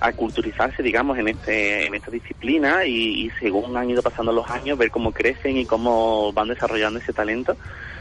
a 0.00 0.12
culturizarse, 0.12 0.82
digamos, 0.82 1.18
en 1.18 1.28
este 1.28 1.86
en 1.86 1.94
esta 1.94 2.10
disciplina 2.10 2.84
y, 2.84 3.26
y 3.26 3.30
según 3.38 3.76
han 3.76 3.90
ido 3.90 4.02
pasando 4.02 4.32
los 4.32 4.48
años, 4.50 4.78
ver 4.78 4.90
cómo 4.90 5.12
crecen 5.12 5.56
y 5.56 5.66
cómo 5.66 6.32
van 6.32 6.48
desarrollando 6.48 6.98
ese 6.98 7.12
talento 7.12 7.56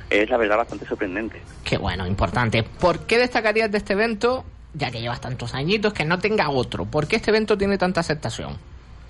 es 0.09 0.29
la 0.29 0.37
verdad 0.37 0.57
bastante 0.57 0.85
sorprendente. 0.85 1.41
Qué 1.63 1.77
bueno, 1.77 2.05
importante. 2.07 2.63
¿Por 2.63 3.05
qué 3.05 3.17
destacarías 3.17 3.71
de 3.71 3.77
este 3.77 3.93
evento, 3.93 4.43
ya 4.73 4.91
que 4.91 5.01
llevas 5.01 5.21
tantos 5.21 5.53
añitos, 5.53 5.93
que 5.93 6.05
no 6.05 6.19
tenga 6.19 6.49
otro? 6.49 6.85
¿Por 6.85 7.07
qué 7.07 7.17
este 7.17 7.31
evento 7.31 7.57
tiene 7.57 7.77
tanta 7.77 8.01
aceptación? 8.01 8.57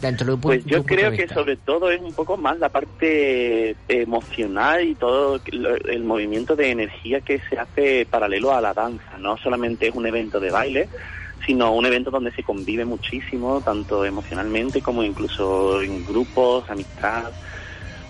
Dentro 0.01 0.35
de 0.35 0.41
Pues 0.41 0.65
yo 0.65 0.85
creo 0.85 1.11
que 1.11 1.27
sobre 1.27 1.57
todo 1.57 1.91
es 1.91 1.99
un 1.99 2.13
poco 2.13 2.37
más 2.37 2.57
la 2.57 2.69
parte 2.69 3.75
emocional 3.89 4.87
y 4.87 4.95
todo 4.95 5.41
el 5.51 6.03
movimiento 6.05 6.55
de 6.55 6.71
energía 6.71 7.19
que 7.19 7.41
se 7.49 7.57
hace 7.59 8.07
paralelo 8.09 8.53
a 8.53 8.61
la 8.61 8.73
danza. 8.73 9.17
No 9.17 9.35
solamente 9.37 9.89
es 9.89 9.95
un 9.95 10.07
evento 10.07 10.39
de 10.39 10.51
baile, 10.51 10.87
sino 11.45 11.73
un 11.73 11.85
evento 11.85 12.11
donde 12.11 12.31
se 12.31 12.43
convive 12.43 12.85
muchísimo, 12.85 13.61
tanto 13.61 14.05
emocionalmente 14.05 14.81
como 14.81 15.03
incluso 15.03 15.81
en 15.81 16.03
grupos, 16.03 16.69
amistad. 16.69 17.33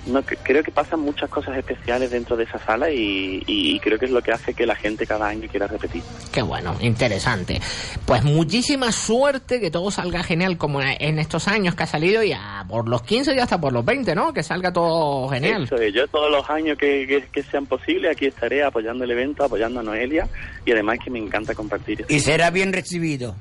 No, 0.07 0.25
que- 0.25 0.37
creo 0.37 0.63
que 0.63 0.71
pasan 0.71 1.01
muchas 1.01 1.29
cosas 1.29 1.55
especiales 1.57 2.09
dentro 2.11 2.35
de 2.37 2.45
esa 2.45 2.57
sala 2.59 2.89
y, 2.89 3.43
y 3.45 3.79
creo 3.79 3.99
que 3.99 4.05
es 4.05 4.11
lo 4.11 4.21
que 4.21 4.31
hace 4.31 4.53
que 4.53 4.65
la 4.65 4.75
gente 4.75 5.05
cada 5.05 5.27
año 5.27 5.47
quiera 5.49 5.67
repetir. 5.67 6.01
Qué 6.31 6.41
bueno, 6.41 6.75
interesante. 6.79 7.61
Pues 8.05 8.23
muchísima 8.23 8.91
suerte, 8.91 9.59
que 9.59 9.69
todo 9.69 9.91
salga 9.91 10.23
genial 10.23 10.57
como 10.57 10.81
en 10.81 11.19
estos 11.19 11.47
años 11.47 11.75
que 11.75 11.83
ha 11.83 11.87
salido 11.87 12.23
y 12.23 12.31
a 12.31 12.65
por 12.67 12.87
los 12.87 13.01
15 13.03 13.35
y 13.35 13.39
hasta 13.39 13.59
por 13.59 13.73
los 13.73 13.83
20, 13.85 14.15
¿no? 14.15 14.33
Que 14.33 14.41
salga 14.41 14.71
todo 14.71 15.27
genial. 15.29 15.63
Eso 15.63 15.75
es, 15.75 15.93
yo 15.93 16.07
todos 16.07 16.31
los 16.31 16.49
años 16.49 16.77
que, 16.77 17.05
que- 17.05 17.27
que 17.31 17.43
sean 17.43 17.65
posibles 17.65 18.11
aquí 18.11 18.25
estaré 18.25 18.63
apoyando 18.63 19.03
el 19.03 19.11
evento, 19.11 19.43
apoyando 19.43 19.81
a 19.81 19.83
Noelia 19.83 20.27
y 20.65 20.71
además 20.71 20.97
que 21.03 21.11
me 21.11 21.19
encanta 21.19 21.53
compartir. 21.53 22.05
Y 22.09 22.19
será 22.21 22.49
bien 22.49 22.73
recibido. 22.73 23.35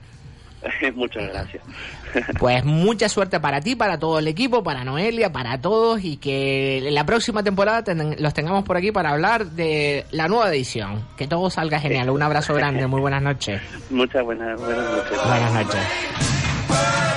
Muchas 0.94 1.28
gracias. 1.32 1.62
Pues 2.38 2.64
mucha 2.64 3.06
suerte 3.10 3.38
para 3.38 3.60
ti, 3.60 3.76
para 3.76 3.98
todo 3.98 4.18
el 4.18 4.28
equipo, 4.28 4.62
para 4.62 4.82
Noelia, 4.82 5.30
para 5.30 5.60
todos 5.60 6.02
y 6.02 6.16
que 6.16 6.88
la 6.90 7.04
próxima 7.04 7.42
temporada 7.42 7.84
ten- 7.84 8.16
los 8.18 8.32
tengamos 8.32 8.64
por 8.64 8.78
aquí 8.78 8.90
para 8.92 9.10
hablar 9.10 9.44
de 9.46 10.06
la 10.10 10.26
nueva 10.26 10.48
edición. 10.50 11.04
Que 11.18 11.26
todo 11.26 11.50
salga 11.50 11.78
genial. 11.78 12.08
Un 12.08 12.22
abrazo 12.22 12.54
grande, 12.54 12.86
muy 12.86 13.00
buenas 13.02 13.20
noches. 13.22 13.60
Muchas 13.90 14.24
buenas, 14.24 14.58
buenas 14.58 14.90
noches. 14.90 15.18
Buenas 15.26 15.52
noches. 15.52 17.07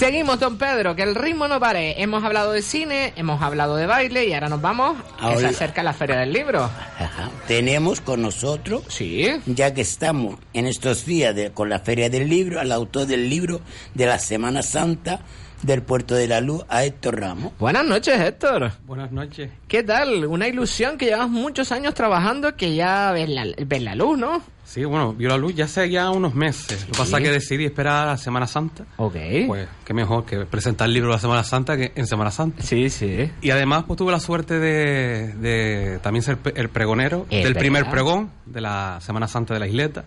Seguimos, 0.00 0.40
don 0.40 0.56
Pedro, 0.56 0.96
que 0.96 1.02
el 1.02 1.14
ritmo 1.14 1.46
no 1.46 1.60
pare. 1.60 2.00
Hemos 2.02 2.24
hablado 2.24 2.52
de 2.52 2.62
cine, 2.62 3.12
hemos 3.16 3.42
hablado 3.42 3.76
de 3.76 3.84
baile 3.84 4.24
y 4.26 4.32
ahora 4.32 4.48
nos 4.48 4.62
vamos. 4.62 4.96
Que 5.18 5.20
se 5.20 5.26
Ahora- 5.26 5.48
acerca 5.50 5.82
la 5.82 5.92
Feria 5.92 6.16
del 6.16 6.32
Libro. 6.32 6.62
Ajá. 6.64 7.28
Tenemos 7.46 8.00
con 8.00 8.22
nosotros, 8.22 8.82
sí. 8.88 9.28
ya 9.44 9.74
que 9.74 9.82
estamos 9.82 10.38
en 10.54 10.66
estos 10.66 11.04
días 11.04 11.34
de- 11.36 11.50
con 11.52 11.68
la 11.68 11.80
Feria 11.80 12.08
del 12.08 12.30
Libro, 12.30 12.60
al 12.60 12.72
autor 12.72 13.04
del 13.08 13.28
libro 13.28 13.60
de 13.92 14.06
la 14.06 14.18
Semana 14.18 14.62
Santa 14.62 15.20
del 15.62 15.82
Puerto 15.82 16.14
de 16.14 16.26
la 16.26 16.40
Luz, 16.40 16.64
a 16.68 16.84
Héctor 16.84 17.20
Ramos. 17.20 17.52
Buenas 17.58 17.84
noches, 17.84 18.18
Héctor. 18.18 18.72
Buenas 18.86 19.12
noches. 19.12 19.50
¿Qué 19.68 19.82
tal? 19.82 20.26
Una 20.26 20.48
ilusión 20.48 20.98
que 20.98 21.06
llevas 21.06 21.28
muchos 21.28 21.72
años 21.72 21.94
trabajando 21.94 22.56
que 22.56 22.74
ya 22.74 23.12
ves 23.12 23.28
la, 23.28 23.46
ves 23.66 23.82
la 23.82 23.94
luz, 23.94 24.18
¿no? 24.18 24.42
Sí, 24.64 24.84
bueno, 24.84 25.12
vio 25.12 25.28
la 25.28 25.36
luz 25.36 25.52
ya 25.56 25.64
hace 25.64 25.90
ya 25.90 26.10
unos 26.10 26.34
meses. 26.34 26.82
Lo 26.86 26.92
que 26.92 26.98
pasa 26.98 27.18
es 27.18 27.24
que 27.24 27.30
decidí 27.30 27.64
esperar 27.64 28.06
a 28.06 28.10
la 28.12 28.16
Semana 28.16 28.46
Santa. 28.46 28.84
Ok. 28.98 29.16
Pues 29.48 29.68
qué 29.84 29.92
mejor 29.92 30.24
que 30.24 30.46
presentar 30.46 30.86
el 30.86 30.94
libro 30.94 31.08
de 31.10 31.16
la 31.16 31.20
Semana 31.20 31.42
Santa 31.42 31.76
que 31.76 31.90
en 31.96 32.06
Semana 32.06 32.30
Santa. 32.30 32.62
Sí, 32.62 32.88
sí. 32.88 33.30
Y 33.42 33.50
además 33.50 33.84
pues 33.88 33.98
tuve 33.98 34.12
la 34.12 34.20
suerte 34.20 34.60
de, 34.60 35.34
de 35.34 35.98
también 36.02 36.22
ser 36.22 36.38
el 36.54 36.68
pregonero 36.68 37.26
Es 37.30 37.42
del 37.42 37.56
primer 37.56 37.90
pregón 37.90 38.30
de 38.46 38.60
la 38.60 39.00
Semana 39.00 39.26
Santa 39.26 39.54
de 39.54 39.60
la 39.60 39.66
Isleta. 39.66 40.04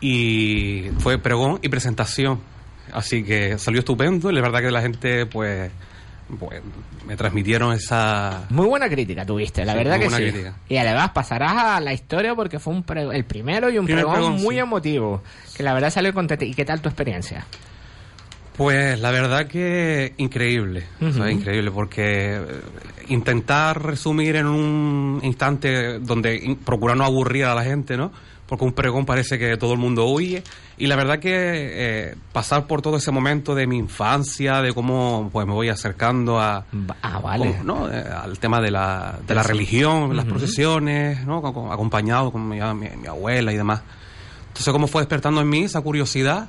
Y 0.00 0.90
fue 1.00 1.18
pregón 1.18 1.58
y 1.60 1.68
presentación. 1.68 2.40
Así 2.92 3.22
que 3.24 3.58
salió 3.58 3.80
estupendo 3.80 4.30
y 4.30 4.34
la 4.34 4.40
verdad 4.40 4.60
que 4.60 4.70
la 4.70 4.80
gente 4.82 5.26
pues, 5.26 5.70
pues 6.38 6.60
me 7.06 7.16
transmitieron 7.16 7.72
esa... 7.74 8.46
Muy 8.50 8.66
buena 8.66 8.88
crítica 8.88 9.24
tuviste, 9.24 9.64
la 9.64 9.72
Sí, 9.72 9.78
verdad 9.78 9.98
que 9.98 10.10
sí. 10.10 10.16
crítica. 10.16 10.54
Y 10.68 10.76
además 10.76 11.10
pasarás 11.10 11.52
a 11.56 11.80
la 11.80 11.92
historia 11.92 12.34
porque 12.34 12.58
fue 12.58 12.74
un 12.74 12.82
pre- 12.82 13.14
el 13.16 13.24
primero 13.24 13.70
y 13.70 13.78
un 13.78 13.86
Primer 13.86 14.04
pregón, 14.04 14.20
pregón, 14.22 14.42
muy 14.42 14.54
sí. 14.56 14.60
emotivo. 14.60 15.22
Que 15.56 15.62
la 15.62 15.72
verdad 15.74 15.90
salió 15.90 16.12
contento. 16.12 16.44
¿Y 16.44 16.54
qué 16.54 16.64
tal 16.64 16.80
tu 16.80 16.88
experiencia? 16.88 17.46
Pues 18.56 18.98
la 18.98 19.12
verdad 19.12 19.46
que 19.46 20.14
increíble, 20.16 20.84
o 21.00 21.12
sea, 21.12 21.22
Ujú. 21.26 21.30
increíble, 21.30 21.70
porque 21.70 22.34
eh, 22.38 22.42
intentar 23.06 23.80
resumir 23.80 24.34
en 24.34 24.46
un 24.46 25.20
instante 25.22 26.00
donde 26.00 26.56
procurar 26.64 26.96
no 26.96 27.04
aburrir 27.04 27.44
a 27.44 27.54
la 27.54 27.62
gente, 27.62 27.96
¿no? 27.96 28.10
Porque 28.48 28.64
un 28.64 28.72
pregón 28.72 29.04
parece 29.04 29.38
que 29.38 29.56
todo 29.58 29.74
el 29.74 29.78
mundo 29.78 30.06
huye. 30.06 30.42
Y 30.78 30.86
la 30.86 30.96
verdad 30.96 31.18
que 31.18 31.30
eh, 31.32 32.14
pasar 32.32 32.66
por 32.66 32.80
todo 32.80 32.96
ese 32.96 33.10
momento 33.10 33.54
de 33.54 33.66
mi 33.66 33.76
infancia, 33.76 34.62
de 34.62 34.72
cómo 34.72 35.28
pues 35.32 35.46
me 35.46 35.52
voy 35.52 35.68
acercando 35.68 36.40
a, 36.40 36.64
ah, 37.02 37.18
vale. 37.20 37.52
como, 37.58 37.64
¿no? 37.64 37.92
Eh, 37.92 38.02
al 38.02 38.38
tema 38.38 38.60
de 38.62 38.70
la, 38.70 39.18
de 39.26 39.34
la 39.34 39.42
religión, 39.42 40.16
las 40.16 40.24
procesiones, 40.24 41.26
¿no? 41.26 41.46
Acompañado 41.70 42.32
con 42.32 42.48
mi, 42.48 42.56
mi- 42.58 42.96
mi 42.96 43.06
abuela 43.06 43.52
y 43.52 43.56
demás. 43.56 43.82
Entonces, 44.48 44.72
cómo 44.72 44.86
fue 44.86 45.02
despertando 45.02 45.40
en 45.42 45.48
mí 45.50 45.64
esa 45.64 45.82
curiosidad 45.82 46.48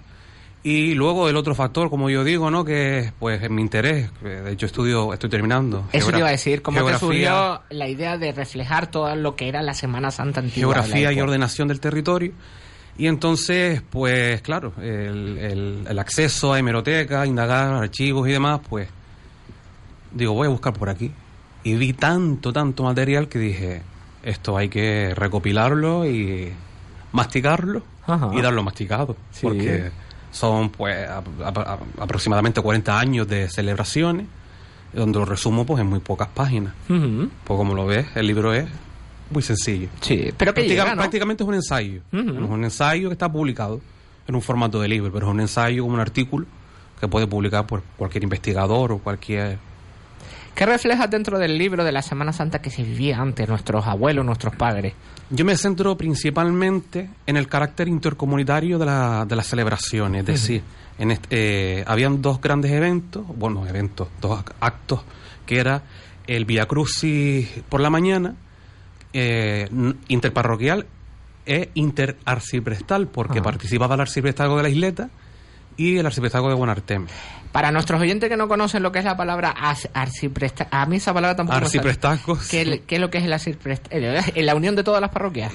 y 0.64 0.94
luego 0.94 1.30
el 1.30 1.38
otro 1.38 1.56
factor, 1.56 1.90
como 1.90 2.10
yo 2.10 2.24
digo, 2.24 2.52
¿no? 2.52 2.66
Que 2.66 3.00
es, 3.00 3.12
pues 3.18 3.42
en 3.42 3.56
mi 3.56 3.62
interés. 3.62 4.10
que 4.22 4.28
De 4.28 4.52
hecho, 4.52 4.66
estudio, 4.66 5.14
estoy 5.14 5.30
terminando. 5.30 5.86
Eso 5.94 6.12
te 6.12 6.18
iba 6.20 6.28
a 6.28 6.32
decir, 6.32 6.62
¿cómo 6.62 6.84
te 6.86 6.98
surgió 6.98 7.62
la 7.70 7.88
idea 7.88 8.18
de 8.18 8.32
reflejar 8.34 8.88
todo 8.92 9.16
lo 9.16 9.36
que 9.36 9.48
era 9.48 9.62
la 9.62 9.74
Semana 9.74 10.12
Santa 10.12 10.42
antigua? 10.42 10.74
geografía 10.74 11.12
y 11.14 11.22
ordenación 11.22 11.68
del 11.70 11.80
territorio. 11.80 12.34
Y 12.98 13.08
entonces, 13.08 13.82
pues 13.90 14.42
claro, 14.42 14.74
el, 14.82 15.38
el- 15.38 15.86
el 15.88 16.00
acceso 16.00 16.52
a 16.54 16.60
hemeroteca, 16.60 17.26
indagar, 17.26 17.74
archivos 17.74 18.28
y 18.28 18.32
demás, 18.34 18.60
pues 18.70 18.90
digo, 20.12 20.34
voy 20.34 20.48
a 20.48 20.50
buscar 20.50 20.74
por 20.74 20.90
aquí. 20.90 21.12
Y 21.64 21.76
vi 21.76 21.94
tanto, 21.94 22.52
tanto 22.52 22.84
material 22.84 23.30
que 23.30 23.40
dije, 23.40 23.82
esto 24.24 24.58
hay 24.58 24.68
que 24.68 25.14
recopilarlo 25.16 26.06
y 26.06 26.52
masticarlo 27.14 27.84
Ajá. 28.06 28.32
y 28.34 28.42
darlo 28.42 28.64
masticado. 28.64 29.16
Sí. 29.32 29.42
Porque 29.44 29.92
son 30.32 30.70
pues 30.70 31.08
a- 31.08 31.18
a- 31.44 31.50
a- 31.74 31.80
aproximadamente 32.04 32.62
40 32.62 33.00
años 33.00 33.28
de 33.28 33.50
celebraciones, 33.50 34.28
donde 34.94 35.20
lo 35.20 35.26
resumo 35.26 35.66
pues 35.66 35.82
en 35.82 35.88
muy 35.88 36.00
pocas 36.00 36.28
páginas. 36.30 36.74
Pues 37.44 37.58
como 37.58 37.74
lo 37.74 37.86
ves, 37.86 38.08
el 38.16 38.28
libro 38.28 38.54
es 38.54 38.68
muy 39.32 39.44
sencillo. 39.44 39.88
Sí, 40.02 40.32
pero 40.38 40.54
que 40.54 40.62
llega, 40.70 40.84
¿no? 40.96 41.02
prácticamente 41.02 41.44
es 41.44 41.48
un 41.50 41.56
ensayo. 41.56 42.02
Es 42.12 42.50
un 42.50 42.64
ensayo 42.64 43.10
que 43.10 43.14
está 43.14 43.32
publicado 43.32 43.80
en 44.28 44.36
un 44.36 44.42
formato 44.42 44.80
de 44.82 44.88
libro, 44.88 45.12
pero 45.12 45.28
es 45.28 45.32
un 45.32 45.40
ensayo 45.42 45.84
como 45.84 45.96
un 45.96 46.00
artículo 46.00 46.46
que 47.00 47.08
puede 47.08 47.28
publicar 47.28 47.66
por 47.66 47.82
cualquier 47.98 48.24
investigador 48.24 48.92
o 48.92 48.98
cualquier... 49.00 49.58
¿Qué 50.60 50.66
reflejas 50.66 51.10
dentro 51.10 51.40
del 51.40 51.58
libro 51.58 51.86
de 51.86 51.94
la 51.94 52.02
Semana 52.02 52.34
Santa 52.34 52.60
que 52.60 52.70
se 52.70 52.84
vivía 52.84 53.18
antes, 53.18 53.48
nuestros 53.48 53.88
abuelos, 53.88 54.26
nuestros 54.26 54.54
padres? 54.58 54.94
Yo 55.30 55.46
me 55.46 55.56
centro 55.56 55.96
principalmente 55.96 57.10
en 57.26 57.38
el 57.38 57.48
carácter 57.48 57.88
intercomunitario 57.88 58.78
de, 58.78 58.86
la, 58.86 59.24
de 59.26 59.38
las 59.38 59.48
celebraciones, 59.48 60.20
es 60.20 60.26
decir, 60.26 60.62
en 60.98 61.12
este, 61.12 61.28
eh, 61.80 61.84
habían 61.88 62.22
dos 62.22 62.42
grandes 62.42 62.74
eventos, 62.74 63.26
bueno, 63.26 63.66
eventos, 63.68 64.10
dos 64.20 64.38
ac- 64.38 64.52
actos, 64.60 65.00
que 65.46 65.60
era 65.60 65.82
el 66.28 66.44
Via 66.44 66.66
Crucis 66.66 67.48
por 67.70 67.80
la 67.80 67.90
mañana, 67.90 68.36
eh, 69.14 69.70
interparroquial 70.10 70.88
e 71.46 71.70
interarciprestal, 71.74 73.08
porque 73.08 73.42
participaba 73.42 73.96
el 73.96 74.02
arciprestazgo 74.02 74.58
de 74.58 74.64
la 74.64 74.70
isleta 74.70 75.10
y 75.80 75.98
el 75.98 76.06
arciprestazgo 76.06 76.50
de 76.50 76.56
Buenarteme. 76.56 77.08
Para 77.52 77.72
nuestros 77.72 78.00
oyentes 78.00 78.30
que 78.30 78.38
no 78.38 78.48
conocen 78.48 78.84
lo 78.84 78.92
que 78.92 79.00
es 79.00 79.06
la 79.06 79.18
palabra 79.18 79.50
as- 79.50 79.90
arcipresta- 79.94 80.68
a 80.70 80.86
mí 80.86 80.98
esa 80.98 81.14
palabra 81.14 81.36
tampoco. 81.38 81.58
Arciprestazgo, 81.58 82.38
¿Qué, 82.52 82.66
sí. 82.66 82.84
qué 82.86 82.96
es 82.96 83.02
lo 83.02 83.10
que 83.10 83.18
es 83.18 83.24
el 83.24 83.34
arciprestazgo? 83.34 83.96
¿En 84.36 84.46
la 84.46 84.54
unión 84.56 84.76
de 84.76 84.84
todas 84.84 85.02
las 85.02 85.10
parroquias? 85.10 85.52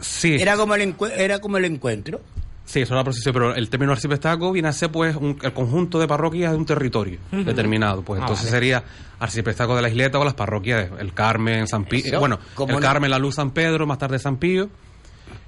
sí. 0.00 0.36
Era 0.38 0.56
como 0.56 0.74
el, 0.74 0.94
era 1.16 1.38
como 1.38 1.56
el 1.56 1.64
encuentro. 1.64 2.20
Sí, 2.66 2.80
eso 2.82 2.92
es 2.92 2.98
la 2.98 3.04
procesión, 3.04 3.32
pero 3.32 3.54
el 3.54 3.70
término 3.70 3.92
arciprestazgo 3.92 4.52
viene 4.52 4.68
a 4.68 4.72
ser 4.74 4.90
pues 4.92 5.16
un- 5.16 5.38
el 5.40 5.52
conjunto 5.54 5.98
de 5.98 6.06
parroquias 6.06 6.50
de 6.52 6.58
un 6.58 6.66
territorio 6.66 7.18
determinado. 7.32 8.02
Pues 8.02 8.20
Ah, 8.20 8.24
entonces 8.24 8.44
vale. 8.46 8.56
sería 8.56 8.84
arciprestazgo 9.20 9.74
de 9.74 9.80
la 9.80 9.88
isleta 9.88 10.18
o 10.18 10.24
las 10.24 10.34
parroquias, 10.34 10.90
el 10.98 11.14
Carmen, 11.14 11.66
San 11.66 11.86
Pío, 11.86 12.04
Eso, 12.04 12.20
bueno, 12.20 12.38
¿cómo 12.54 12.74
el 12.74 12.80
no? 12.80 12.86
Carmen, 12.86 13.10
la 13.10 13.18
Luz, 13.18 13.36
San 13.36 13.52
Pedro, 13.52 13.86
más 13.86 13.96
tarde 13.96 14.18
San 14.18 14.36
Pío 14.36 14.68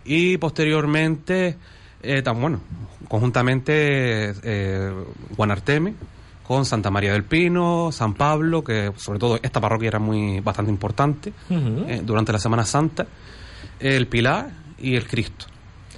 y 0.04 0.38
posteriormente, 0.38 1.56
eh, 2.02 2.22
tan 2.22 2.40
bueno, 2.40 2.60
conjuntamente 3.08 4.32
eh, 4.42 4.92
Guanarteme 5.36 5.94
con 6.46 6.64
Santa 6.64 6.90
María 6.90 7.12
del 7.12 7.22
Pino, 7.22 7.92
San 7.92 8.14
Pablo, 8.14 8.64
que 8.64 8.92
sobre 8.96 9.20
todo 9.20 9.38
esta 9.40 9.60
parroquia 9.60 9.86
era 9.88 9.98
muy 10.00 10.40
bastante 10.40 10.70
importante 10.72 11.32
eh, 11.48 12.02
durante 12.04 12.32
la 12.32 12.40
Semana 12.40 12.64
Santa, 12.64 13.06
el 13.78 14.08
Pilar 14.08 14.50
y 14.78 14.96
el 14.96 15.06
Cristo. 15.06 15.46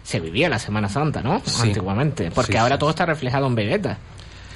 Se 0.03 0.21
vivía 0.21 0.51
la 0.51 0.59
Semana 0.59 0.91
Santa, 0.91 1.23
¿no? 1.23 1.41
Sí. 1.45 1.69
Antiguamente. 1.69 2.31
Porque 2.35 2.53
Sí, 2.53 2.59
ahora 2.59 2.75
sí, 2.75 2.81
todo 2.81 2.91
está 2.91 3.07
reflejado 3.07 3.47
en 3.47 3.55
Vegeta. 3.55 3.99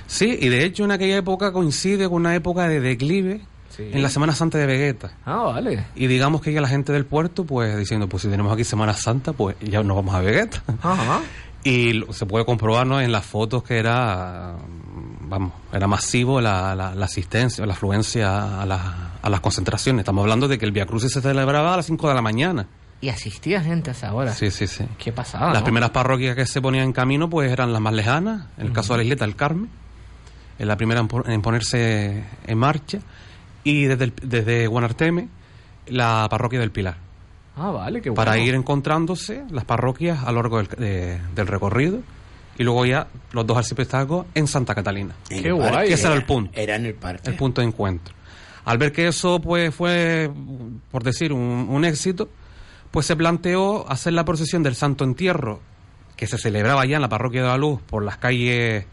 Sí, 0.07 0.37
y 0.39 0.49
de 0.49 0.65
hecho 0.65 0.85
en 0.85 0.91
aquella 0.91 1.17
época 1.17 1.53
coincide 1.53 2.05
con 2.09 2.17
una 2.17 2.35
época 2.35 2.69
de 2.69 2.81
declive 2.81 3.41
en 3.79 4.03
la 4.03 4.09
Semana 4.09 4.35
Santa 4.35 4.59
de 4.59 4.67
Vegeta. 4.67 5.11
Ah, 5.25 5.43
vale. 5.55 5.85
Y 5.95 6.07
digamos 6.07 6.41
que 6.41 6.53
ya 6.53 6.61
la 6.61 6.69
gente 6.69 6.93
del 6.93 7.05
puerto, 7.07 7.45
pues 7.45 7.77
diciendo, 7.79 8.09
pues 8.09 8.23
si 8.23 8.29
tenemos 8.29 8.53
aquí 8.53 8.65
Semana 8.65 8.95
Santa, 8.95 9.33
pues 9.33 9.57
ya 9.61 9.83
nos 9.83 9.97
vamos 9.97 10.15
a 10.15 10.21
Vegeta. 10.21 10.63
Ajá. 10.83 11.21
Y 11.65 12.05
se 12.13 12.27
puede 12.27 12.45
comprobar 12.47 12.87
¿no? 12.87 13.01
en 13.01 13.11
las 13.11 13.27
fotos 13.27 13.65
que 13.65 13.77
era, 13.79 14.55
vamos, 15.23 15.53
era 15.73 15.89
masivo 15.89 16.41
la, 16.41 16.77
la, 16.77 16.95
la 16.95 17.07
asistencia, 17.07 17.67
la 17.67 17.73
afluencia 17.73 18.63
a, 18.63 18.67
la- 18.67 19.15
a 19.21 19.29
las 19.29 19.41
concentraciones. 19.41 20.03
Estamos 20.03 20.23
hablando 20.23 20.47
de 20.47 20.59
que 20.59 20.65
el 20.65 20.71
Via 20.71 20.87
Crucis 20.87 21.11
se 21.13 21.21
celebraba 21.21 21.75
a 21.75 21.79
las 21.79 21.87
5 21.87 22.09
de 22.09 22.15
la 22.15 22.23
mañana. 22.23 22.69
Y 23.01 23.09
asistía 23.09 23.61
gente 23.63 23.91
a 23.91 23.95
esa 23.95 24.15
hora. 24.15 24.33
Sí, 24.33 24.53
sí, 24.53 24.69
sí. 24.69 24.85
Qué 24.97 25.11
pasada. 25.11 25.49
las 25.49 25.59
¿no? 25.59 25.65
primeras 25.65 25.91
parroquias 25.91 26.37
que 26.37 26.47
se 26.47 26.61
ponían 26.63 26.85
en 26.85 26.93
camino 26.93 27.29
pues 27.29 27.51
eran 27.51 27.73
las 27.73 27.83
más 27.83 27.95
lejanas, 27.95 28.47
en 28.59 28.67
el 28.69 28.73
caso 28.73 28.93
de 28.93 28.99
la 28.99 29.03
isleta, 29.03 29.25
el 29.25 29.35
Carmen, 29.35 29.69
en 30.61 30.69
la 30.69 30.77
primera 30.77 31.05
en 31.27 31.43
ponerse 31.43 32.23
en 32.47 32.59
marcha, 32.59 33.01
y 33.71 33.85
desde, 33.87 34.05
el- 34.05 34.13
desde 34.23 34.67
Guanarteme, 34.67 35.29
la 35.89 36.27
parroquia 36.31 36.61
del 36.61 36.71
Pilar. 36.71 36.97
Ah, 37.57 37.71
vale, 37.71 38.01
qué 38.03 38.11
bueno. 38.11 38.17
para 38.17 38.39
ir 38.39 38.55
encontrándose 38.55 39.43
las 39.51 39.65
parroquias 39.65 40.23
a 40.25 40.31
lo 40.33 40.43
largo 40.43 40.59
del, 40.59 40.67
de- 40.69 41.21
del 41.35 41.47
recorrido 41.47 42.01
y 42.59 42.63
luego 42.65 42.85
ya 42.87 43.09
los 43.33 43.47
dos 43.47 43.57
arciprestazgos 43.57 44.27
en 44.35 44.47
Santa 44.47 44.75
Catalina. 44.75 45.15
En 45.31 45.43
Qué 45.43 45.53
guay. 45.53 45.71
parque, 45.71 45.89
Que 45.89 45.95
ese 45.95 46.03
era 46.05 46.13
era- 46.13 46.21
el 46.21 46.27
punto. 46.27 46.51
Era 46.55 46.77
en 46.77 46.87
el 46.87 46.95
parque. 46.95 47.31
El 47.31 47.37
punto 47.37 47.61
de 47.61 47.67
encuentro. 47.67 48.15
Al 48.67 48.79
ver 48.79 48.93
que 48.93 49.09
eso 49.09 49.41
pues 49.41 49.75
fue, 49.75 50.31
por 50.91 51.03
decir, 51.03 51.33
un, 51.33 51.67
un 51.71 51.85
éxito, 51.85 52.29
pues 52.91 53.07
se 53.07 53.17
planteó 53.17 53.89
hacer 53.91 54.13
la 54.13 54.25
procesión 54.25 54.63
del 54.63 54.75
Santo 54.75 55.05
Entierro, 55.05 55.61
que 56.17 56.27
se 56.27 56.39
celebraba 56.39 56.85
ya 56.87 56.97
en 56.97 57.03
la 57.03 57.09
parroquia 57.09 57.43
de 57.43 57.49
la 57.49 57.57
Luz 57.57 57.81
por 57.83 58.05
las 58.05 58.17
calles 58.19 58.87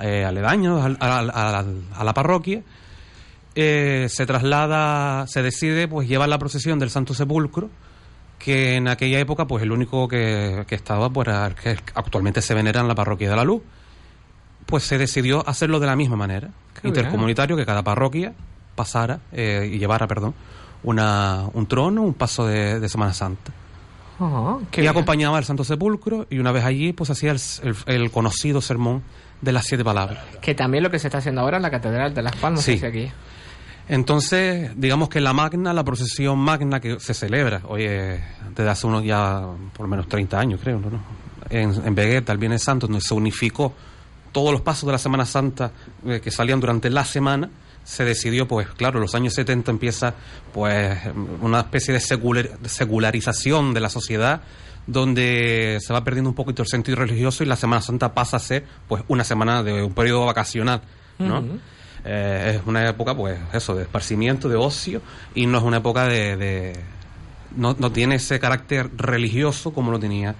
eh, 0.00 0.24
aledañas 0.24 0.84
al- 0.84 0.96
a, 1.00 1.18
a- 1.18 1.58
a- 1.60 1.64
a 2.00 2.04
la 2.04 2.14
parroquia. 2.14 2.62
Eh, 3.58 4.06
se 4.10 4.26
traslada, 4.26 5.26
se 5.28 5.42
decide 5.42 5.88
pues 5.88 6.06
llevar 6.06 6.28
la 6.28 6.38
procesión 6.38 6.78
del 6.78 6.90
Santo 6.90 7.14
Sepulcro, 7.14 7.70
que 8.38 8.74
en 8.76 8.86
aquella 8.86 9.18
época 9.18 9.46
pues 9.46 9.62
el 9.62 9.72
único 9.72 10.06
que, 10.08 10.64
que 10.68 10.74
estaba 10.74 11.08
pues 11.08 11.26
era 11.26 11.46
el 11.46 11.54
que 11.54 11.70
actualmente 11.94 12.42
se 12.42 12.52
venera 12.54 12.80
en 12.82 12.88
la 12.88 12.94
parroquia 12.94 13.30
de 13.30 13.36
la 13.36 13.44
Luz. 13.44 13.62
Pues 14.66 14.82
se 14.84 14.98
decidió 14.98 15.48
hacerlo 15.48 15.80
de 15.80 15.86
la 15.86 15.96
misma 15.96 16.16
manera, 16.16 16.50
Qué 16.82 16.88
intercomunitario, 16.88 17.56
que 17.56 17.64
cada 17.64 17.82
parroquia 17.82 18.34
pasara 18.74 19.20
eh, 19.32 19.70
y 19.72 19.78
llevara, 19.78 20.06
perdón, 20.06 20.34
una, 20.82 21.44
un 21.54 21.66
trono, 21.66 22.02
un 22.02 22.12
paso 22.14 22.46
de, 22.46 22.78
de 22.78 22.88
Semana 22.88 23.14
Santa. 23.14 23.52
Y 24.18 24.76
bien. 24.80 24.88
acompañaba 24.90 25.38
al 25.38 25.44
Santo 25.44 25.62
Sepulcro 25.64 26.26
y 26.30 26.38
una 26.38 26.50
vez 26.52 26.64
allí 26.64 26.92
pues 26.92 27.10
hacía 27.10 27.32
el, 27.32 27.40
el- 27.62 27.76
el 28.02 28.10
conocido 28.10 28.60
sermón 28.60 29.02
de 29.40 29.52
las 29.52 29.66
siete 29.66 29.84
palabras. 29.84 30.18
Que 30.40 30.54
también 30.54 30.82
lo 30.82 30.90
que 30.90 30.98
se 30.98 31.08
está 31.08 31.18
haciendo 31.18 31.42
ahora 31.42 31.56
en 31.58 31.62
la 31.62 31.70
Catedral 31.70 32.12
de 32.14 32.22
Las 32.22 32.34
Palmas, 32.36 32.62
Sí. 32.64 32.78
que 32.80 32.86
aquí. 32.86 33.08
Entonces, 33.88 34.72
digamos 34.76 35.08
que 35.08 35.20
la 35.20 35.32
magna, 35.32 35.72
la 35.72 35.84
procesión 35.84 36.38
magna 36.38 36.80
que 36.80 36.98
se 36.98 37.14
celebra, 37.14 37.60
oye, 37.68 38.20
desde 38.54 38.68
hace 38.70 38.86
unos 38.86 39.04
ya 39.04 39.42
por 39.72 39.82
lo 39.86 39.88
menos 39.88 40.08
30 40.08 40.38
años, 40.38 40.60
creo, 40.62 40.80
¿no? 40.80 41.00
En, 41.48 41.72
en 41.86 41.94
Vegeta, 41.94 42.32
el 42.32 42.38
Viernes 42.38 42.62
Santo, 42.64 42.88
donde 42.88 43.00
se 43.00 43.14
unificó 43.14 43.72
todos 44.32 44.50
los 44.50 44.60
pasos 44.62 44.86
de 44.86 44.92
la 44.92 44.98
Semana 44.98 45.24
Santa 45.24 45.70
eh, 46.04 46.20
que 46.22 46.30
salían 46.32 46.58
durante 46.58 46.90
la 46.90 47.04
semana, 47.04 47.48
se 47.84 48.04
decidió, 48.04 48.48
pues 48.48 48.66
claro, 48.70 48.98
en 48.98 49.02
los 49.02 49.14
años 49.14 49.32
70 49.34 49.70
empieza 49.70 50.14
pues 50.52 50.98
una 51.40 51.60
especie 51.60 51.94
de 51.94 52.00
secular- 52.00 52.50
secularización 52.66 53.72
de 53.72 53.80
la 53.80 53.88
sociedad 53.88 54.40
donde 54.88 55.78
se 55.80 55.92
va 55.92 56.02
perdiendo 56.02 56.30
un 56.30 56.34
poquito 56.36 56.62
el 56.62 56.68
sentido 56.68 56.96
religioso 56.96 57.44
y 57.44 57.46
la 57.46 57.56
Semana 57.56 57.80
Santa 57.82 58.12
pasa 58.12 58.38
a 58.38 58.40
ser 58.40 58.64
pues 58.88 59.04
una 59.06 59.22
semana 59.22 59.62
de 59.62 59.84
un 59.84 59.94
periodo 59.94 60.26
vacacional, 60.26 60.82
¿no? 61.20 61.44
Eh, 62.06 62.56
es 62.56 62.66
una 62.66 62.88
época, 62.88 63.14
pues, 63.16 63.38
eso, 63.52 63.74
de 63.74 63.82
esparcimiento, 63.82 64.48
de 64.48 64.56
ocio, 64.56 65.02
y 65.34 65.46
no 65.46 65.58
es 65.58 65.64
una 65.64 65.78
época 65.78 66.06
de... 66.06 66.36
de- 66.36 66.80
no, 67.56 67.74
no 67.78 67.90
tiene 67.90 68.16
ese 68.16 68.38
carácter 68.38 68.90
religioso 68.96 69.72
como 69.72 69.90
lo 69.90 69.98
tenía 69.98 70.34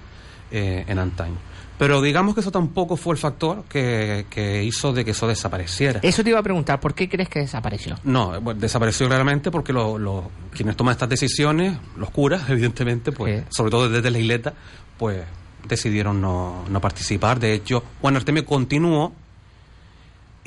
eh, 0.50 0.84
en 0.86 0.98
antaño. 0.98 1.36
Pero 1.78 2.00
digamos 2.02 2.34
que 2.34 2.40
eso 2.40 2.50
tampoco 2.50 2.96
fue 2.96 3.14
el 3.14 3.18
factor 3.18 3.64
que, 3.68 4.26
que 4.30 4.64
hizo 4.64 4.92
de 4.92 5.04
que 5.04 5.10
eso 5.12 5.26
desapareciera. 5.26 6.00
Eso 6.02 6.22
te 6.24 6.30
iba 6.30 6.38
a 6.38 6.42
preguntar, 6.42 6.78
¿por 6.80 6.94
qué 6.94 7.08
crees 7.08 7.28
que 7.28 7.38
desapareció? 7.40 7.96
No, 8.04 8.38
bueno, 8.40 8.60
desapareció 8.60 9.06
claramente 9.08 9.50
porque 9.50 9.72
lo- 9.72 9.98
lo- 9.98 10.30
quienes 10.52 10.76
toman 10.76 10.92
estas 10.92 11.08
decisiones, 11.08 11.78
los 11.96 12.10
curas, 12.10 12.42
evidentemente, 12.50 13.12
pues, 13.12 13.44
sobre 13.50 13.70
todo 13.70 13.88
desde 13.88 14.10
la 14.10 14.18
isleta, 14.18 14.52
pues 14.98 15.22
decidieron 15.66 16.20
no, 16.20 16.64
no 16.68 16.80
participar. 16.80 17.40
De 17.40 17.52
hecho, 17.54 17.82
Juan 18.00 18.16
Artemio 18.16 18.44
continuó 18.44 19.12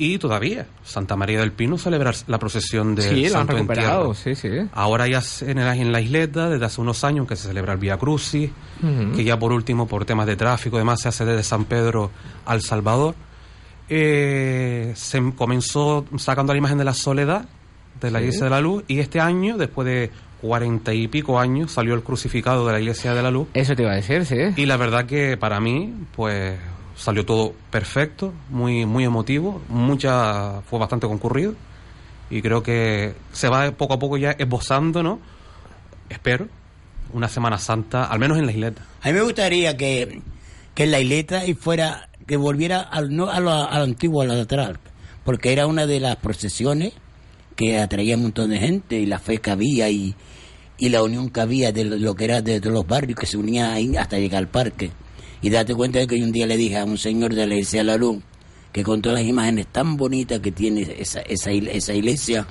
y 0.02 0.18
todavía 0.18 0.66
Santa 0.82 1.14
María 1.14 1.40
del 1.40 1.52
Pino 1.52 1.76
celebra 1.78 2.12
la 2.26 2.38
procesión 2.38 2.94
del 2.94 3.14
sí, 3.14 3.26
han 3.26 3.32
Santo 3.32 3.52
recuperado, 3.52 4.06
Entierro. 4.14 4.14
sí, 4.14 4.34
sí. 4.34 4.68
Ahora 4.72 5.06
ya 5.06 5.22
en 5.42 5.58
la, 5.58 5.76
en 5.76 5.92
la 5.92 6.00
isleta, 6.00 6.48
desde 6.48 6.64
hace 6.64 6.80
unos 6.80 7.04
años 7.04 7.28
que 7.28 7.36
se 7.36 7.48
celebra 7.48 7.74
el 7.74 7.78
Vía 7.78 7.98
Crucis, 7.98 8.50
que 9.14 9.22
ya 9.24 9.38
por 9.38 9.52
último, 9.52 9.86
por 9.86 10.04
temas 10.06 10.26
de 10.26 10.36
tráfico 10.36 10.76
y 10.76 10.80
demás, 10.80 11.02
se 11.02 11.08
hace 11.08 11.24
desde 11.26 11.42
San 11.42 11.66
Pedro 11.66 12.10
al 12.46 12.62
Salvador. 12.62 13.14
Eh, 13.88 14.92
se 14.96 15.20
comenzó 15.36 16.04
sacando 16.16 16.52
la 16.52 16.58
imagen 16.58 16.78
de 16.78 16.84
la 16.84 16.94
soledad 16.94 17.44
de 18.00 18.10
la 18.10 18.18
Sí. 18.20 18.24
Iglesia 18.24 18.44
de 18.44 18.50
la 18.50 18.60
Luz 18.60 18.84
y 18.88 19.00
este 19.00 19.20
año, 19.20 19.58
después 19.58 19.84
de 19.86 20.10
cuarenta 20.40 20.94
y 20.94 21.08
pico 21.08 21.38
años, 21.38 21.72
salió 21.72 21.94
el 21.94 22.02
crucificado 22.02 22.66
de 22.66 22.72
la 22.72 22.80
Iglesia 22.80 23.12
de 23.14 23.22
la 23.22 23.30
Luz. 23.30 23.48
Eso 23.52 23.74
te 23.74 23.82
iba 23.82 23.92
a 23.92 23.96
decir, 23.96 24.24
sí. 24.24 24.36
Y 24.56 24.64
la 24.66 24.76
verdad 24.76 25.04
que 25.06 25.36
para 25.36 25.60
mí, 25.60 25.92
pues 26.16 26.56
salió 27.00 27.24
todo 27.24 27.54
perfecto, 27.70 28.34
muy 28.50 28.84
muy 28.84 29.04
emotivo, 29.04 29.62
mucha 29.68 30.60
fue 30.62 30.78
bastante 30.78 31.06
concurrido 31.06 31.54
y 32.28 32.42
creo 32.42 32.62
que 32.62 33.14
se 33.32 33.48
va 33.48 33.72
poco 33.72 33.94
a 33.94 33.98
poco 33.98 34.18
ya 34.18 34.32
esbozando, 34.32 35.02
¿no? 35.02 35.18
Espero 36.10 36.48
una 37.12 37.28
Semana 37.28 37.58
Santa, 37.58 38.04
al 38.04 38.18
menos 38.18 38.38
en 38.38 38.46
la 38.46 38.52
isleta. 38.52 38.82
A 39.02 39.08
mí 39.08 39.14
me 39.14 39.22
gustaría 39.22 39.76
que, 39.76 40.20
que 40.74 40.84
en 40.84 40.90
la 40.90 41.00
isleta 41.00 41.46
y 41.46 41.54
fuera, 41.54 42.08
que 42.26 42.36
volviera 42.36 42.80
al, 42.80 43.14
no, 43.16 43.28
a, 43.30 43.40
lo, 43.40 43.50
a 43.50 43.78
lo 43.78 43.84
antiguo, 43.84 44.22
a 44.22 44.26
porque 45.24 45.52
era 45.52 45.66
una 45.66 45.86
de 45.86 46.00
las 46.00 46.16
procesiones 46.16 46.92
que 47.56 47.78
atraía 47.78 48.16
un 48.16 48.22
montón 48.22 48.50
de 48.50 48.58
gente 48.58 48.98
y 48.98 49.06
la 49.06 49.18
fe 49.18 49.38
que 49.38 49.50
había 49.50 49.88
y, 49.88 50.14
y 50.78 50.88
la 50.90 51.02
unión 51.02 51.30
que 51.30 51.40
había 51.40 51.72
de 51.72 51.84
lo, 51.84 52.14
que 52.14 52.24
era 52.24 52.42
de, 52.42 52.60
de 52.60 52.70
los 52.70 52.86
barrios 52.86 53.18
que 53.18 53.26
se 53.26 53.36
unían 53.36 53.70
ahí 53.70 53.96
hasta 53.96 54.18
llegar 54.18 54.38
al 54.38 54.48
parque. 54.48 54.90
Y 55.42 55.50
date 55.50 55.74
cuenta 55.74 55.98
de 55.98 56.06
que 56.06 56.16
un 56.16 56.32
día 56.32 56.46
le 56.46 56.56
dije 56.56 56.76
a 56.78 56.84
un 56.84 56.98
señor 56.98 57.34
de 57.34 57.46
la 57.46 57.54
iglesia 57.54 57.80
de 57.80 57.84
la 57.84 57.96
luz 57.96 58.18
que 58.72 58.84
con 58.84 59.00
todas 59.02 59.18
las 59.20 59.28
imágenes 59.28 59.66
tan 59.66 59.96
bonitas 59.96 60.38
que 60.40 60.52
tiene 60.52 60.82
esa, 60.98 61.20
esa, 61.22 61.50
esa 61.50 61.92
iglesia, 61.94 62.46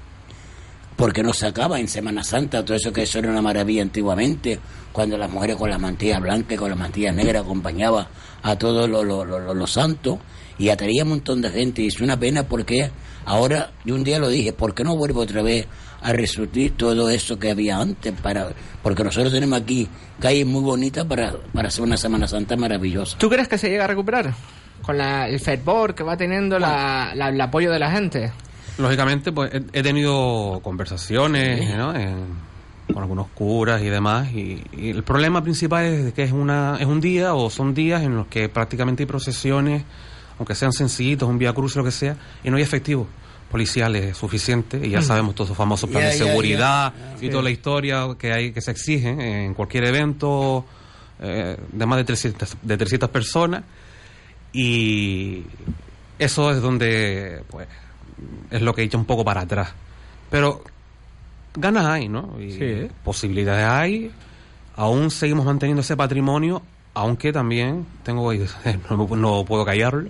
porque 0.98 1.24
no 1.24 1.32
sacaba 1.34 1.80
en 1.80 1.88
Semana 1.88 2.24
Santa 2.24 2.66
todo 2.66 2.76
eso 2.76 2.92
que 2.92 3.04
eso 3.04 3.20
era 3.20 3.30
una 3.30 3.42
maravilla 3.42 3.82
antiguamente, 3.84 4.60
cuando 4.92 5.18
las 5.18 5.32
mujeres 5.32 5.56
con 5.56 5.70
las 5.70 5.80
mantillas 5.80 6.20
blancas 6.20 6.54
y 6.54 6.58
con 6.58 6.70
las 6.70 6.78
mantillas 6.80 7.16
negras 7.16 7.44
acompañaban 7.44 8.08
a 8.42 8.56
todos 8.58 8.90
los, 8.90 9.06
los- 9.06 9.56
los 9.56 9.72
santos 9.72 10.20
y 10.58 10.70
atraía 10.70 11.04
un 11.04 11.10
montón 11.10 11.42
de 11.42 11.52
gente. 11.52 11.84
Y 11.84 11.88
es 11.88 12.02
una 12.02 12.20
pena 12.20 12.44
porque 12.44 12.92
ahora 13.24 13.72
yo 13.86 13.96
un 13.96 14.04
día 14.04 14.20
lo 14.20 14.28
dije, 14.28 14.52
¿por 14.52 14.74
qué 14.74 14.84
no 14.84 14.98
vuelvo 14.98 15.22
otra 15.22 15.42
vez 15.42 15.68
a 16.02 16.14
resurgir 16.14 16.76
todo 16.78 17.10
eso 17.10 17.38
que 17.40 17.52
había 17.52 17.78
antes? 17.78 18.14
para 18.22 18.50
Porque 18.84 19.04
nosotros 19.04 19.32
tenemos 19.34 19.60
aquí 19.62 19.88
calles 20.20 20.46
muy 20.46 20.62
bonitas 20.62 21.06
para, 21.06 21.34
para 21.54 21.68
hacer 21.68 21.84
una 21.84 21.98
Semana 21.98 22.28
Santa 22.28 22.56
maravillosa. 22.56 23.18
¿Tú 23.18 23.30
crees 23.30 23.48
que 23.48 23.58
se 23.58 23.70
llega 23.70 23.84
a 23.84 23.88
recuperar? 23.88 24.34
Con 24.82 24.98
la, 24.98 25.28
el 25.28 25.40
fervor 25.40 25.94
que 25.94 26.04
va 26.04 26.16
teniendo 26.18 26.58
la- 26.58 27.12
la- 27.16 27.30
el 27.30 27.40
apoyo 27.42 27.72
de 27.72 27.80
la 27.80 27.92
gente. 27.92 28.32
Lógicamente, 28.78 29.32
pues 29.34 29.52
he, 29.54 29.62
he 29.80 29.84
tenido 29.84 30.62
conversaciones 30.64 31.76
¿no? 31.78 31.94
En- 31.96 32.50
con 32.94 33.04
algunos 33.04 33.28
curas 33.28 33.84
y 33.84 33.86
demás, 33.90 34.32
y, 34.32 34.64
y 34.76 34.90
el 34.90 35.04
problema 35.04 35.44
principal 35.44 35.86
es 35.86 36.14
que 36.14 36.24
es, 36.24 36.32
una, 36.32 36.76
es 36.80 36.88
un 36.88 37.00
día 37.00 37.36
o 37.36 37.52
son 37.52 37.76
días 37.76 38.02
en 38.02 38.16
los 38.16 38.26
que 38.26 38.50
prácticamente 38.50 39.04
hay 39.04 39.08
procesiones, 39.08 39.84
aunque 40.40 40.56
sean 40.56 40.72
sencillitos, 40.74 41.30
un 41.30 41.38
vía 41.38 41.54
cruz, 41.54 41.76
lo 41.76 41.84
que 41.84 41.92
sea, 41.92 42.16
y 42.44 42.50
no 42.50 42.58
hay 42.58 42.64
efectivos 42.64 43.06
policiales 43.52 44.16
suficientes, 44.18 44.84
y 44.86 44.90
ya 44.92 45.02
sabemos 45.02 45.36
todos 45.36 45.48
esos 45.50 45.58
famosos 45.58 45.90
planes 45.90 46.18
de 46.20 46.26
seguridad 46.26 46.94
ya. 47.20 47.26
y 47.26 47.30
toda 47.30 47.44
la 47.44 47.50
historia 47.50 48.08
que 48.18 48.32
hay 48.32 48.52
que 48.52 48.62
se 48.62 48.72
exige 48.72 49.10
en 49.46 49.54
cualquier 49.54 49.86
evento 49.86 50.66
eh, 51.20 51.58
de 51.72 51.86
más 51.86 51.98
de 51.98 52.04
300, 52.06 52.58
de 52.62 52.78
300 52.78 53.10
personas, 53.10 53.64
y 54.54 55.44
eso 56.18 56.52
es 56.52 56.62
donde 56.62 57.44
pues 57.50 57.68
es 58.52 58.62
lo 58.62 58.74
que 58.74 58.82
he 58.82 58.86
hecho 58.86 58.98
un 58.98 59.06
poco 59.06 59.24
para 59.26 59.42
atrás. 59.42 59.72
Pero 60.30 60.64
ganas 61.56 61.86
hay 61.86 62.08
no 62.10 62.36
y 62.40 62.52
Sí. 62.52 62.88
posibilidades 63.04 63.66
hay. 63.66 64.12
Aún 64.76 65.12
seguimos 65.12 65.46
manteniendo 65.46 65.82
ese 65.82 65.98
patrimonio 65.98 66.62
aunque 66.94 67.32
también 67.32 67.86
tengo 68.04 68.32
no, 68.90 69.08
no 69.16 69.46
puedo 69.46 69.64
callarlo 69.66 70.10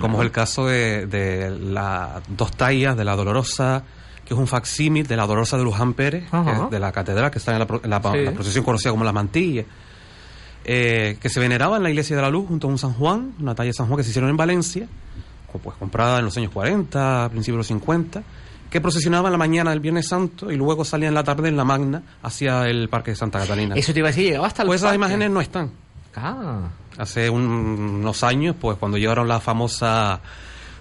como 0.00 0.18
es 0.18 0.26
el 0.26 0.30
caso 0.32 0.66
de, 0.66 1.06
de 1.06 1.50
las 1.50 2.22
dos 2.28 2.52
tallas 2.52 2.96
de 2.96 3.04
la 3.04 3.16
Dolorosa, 3.16 3.82
que 4.24 4.34
es 4.34 4.38
un 4.40 4.46
facsímil 4.46 5.06
de 5.06 5.16
la 5.16 5.26
Dolorosa 5.26 5.56
de 5.56 5.64
Luján 5.64 5.94
Pérez, 5.94 6.28
que 6.30 6.36
Ajá. 6.36 6.64
es 6.64 6.70
de 6.70 6.78
la 6.78 6.92
catedral, 6.92 7.30
que 7.30 7.38
está 7.38 7.52
en 7.52 7.58
la, 7.58 7.66
pro- 7.66 7.80
en 7.82 7.90
la- 7.90 8.00
Sí. 8.00 8.18
la 8.24 8.32
procesión 8.32 8.64
conocida 8.64 8.90
como 8.92 9.04
la 9.04 9.12
Mantilla, 9.12 9.64
eh, 10.64 11.16
que 11.20 11.28
se 11.28 11.40
veneraba 11.40 11.76
en 11.76 11.82
la 11.82 11.90
Iglesia 11.90 12.14
de 12.16 12.22
la 12.22 12.30
Luz 12.30 12.46
junto 12.48 12.66
a 12.68 12.70
un 12.70 12.78
San 12.78 12.92
Juan, 12.92 13.34
una 13.40 13.54
talla 13.54 13.68
de 13.68 13.74
San 13.74 13.86
Juan 13.86 13.96
que 13.96 14.04
se 14.04 14.10
hicieron 14.10 14.30
en 14.30 14.36
Valencia, 14.36 14.86
pues 15.62 15.76
comprada 15.76 16.18
en 16.20 16.24
los 16.24 16.36
años 16.36 16.50
40, 16.52 17.28
principios 17.30 17.56
de 17.56 17.58
los 17.58 17.66
50, 17.66 18.22
que 18.70 18.80
procesionaba 18.80 19.28
en 19.28 19.32
la 19.32 19.38
mañana 19.38 19.70
del 19.70 19.80
Viernes 19.80 20.08
Santo 20.08 20.50
y 20.50 20.56
luego 20.56 20.84
salía 20.84 21.08
en 21.08 21.14
la 21.14 21.24
tarde 21.24 21.48
en 21.48 21.56
la 21.58 21.64
Magna 21.64 22.02
hacia 22.22 22.66
el 22.68 22.88
Parque 22.88 23.10
de 23.10 23.16
Santa 23.16 23.38
Catalina. 23.40 23.74
Eso 23.74 23.92
te 23.92 23.98
iba 23.98 24.08
a 24.08 24.12
decir, 24.12 24.24
llegaba 24.24 24.46
hasta 24.46 24.62
el 24.62 24.68
Pues 24.68 24.80
esas 24.80 24.88
parque. 24.90 24.96
imágenes 24.96 25.30
no 25.30 25.40
están. 25.42 25.72
Ah. 26.16 26.68
Hace 26.98 27.30
un- 27.30 27.42
unos 27.46 28.22
años, 28.22 28.54
pues 28.60 28.76
cuando 28.78 28.98
llegaron 28.98 29.26
la 29.28 29.40
famosa, 29.40 30.20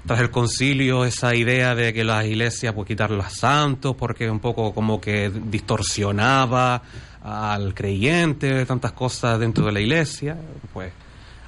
tras 0.06 0.20
el 0.20 0.32
concilio, 0.32 1.06
esa 1.06 1.36
idea 1.36 1.76
de 1.76 1.94
que 1.94 2.04
las 2.04 2.26
iglesias, 2.26 2.74
pues 2.74 2.88
quitar 2.88 3.12
los 3.12 3.32
santos, 3.32 3.96
porque 3.98 4.30
un 4.30 4.40
poco 4.40 4.74
como 4.74 5.00
que 5.00 5.30
distorsionaba 5.30 6.82
al 7.24 7.74
creyente, 7.74 8.66
tantas 8.66 8.92
cosas 8.94 9.40
dentro 9.40 9.66
de 9.66 9.72
la 9.72 9.80
iglesia, 9.80 10.36
pues 10.74 10.92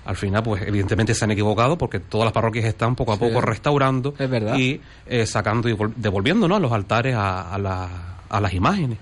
al 0.06 0.16
final, 0.18 0.44
pues 0.44 0.62
evidentemente 0.68 1.16
se 1.16 1.26
han 1.26 1.32
equivocado 1.32 1.78
porque 1.78 2.00
todas 2.00 2.26
las 2.26 2.34
parroquias 2.34 2.66
están 2.66 2.96
poco 2.96 3.14
a 3.14 3.16
Sí. 3.16 3.22
poco 3.22 3.42
restaurando 3.42 4.14
Es 4.20 4.30
verdad. 4.30 4.56
y 4.58 4.80
eh, 5.08 5.26
sacando 5.26 5.68
y 5.70 5.74
devol- 5.74 5.94
devolviendo 5.96 6.48
¿no? 6.48 6.56
a 6.58 6.60
los 6.60 6.72
altares 6.72 7.16
a, 7.16 7.54
a 7.54 7.58
la- 7.58 8.18
a 8.30 8.40
las 8.42 8.54
imágenes. 8.54 8.98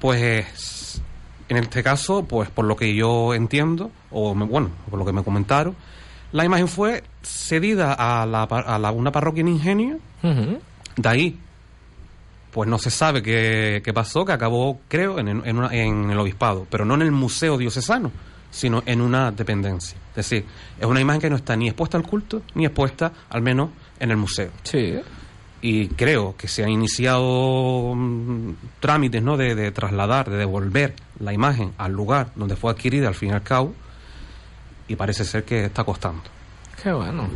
Pues 0.00 1.00
en 1.48 1.56
este 1.58 1.82
caso, 1.82 2.24
pues 2.24 2.48
por 2.50 2.64
lo 2.64 2.76
que 2.76 2.94
yo 2.94 3.34
entiendo, 3.34 3.90
o 4.10 4.34
me- 4.34 4.44
bueno, 4.46 4.70
por 4.90 4.98
lo 4.98 5.04
que 5.04 5.12
me 5.12 5.22
comentaron, 5.22 5.74
la 6.32 6.44
imagen 6.44 6.68
fue 6.68 7.02
cedida 7.22 7.92
a, 7.92 8.26
la, 8.26 8.46
par- 8.48 8.64
a 8.68 8.78
la- 8.78 8.90
una 8.90 9.12
parroquia 9.12 9.42
en 9.42 9.48
Ingenio, 9.48 9.98
Ujú. 10.22 10.58
de 10.96 11.08
ahí, 11.08 11.38
pues 12.50 12.68
no 12.68 12.78
se 12.78 12.90
sabe 12.90 13.22
qué, 13.22 13.82
qué 13.84 13.92
pasó, 13.92 14.24
que 14.24 14.32
acabó, 14.32 14.80
creo, 14.88 15.18
en, 15.18 15.28
en 15.28 15.58
una- 15.58 15.74
en 15.74 16.10
el 16.10 16.18
obispado, 16.18 16.66
pero 16.70 16.84
no 16.84 16.94
en 16.94 17.02
el 17.02 17.10
museo 17.12 17.58
diocesano, 17.58 18.10
sino 18.50 18.82
en 18.86 19.00
una 19.00 19.32
dependencia. 19.32 19.98
Es 20.10 20.16
decir, 20.30 20.44
es 20.80 20.86
una 20.86 21.00
imagen 21.00 21.20
que 21.20 21.30
no 21.30 21.36
está 21.36 21.56
ni 21.56 21.66
expuesta 21.68 21.96
al 21.98 22.04
culto, 22.04 22.42
ni 22.54 22.64
expuesta, 22.64 23.12
al 23.28 23.42
menos, 23.42 23.70
en 23.98 24.10
el 24.12 24.16
museo. 24.16 24.50
Sí. 24.62 24.94
Y 25.60 25.88
creo 25.88 26.36
que 26.36 26.46
se 26.46 26.62
han 26.62 26.70
iniciado 26.70 27.94
mm, 27.96 28.50
trámites 28.80 29.22
¿no? 29.22 29.36
de, 29.36 29.54
de 29.54 29.72
trasladar, 29.72 30.30
de 30.30 30.36
devolver 30.36 30.94
la 31.20 31.32
imagen 31.32 31.72
al 31.78 31.92
lugar 31.92 32.28
donde 32.34 32.56
fue 32.56 32.70
adquirida 32.70 33.08
al 33.08 33.14
fin 33.14 33.30
y 33.30 33.32
al 33.32 33.42
cabo, 33.42 33.74
y 34.88 34.96
parece 34.96 35.24
ser 35.24 35.44
que 35.44 35.64
está 35.66 35.84
costando. 35.84 36.22
Qué 36.82 36.92
bueno. 36.92 37.28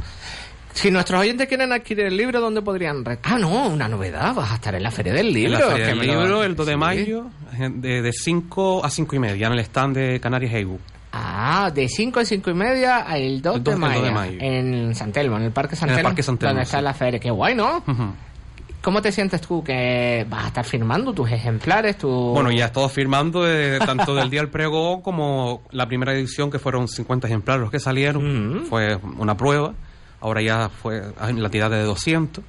Si 0.74 0.90
nuestros 0.90 1.20
oyentes 1.20 1.48
quieren 1.48 1.72
adquirir 1.72 2.06
el 2.06 2.16
libro, 2.16 2.40
¿dónde 2.40 2.62
podrían...? 2.62 3.02
Ah, 3.24 3.38
no, 3.38 3.68
una 3.68 3.88
novedad. 3.88 4.32
Vas 4.34 4.52
a 4.52 4.54
estar 4.56 4.74
en 4.74 4.82
la 4.82 4.90
Feria 4.90 5.12
del 5.12 5.32
Libro. 5.32 5.54
En 5.56 5.60
la 5.60 5.70
Feria 5.70 5.86
del 5.88 5.98
libro, 6.00 6.44
el 6.44 6.54
2 6.54 6.66
de 6.66 6.72
Sí. 6.72 6.78
mayo, 6.78 7.26
de, 7.58 8.02
de 8.02 8.12
5 8.12 8.84
a 8.84 8.90
5 8.90 9.16
y 9.16 9.18
media, 9.18 9.46
en 9.48 9.54
el 9.54 9.58
stand 9.60 9.96
de 9.96 10.20
Canarias 10.20 10.52
Heibu. 10.52 10.78
Ah, 11.12 11.70
de 11.74 11.88
5 11.88 12.20
a 12.20 12.24
5 12.24 12.50
y 12.50 12.54
media 12.54 12.98
al 12.98 13.40
2, 13.42 13.56
El 13.56 13.64
de, 13.64 13.76
mayo, 13.76 13.94
2 14.00 14.04
de 14.04 14.10
mayo. 14.12 14.38
En 14.40 14.94
San 14.94 15.10
Telmo, 15.10 15.36
en 15.38 15.44
el 15.44 15.52
Parque 15.52 15.74
San 15.74 15.88
En 15.88 15.94
el 15.94 15.96
Telmo. 15.96 16.08
Parque 16.10 16.22
San 16.22 16.36
Telmo, 16.38 16.50
Donde 16.50 16.62
está 16.64 16.78
sí. 16.78 16.84
la 16.84 16.94
feria. 16.94 17.18
Qué 17.18 17.30
guay, 17.30 17.54
¿no? 17.56 17.82
¿Cómo 18.82 19.02
te 19.02 19.10
sientes 19.12 19.40
tú 19.40 19.62
que 19.64 20.24
vas 20.30 20.44
a 20.44 20.48
estar 20.48 20.64
firmando 20.64 21.12
tus 21.12 21.30
ejemplares? 21.30 21.98
Tu... 21.98 22.08
Bueno, 22.08 22.50
ya 22.52 22.64
he 22.64 22.66
estado 22.68 22.88
firmando 22.88 23.46
eh, 23.48 23.78
tanto 23.84 24.14
del 24.14 24.30
día 24.30 24.40
del 24.40 24.50
pregón 24.50 25.02
como 25.02 25.62
la 25.72 25.86
primera 25.86 26.12
edición, 26.12 26.50
que 26.50 26.58
fueron 26.58 26.86
50 26.88 27.26
ejemplares 27.26 27.60
los 27.62 27.70
que 27.70 27.80
salieron. 27.80 28.64
Fue 28.68 28.96
una 29.18 29.36
prueba. 29.36 29.74
Ahora 30.20 30.42
ya 30.42 30.68
fue 30.68 31.02
en 31.28 31.42
la 31.42 31.50
tirada 31.50 31.76
de 31.76 31.82
200. 31.84 32.44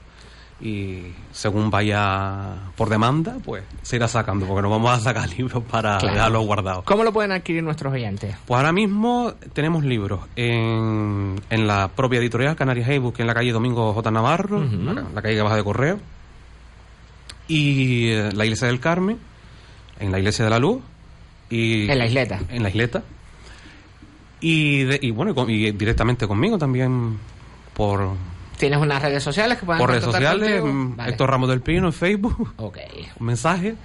Y 0.61 1.13
según 1.31 1.71
vaya 1.71 2.55
por 2.75 2.89
demanda, 2.89 3.37
pues 3.45 3.63
se 3.81 3.95
irá 3.95 4.09
sacando, 4.09 4.45
porque 4.45 4.61
no 4.61 4.69
vamos 4.69 4.91
a 4.91 4.99
sacar 4.99 5.29
libros 5.37 5.63
para 5.63 5.97
Claro. 5.99 6.13
dejarlos 6.15 6.45
guardados. 6.45 6.83
¿Cómo 6.83 7.03
lo 7.05 7.13
pueden 7.13 7.31
adquirir 7.31 7.63
nuestros 7.63 7.93
oyentes? 7.93 8.35
Pues 8.45 8.57
ahora 8.57 8.73
mismo 8.73 9.33
tenemos 9.53 9.85
libros 9.85 10.19
en, 10.35 11.41
en 11.49 11.65
la 11.67 11.87
propia 11.87 12.19
editorial 12.19 12.57
Canarias 12.57 12.89
Ebook, 12.89 13.19
en 13.21 13.27
la 13.27 13.33
calle 13.33 13.53
Domingo 13.53 13.93
J. 13.93 14.11
Navarro, 14.11 14.59
la, 14.61 15.05
la 15.15 15.21
calle 15.21 15.35
que 15.35 15.41
baja 15.41 15.55
de 15.55 15.63
correo, 15.63 15.97
y 17.49 18.11
eh, 18.11 18.29
la 18.33 18.45
iglesia 18.45 18.67
del 18.67 18.79
Carmen, 18.79 19.17
en 19.99 20.11
la 20.11 20.19
iglesia 20.19 20.45
de 20.45 20.51
la 20.51 20.59
Luz, 20.59 20.81
y 21.49 21.89
En 21.91 21.97
la 21.97 22.05
isleta. 22.05 22.39
En 22.49 22.63
la 22.63 22.69
isleta. 22.69 23.03
Y, 24.39 24.83
de- 24.83 24.99
y 25.01 25.11
bueno, 25.11 25.31
y 25.31 25.35
con- 25.35 25.49
y 25.49 25.71
directamente 25.73 26.25
conmigo 26.27 26.57
también 26.57 27.17
por, 27.73 28.11
¿Tienes 28.57 28.79
unas 28.79 29.01
redes 29.01 29.23
sociales 29.23 29.57
que 29.57 29.65
puedan 29.65 29.79
por 29.79 29.89
redes 29.89 30.03
sociales, 30.03 30.61
mm, 30.63 30.95
Vale. 30.95 31.09
Héctor 31.11 31.29
Ramos 31.29 31.49
del 31.49 31.61
Pino 31.61 31.87
en 31.87 31.93
Facebook. 31.93 32.53
Ok. 32.57 32.77
Un 33.19 33.25
mensaje. 33.25 33.75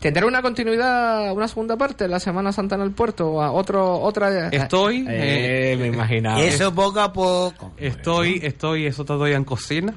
¿Tendrá 0.00 0.26
una 0.26 0.40
continuidad, 0.42 1.30
una 1.32 1.46
segunda 1.46 1.76
parte, 1.76 2.08
la 2.08 2.18
Semana 2.18 2.52
Santa 2.52 2.74
en 2.76 2.80
el 2.80 2.90
puerto? 2.92 3.28
¿O 3.32 3.42
a 3.42 3.52
otro, 3.52 4.00
otra... 4.00 4.48
Estoy. 4.48 5.04
Eh, 5.08 5.76
me 5.78 5.88
imaginaba. 5.88 6.40
Eso 6.40 6.74
poco 6.74 7.00
a 7.00 7.12
poco. 7.12 7.72
Estoy, 7.76 8.40
estoy, 8.42 8.86
eso 8.86 9.04
todavía 9.04 9.36
en 9.36 9.44
cocina. 9.44 9.94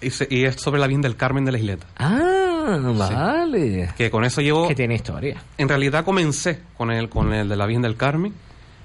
Y, 0.00 0.10
se- 0.10 0.26
y 0.30 0.44
es 0.44 0.56
sobre 0.56 0.80
la 0.80 0.86
Virgen 0.86 1.02
del 1.02 1.16
Carmen 1.16 1.44
de 1.44 1.52
la 1.52 1.58
Isleta. 1.58 1.86
Ah, 1.96 2.78
vale. 2.96 3.90
Que 3.96 4.10
con 4.10 4.24
eso 4.24 4.40
llevo. 4.40 4.68
Que 4.68 4.74
tiene 4.74 4.94
historia. 4.94 5.40
En 5.58 5.68
realidad 5.68 6.04
comencé 6.04 6.60
con 6.76 6.90
el, 6.90 7.08
con 7.08 7.32
el 7.32 7.48
de 7.48 7.56
la 7.56 7.66
Virgen 7.66 7.82
del 7.82 7.96
Carmen. 7.96 8.32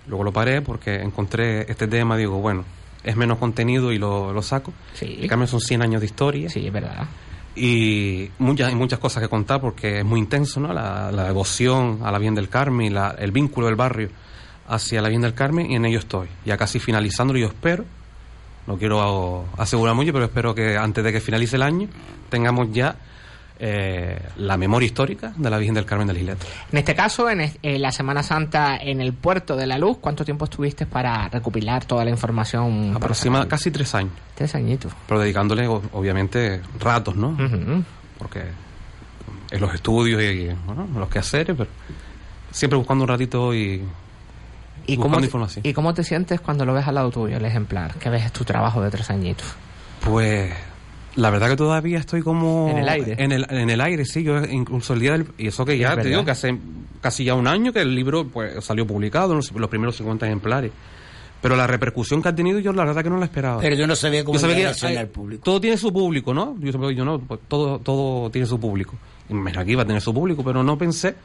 Luego 0.07 0.23
lo 0.23 0.31
paré 0.33 0.61
porque 0.61 0.95
encontré 1.01 1.69
este 1.71 1.87
tema. 1.87 2.15
Digo, 2.17 2.39
bueno, 2.39 2.63
es 3.03 3.15
menos 3.15 3.37
contenido 3.37 3.91
y 3.91 3.97
lo, 3.97 4.33
lo 4.33 4.41
saco. 4.41 4.73
El 5.21 5.27
Carmen 5.27 5.47
son 5.47 5.61
100 5.61 5.81
años 5.81 6.01
de 6.01 6.05
historia. 6.07 6.49
Sí, 6.49 6.65
es 6.65 6.73
verdad. 6.73 7.05
Y 7.55 8.29
muchas, 8.39 8.69
hay 8.69 8.75
muchas 8.75 8.99
cosas 8.99 9.21
que 9.21 9.27
contar 9.29 9.59
porque 9.59 9.99
es 9.99 10.05
muy 10.05 10.19
intenso, 10.19 10.59
¿no? 10.59 10.71
La, 10.73 11.11
la 11.11 11.25
devoción 11.25 11.99
a 12.03 12.11
la 12.11 12.17
Virgen 12.19 12.35
del 12.35 12.47
Carmen 12.49 12.93
la- 12.93 13.15
el 13.19 13.31
vínculo 13.31 13.67
del 13.67 13.75
barrio 13.75 14.09
hacia 14.67 15.01
la 15.01 15.09
Virgen 15.09 15.23
del 15.23 15.33
Carmen 15.33 15.69
y 15.71 15.75
en 15.75 15.85
ello 15.85 15.99
estoy. 15.99 16.27
Ya 16.45 16.55
casi 16.57 16.79
finalizándolo, 16.79 17.39
yo 17.39 17.47
espero. 17.47 17.85
No 18.69 18.77
quiero 18.77 19.45
asegurar 19.57 19.95
mucho, 19.95 20.13
pero 20.13 20.25
espero 20.25 20.53
que 20.55 20.77
antes 20.77 21.03
de 21.03 21.11
que 21.11 21.19
finalice 21.19 21.55
el 21.55 21.63
año 21.63 21.87
tengamos 22.29 22.71
ya 22.71 22.95
eh, 23.59 24.21
la 24.37 24.55
memoria 24.57 24.85
histórica 24.85 25.33
de 25.35 25.49
la 25.49 25.57
Virgen 25.57 25.73
del 25.75 25.85
Carmen 25.85 26.07
de 26.07 26.13
la 26.13 26.19
Isleta. 26.19 26.45
En 26.71 26.77
este 26.77 26.93
caso, 26.95 27.29
en, 27.29 27.41
es- 27.41 27.57
en 27.63 27.81
la 27.81 27.91
Semana 27.91 28.21
Santa 28.23 28.77
en 28.77 29.01
el 29.01 29.11
Puerto 29.13 29.55
de 29.57 29.65
la 29.67 29.77
Luz, 29.79 29.97
¿cuánto 29.99 30.23
tiempo 30.23 30.45
estuviste 30.45 30.85
para 30.85 31.27
recopilar 31.29 31.83
toda 31.85 32.05
la 32.05 32.11
información? 32.11 32.93
Aproxima 32.95 33.47
casi 33.47 33.71
tres 33.71 33.93
años. 33.95 34.13
Tres 34.35 34.53
añitos. 34.55 34.93
Pero 35.07 35.19
dedicándole, 35.19 35.67
obviamente, 35.67 36.61
ratos, 36.79 37.15
¿no? 37.17 37.35
Porque 38.19 38.43
en 39.51 39.59
los 39.61 39.73
estudios 39.73 40.21
y 40.21 40.47
bueno, 40.65 40.87
los 40.95 41.09
quehaceres, 41.09 41.57
pero 41.57 41.69
siempre 42.51 42.77
buscando 42.77 43.03
un 43.03 43.07
ratito 43.09 43.53
y, 43.53 43.83
¿Y 44.93 44.97
cómo, 44.97 45.17
te, 45.17 45.25
información. 45.25 45.65
¿Y 45.65 45.73
cómo 45.73 45.93
te 45.93 46.03
sientes 46.03 46.41
cuando 46.41 46.65
lo 46.65 46.73
ves 46.73 46.87
al 46.87 46.95
lado 46.95 47.09
tuyo, 47.11 47.37
el 47.37 47.45
ejemplar? 47.45 47.93
Que 47.95 48.09
ves 48.09 48.31
tu 48.31 48.43
trabajo 48.43 48.81
de 48.81 48.89
tres 48.89 49.09
añitos. 49.09 49.47
Pues 50.03 50.51
la 51.15 51.29
verdad 51.29 51.49
que 51.49 51.55
todavía 51.55 51.99
estoy 51.99 52.21
como... 52.21 52.69
En 52.69 52.77
el 52.77 52.89
aire. 52.89 53.15
En 53.17 53.31
el, 53.31 53.45
en 53.49 53.69
el 53.69 53.81
aire, 53.81 54.05
sí. 54.05 54.23
Yo 54.23 54.43
incluso 54.45 54.93
el 54.93 54.99
día 54.99 55.11
del... 55.13 55.27
Y 55.37 55.47
eso 55.47 55.65
que 55.65 55.73
Es 55.73 55.79
ya 55.79 55.89
te 55.91 55.95
verdad. 55.97 56.09
digo 56.09 56.25
que 56.25 56.31
hace 56.31 56.57
casi 57.01 57.23
ya 57.23 57.33
un 57.35 57.47
año 57.47 57.73
que 57.73 57.81
el 57.81 57.93
libro 57.95 58.27
pues 58.27 58.63
salió 58.63 58.85
publicado, 58.85 59.35
los, 59.35 59.51
los 59.51 59.69
primeros 59.69 59.95
50 59.97 60.25
ejemplares. 60.25 60.71
Pero 61.41 61.55
la 61.55 61.67
repercusión 61.67 62.21
que 62.21 62.29
ha 62.29 62.35
tenido 62.35 62.59
yo 62.59 62.73
la 62.73 62.83
verdad 62.83 63.01
que 63.03 63.09
no 63.09 63.17
la 63.17 63.25
esperaba. 63.25 63.61
Pero 63.61 63.75
yo 63.75 63.87
no 63.87 63.95
sabía 63.95 64.23
cómo 64.25 64.33
Yo 64.35 64.41
sabía 64.41 64.59
iba 64.59 64.69
a 64.69 64.73
que, 64.73 64.79
reaccionar 64.81 64.97
ay, 64.97 65.03
el 65.03 65.09
público. 65.09 65.43
Todo 65.43 65.61
tiene 65.61 65.77
su 65.77 65.93
público, 65.93 66.33
¿no? 66.33 66.57
Yo, 66.59 66.91
yo 66.91 67.05
no, 67.05 67.19
pues, 67.19 67.39
todo, 67.47 67.79
todo 67.79 68.29
tiene 68.29 68.45
su 68.45 68.59
público. 68.59 68.95
Imagino 69.29 69.63
que 69.63 69.71
iba 69.71 69.83
a 69.83 69.85
tener 69.85 70.01
su 70.01 70.13
público, 70.13 70.43
pero 70.43 70.63
no 70.63 70.77
pensé 70.77 71.15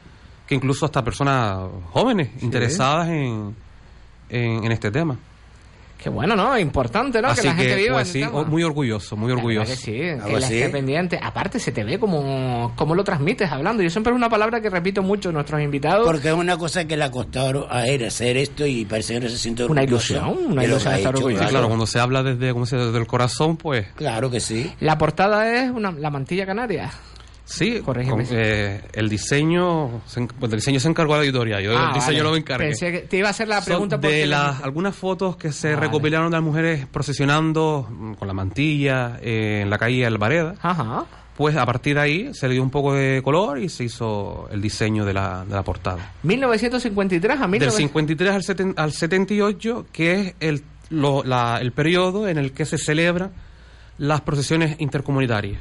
que 0.47 0.55
incluso 0.55 0.85
hasta 0.85 1.03
personas 1.03 1.69
jóvenes 1.91 2.31
interesadas 2.43 3.09
en, 3.09 3.55
en, 4.29 4.65
en 4.65 4.73
este 4.73 4.91
tema. 4.91 5.19
Qué 6.05 6.11
bueno, 6.11 6.37
¿no? 6.37 6.59
Importante, 6.59 7.23
¿no? 7.23 7.29
Así 7.29 7.41
que 7.41 7.47
la 7.47 7.55
gente 7.55 7.77
viva 7.77 7.95
pues 7.95 8.09
sí, 8.09 8.21
tema. 8.21 8.33
oh, 8.33 8.45
muy 8.45 8.63
orgulloso, 8.63 9.17
muy 9.17 9.33
orgulloso. 9.33 9.71
que 9.71 9.77
sí, 9.77 9.93
que 9.93 10.33
la 10.39 10.39
esté 10.39 10.69
pendiente. 10.69 11.19
Aparte, 11.23 11.59
se 11.59 11.73
te 11.73 11.83
ve 11.83 11.99
como, 11.99 12.75
como 12.77 12.95
lo 12.95 13.03
transmites 13.03 13.51
hablando. 13.51 13.83
Yo 13.83 13.89
siempre 13.89 14.13
es 14.13 14.17
una 14.17 14.29
palabra 14.29 14.61
que 14.61 14.69
repito 14.69 15.03
mucho 15.03 15.31
a 15.31 15.33
nuestros 15.33 15.63
invitados. 15.63 16.07
Porque 16.07 16.29
es 16.29 16.35
una 16.35 16.59
cosa 16.59 16.87
que 16.87 16.99
le 16.99 17.05
ha 17.05 17.11
costado 17.11 17.73
a 17.73 17.87
él 17.87 18.05
hacer 18.05 18.37
esto 18.37 18.67
y 18.67 18.85
parece 18.85 19.15
que 19.15 19.21
no 19.21 19.29
se 19.31 19.39
siente 19.39 19.65
Una 19.65 19.83
ilusión, 19.83 20.37
una 20.47 20.65
ilusión 20.65 20.93
que 20.93 20.99
estar 20.99 21.17
orgulloso. 21.17 21.43
Sí, 21.43 21.49
claro, 21.49 21.69
cuando 21.69 21.87
se 21.87 21.99
habla 21.99 22.23
desde, 22.23 22.53
como 22.53 22.67
se, 22.67 22.77
desde 22.77 22.99
el 22.99 23.07
corazón, 23.07 23.57
pues 23.57 23.87
Claro 23.95 24.31
que 24.31 24.41
sí. 24.41 24.75
La 24.81 24.99
portada 24.99 25.55
es 25.55 25.71
una, 25.71 25.91
la 25.91 26.11
mantilla 26.11 26.45
canaria. 26.45 26.91
Sí, 27.45 27.81
Corrígeme. 27.85 28.25
con- 28.25 28.37
eh, 28.37 28.81
el 28.93 29.09
diseño, 29.09 30.03
se 30.07 30.27
pues, 30.27 30.51
del 30.51 30.61
diseño 30.61 30.81
se 30.81 30.89
encargó 30.89 31.17
la 31.17 31.23
editorial, 31.23 31.63
yo 31.63 31.77
Ah, 31.79 31.87
del 31.87 31.95
diseño 31.95 32.19
vale. 32.19 32.23
no 32.25 32.31
me 32.33 32.39
encargué. 32.39 32.67
Pensé 32.69 32.93
que 32.93 32.99
te 33.01 33.17
iba 33.19 33.29
a 33.29 33.31
hacer 33.31 33.49
la 33.49 33.61
pregunta 33.63 33.97
de 33.97 34.01
porque 34.03 34.27
las 34.27 34.63
algunas 34.63 34.95
fotos 34.97 35.37
que 35.37 35.53
se 35.53 35.75
vale. 35.75 35.87
recopilaron 35.87 36.31
de 36.31 36.37
las 36.37 36.45
mujeres 36.45 36.87
procesionando 36.87 37.87
mm, 37.91 38.15
con 38.15 38.29
la 38.29 38.35
mantilla 38.35 39.19
eh, 39.23 39.61
en 39.63 39.71
la 39.71 39.79
calle 39.79 40.05
Alvareda. 40.07 40.55
Ajá. 40.63 41.05
Pues 41.37 41.57
a 41.57 41.67
partir 41.67 41.97
de 41.97 42.01
ahí 42.01 42.31
se 42.35 42.47
le 42.47 42.55
dio 42.55 42.63
un 42.63 42.71
poco 42.71 42.95
de 42.95 43.21
color 43.25 43.59
y 43.59 43.69
se 43.69 43.83
hizo 43.85 44.49
el 44.53 44.63
diseño 44.63 45.05
de 45.05 45.13
la, 45.15 45.45
de 45.45 45.53
la 45.55 45.65
portada. 45.65 46.13
1953 46.23 47.37
a 47.41 47.43
Del 47.49 47.51
19... 47.59 47.77
53 47.77 48.31
al, 48.33 48.43
seten- 48.43 48.75
al 48.77 48.93
78, 48.93 49.87
que 49.93 50.13
es 50.21 50.35
el, 50.39 50.63
lo- 50.91 51.25
la- 51.25 51.59
el 51.61 51.73
periodo 51.73 52.29
en 52.29 52.39
el 52.39 52.53
que 52.53 52.65
se 52.65 52.79
celebran 52.79 53.33
las 53.99 54.21
procesiones 54.21 54.77
intercomunitarias. 54.79 55.61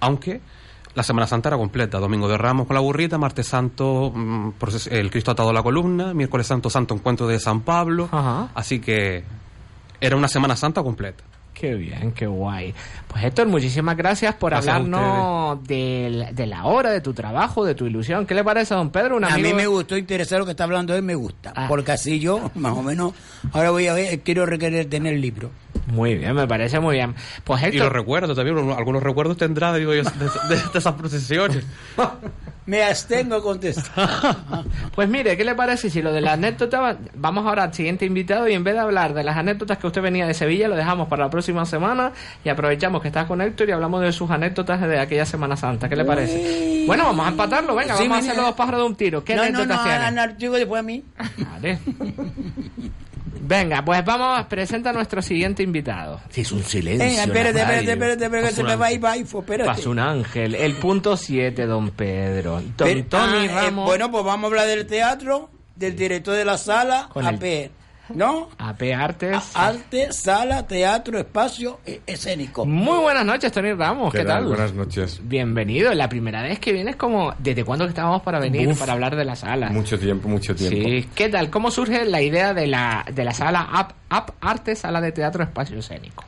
Aunque 0.00 0.40
la 0.94 1.02
Semana 1.02 1.26
Santa 1.26 1.50
era 1.50 1.56
completa, 1.56 1.98
Domingo 1.98 2.28
de 2.28 2.36
Ramos 2.36 2.66
con 2.66 2.74
la 2.74 2.80
burrita, 2.80 3.18
Martes 3.18 3.46
Santo 3.46 4.12
mm, 4.14 4.50
el 4.90 5.10
Cristo 5.10 5.30
atado 5.30 5.50
a 5.50 5.52
la 5.52 5.62
columna, 5.62 6.14
Miércoles 6.14 6.46
Santo 6.46 6.70
Santo 6.70 6.94
Encuentro 6.94 7.26
de 7.26 7.38
San 7.38 7.60
Pablo, 7.60 8.08
así 8.54 8.80
que 8.80 9.24
era 10.00 10.16
una 10.16 10.28
Semana 10.28 10.56
Santa 10.56 10.82
completa. 10.82 11.24
Qué 11.58 11.74
bien, 11.74 12.12
qué 12.12 12.26
guay. 12.26 12.72
Pues 13.08 13.24
Héctor, 13.24 13.48
muchísimas 13.48 13.96
gracias 13.96 14.34
por 14.36 14.50
Gracias 14.52 14.72
a 14.72 14.76
hablarnos 14.76 15.64
del- 15.66 16.28
de 16.32 16.46
la 16.46 16.64
hora, 16.66 16.90
de 16.90 17.00
tu 17.00 17.12
trabajo, 17.14 17.64
de 17.64 17.74
tu 17.74 17.84
ilusión. 17.86 18.26
¿Qué 18.26 18.34
le 18.34 18.44
parece 18.44 18.74
a 18.74 18.76
don 18.76 18.90
Pedro? 18.90 19.16
Un 19.16 19.24
A 19.24 19.34
amigo 19.34 19.48
mí 19.48 19.54
me 19.54 19.66
gustó 19.66 19.96
interesar 19.96 20.38
lo 20.38 20.44
que 20.44 20.52
está 20.52 20.64
hablando 20.64 20.94
él, 20.94 21.02
me 21.02 21.16
gusta. 21.16 21.52
Ah. 21.56 21.66
Porque 21.68 21.90
así 21.92 22.20
yo, 22.20 22.50
más 22.54 22.76
o 22.76 22.82
menos, 22.82 23.12
ahora 23.52 23.70
voy 23.70 23.88
a 23.88 23.94
ver, 23.94 24.20
quiero 24.20 24.46
requerir 24.46 24.88
tener 24.88 25.14
el 25.14 25.20
libro. 25.20 25.50
Muy 25.88 26.14
bien, 26.16 26.34
me 26.34 26.46
parece 26.46 26.78
muy 26.78 26.94
bien. 26.96 27.14
Pues 27.44 27.60
Y 27.62 27.66
los 27.66 27.74
Héctor, 27.74 27.92
recuerdos 27.92 28.36
también, 28.36 28.56
algunos 28.70 29.02
recuerdos 29.02 29.36
tendrá 29.36 29.74
digo 29.74 29.90
de, 29.90 30.02
de- 30.02 30.56
de 30.72 30.78
esas 30.78 30.94
procesiones. 30.94 31.64
Me 32.68 32.82
abstengo 32.82 33.36
a 33.36 33.42
contestar. 33.42 34.36
pues 34.94 35.08
mire, 35.08 35.38
¿qué 35.38 35.44
le 35.44 35.54
parece 35.54 35.88
si 35.88 36.02
lo 36.02 36.12
de 36.12 36.20
la 36.20 36.34
anécdota, 36.34 36.98
vamos 37.14 37.46
ahora 37.46 37.62
al 37.62 37.72
siguiente 37.72 38.04
invitado 38.04 38.46
y 38.46 38.52
en 38.52 38.62
vez 38.62 38.74
de 38.74 38.80
hablar 38.80 39.14
de 39.14 39.24
las 39.24 39.38
anécdotas 39.38 39.78
que 39.78 39.86
usted 39.86 40.02
venía 40.02 40.26
de 40.26 40.34
Sevilla, 40.34 40.68
lo 40.68 40.76
dejamos 40.76 41.08
para 41.08 41.24
la 41.24 41.30
próxima 41.30 41.64
semana 41.64 42.12
y 42.44 42.50
aprovechamos 42.50 43.00
que 43.00 43.08
está 43.08 43.26
con 43.26 43.40
Héctor 43.40 43.70
y 43.70 43.72
hablamos 43.72 44.02
de 44.02 44.12
sus 44.12 44.30
anécdotas 44.30 44.82
de 44.82 44.98
aquella 44.98 45.24
Semana 45.24 45.56
Santa. 45.56 45.88
¿Qué 45.88 45.96
le 45.96 46.04
parece? 46.04 46.84
Bueno, 46.86 47.04
vamos 47.04 47.24
a 47.24 47.30
empatarlo, 47.30 47.74
venga, 47.74 47.96
Sí, 47.96 48.02
vamos 48.02 48.18
a 48.18 48.20
hacer 48.20 48.36
los 48.36 48.44
dos 48.44 48.54
pájaros 48.54 48.80
de 48.82 48.86
un 48.86 48.96
tiro. 48.96 49.24
¿Qué 49.24 49.34
no, 49.34 49.40
no, 49.40 49.48
anécdotas 49.48 50.12
no, 50.12 50.36
tiene? 50.36 50.58
Después 50.58 50.80
a 50.80 50.82
mí. 50.82 51.04
Vale. 51.38 51.78
Venga, 53.40 53.84
pues 53.84 54.04
vamos, 54.04 54.46
presenta 54.46 54.90
a 54.90 54.92
nuestro 54.92 55.22
siguiente 55.22 55.62
invitado. 55.62 56.20
Si 56.30 56.42
es 56.42 56.52
un 56.52 56.62
silencio. 56.62 57.06
Venga, 57.06 57.22
espérate, 57.24 57.60
espérate, 57.60 57.92
espérate, 57.92 58.24
espérate, 58.24 58.54
se 58.54 58.60
un 58.62 58.66
me 58.68 58.76
va 58.76 58.84
a 58.84 58.88
ángel. 58.88 58.96
ir 58.96 59.00
baifo, 59.02 59.40
espérate. 59.40 59.70
Pasa 59.70 59.88
un 59.90 59.98
ángel. 59.98 60.54
El 60.54 60.74
punto 60.74 61.16
7, 61.16 61.66
don 61.66 61.90
Pedro. 61.90 62.54
Don 62.60 62.74
Pero- 62.76 63.04
Tony 63.06 63.38
ah, 63.38 63.44
eh, 63.44 63.48
Ramos. 63.48 63.86
bueno, 63.86 64.10
pues 64.10 64.24
vamos 64.24 64.44
a 64.44 64.46
hablar 64.48 64.66
del 64.66 64.86
teatro, 64.86 65.50
del 65.76 65.96
director 65.96 66.34
de 66.34 66.44
la 66.44 66.58
sala, 66.58 67.08
Con 67.12 67.26
el- 67.26 67.34
AP, 67.36 67.70
¿no? 68.14 68.48
AP 68.58 68.82
Artes. 68.94 69.52
Arte, 69.54 70.12
sala, 70.12 70.66
teatro, 70.66 71.18
espacio 71.18 71.80
eh, 71.86 72.00
escénico. 72.06 72.64
Muy 72.66 72.98
buenas 72.98 73.24
noches, 73.24 73.52
Tony 73.52 73.72
Ramos. 73.72 74.12
¿Qué, 74.12 74.18
¿Qué 74.18 74.24
tal? 74.24 74.46
Buenas 74.46 74.72
noches. 74.72 75.20
Bienvenido. 75.22 75.92
La 75.94 76.08
primera 76.08 76.42
vez 76.42 76.58
que 76.58 76.72
vienes 76.72 76.96
como... 76.96 77.34
¿Desde 77.38 77.64
cuándo 77.64 77.84
que 77.84 77.90
estábamos 77.90 78.22
para 78.22 78.38
venir 78.38 78.68
Uf. 78.68 78.78
para 78.78 78.92
hablar 78.92 79.16
de 79.16 79.24
la 79.24 79.36
sala? 79.36 79.68
Mucho 79.70 79.98
tiempo, 79.98 80.28
mucho 80.28 80.54
tiempo. 80.54 80.88
Sí. 80.88 81.08
¿Qué 81.14 81.28
tal? 81.28 81.50
¿Cómo 81.50 81.70
surge 81.70 82.04
la 82.04 82.22
idea 82.22 82.54
de 82.54 82.66
la, 82.66 83.04
de 83.12 83.24
la 83.24 83.32
sala 83.32 83.68
Up, 83.72 84.16
Up 84.16 84.34
Arte, 84.40 84.74
Sala 84.74 85.00
de 85.00 85.12
Teatro 85.12 85.42
Espacio 85.42 85.78
Escénico? 85.78 86.24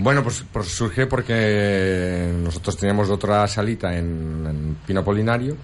Bueno, 0.00 0.22
pues, 0.22 0.44
pues 0.52 0.68
surge 0.68 1.06
porque 1.06 2.30
nosotros 2.40 2.76
teníamos 2.76 3.10
otra 3.10 3.48
salita 3.48 3.96
en, 3.96 4.46
en 4.46 4.76
Pino 4.86 5.04
Polinario, 5.04 5.56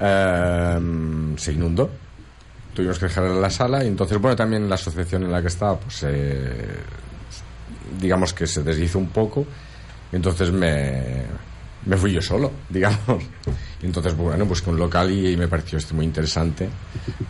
Em, 0.00 1.36
se 1.36 1.52
inundó, 1.52 1.90
tuvimos 2.80 2.98
que 2.98 3.06
dejar 3.06 3.24
la 3.24 3.50
sala 3.50 3.84
y 3.84 3.88
entonces, 3.88 4.18
bueno, 4.18 4.34
también 4.34 4.68
la 4.68 4.76
asociación 4.76 5.24
en 5.24 5.32
la 5.32 5.42
que 5.42 5.48
estaba, 5.48 5.78
pues 5.78 6.02
eh, 6.08 6.78
digamos 8.00 8.32
que 8.32 8.46
se 8.46 8.62
deshizo 8.62 8.98
un 8.98 9.08
poco 9.08 9.44
y 10.10 10.16
entonces 10.16 10.50
me, 10.50 11.24
me 11.84 11.96
fui 11.96 12.12
yo 12.12 12.22
solo, 12.22 12.50
digamos. 12.70 13.22
Y 13.82 13.86
entonces, 13.86 14.16
bueno, 14.16 14.46
busqué 14.46 14.70
un 14.70 14.78
local 14.78 15.10
y, 15.10 15.36
me 15.36 15.46
pareció 15.46 15.78
este 15.78 15.92
muy 15.92 16.06
interesante 16.06 16.68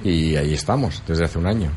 y 0.04 0.36
ahí 0.36 0.54
estamos, 0.54 1.02
desde 1.06 1.24
hace 1.24 1.38
un 1.38 1.46
año. 1.46 1.70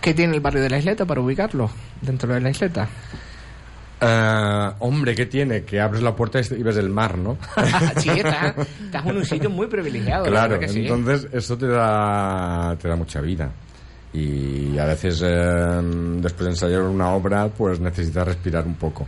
¿Qué 0.00 0.12
tiene 0.12 0.34
el 0.34 0.40
barrio 0.40 0.62
de 0.62 0.70
la 0.70 0.78
isleta 0.78 1.04
para 1.04 1.20
ubicarlo 1.20 1.70
dentro 2.00 2.32
de 2.34 2.40
la 2.40 2.50
isleta? 2.50 2.88
Eh, 4.00 4.70
hombre, 4.78 5.14
¿qué 5.14 5.26
tiene? 5.26 5.62
Que 5.64 5.80
abres 5.80 6.02
la 6.02 6.14
puerta 6.16 6.40
y 6.40 6.62
ves 6.62 6.76
el 6.76 6.88
mar, 6.88 7.18
¿no? 7.18 7.36
sí, 7.98 8.08
estás, 8.10 8.56
estás 8.84 9.06
en 9.06 9.16
un 9.16 9.24
sitio 9.24 9.50
muy 9.50 9.66
privilegiado. 9.66 10.24
la 10.24 10.30
claro, 10.30 10.58
que 10.58 10.68
sí. 10.68 10.80
entonces 10.86 11.28
eso 11.32 11.56
te 11.58 11.66
da, 11.68 12.76
te 12.80 12.88
da 12.88 12.96
mucha 12.96 13.20
vida. 13.20 13.50
Y 14.12 14.76
a 14.78 14.86
veces, 14.86 15.20
eh, 15.24 15.80
después 16.16 16.44
de 16.46 16.50
ensayar 16.50 16.82
una 16.82 17.10
obra, 17.10 17.48
pues 17.48 17.78
necesitas 17.78 18.26
respirar 18.26 18.66
un 18.66 18.74
poco. 18.74 19.06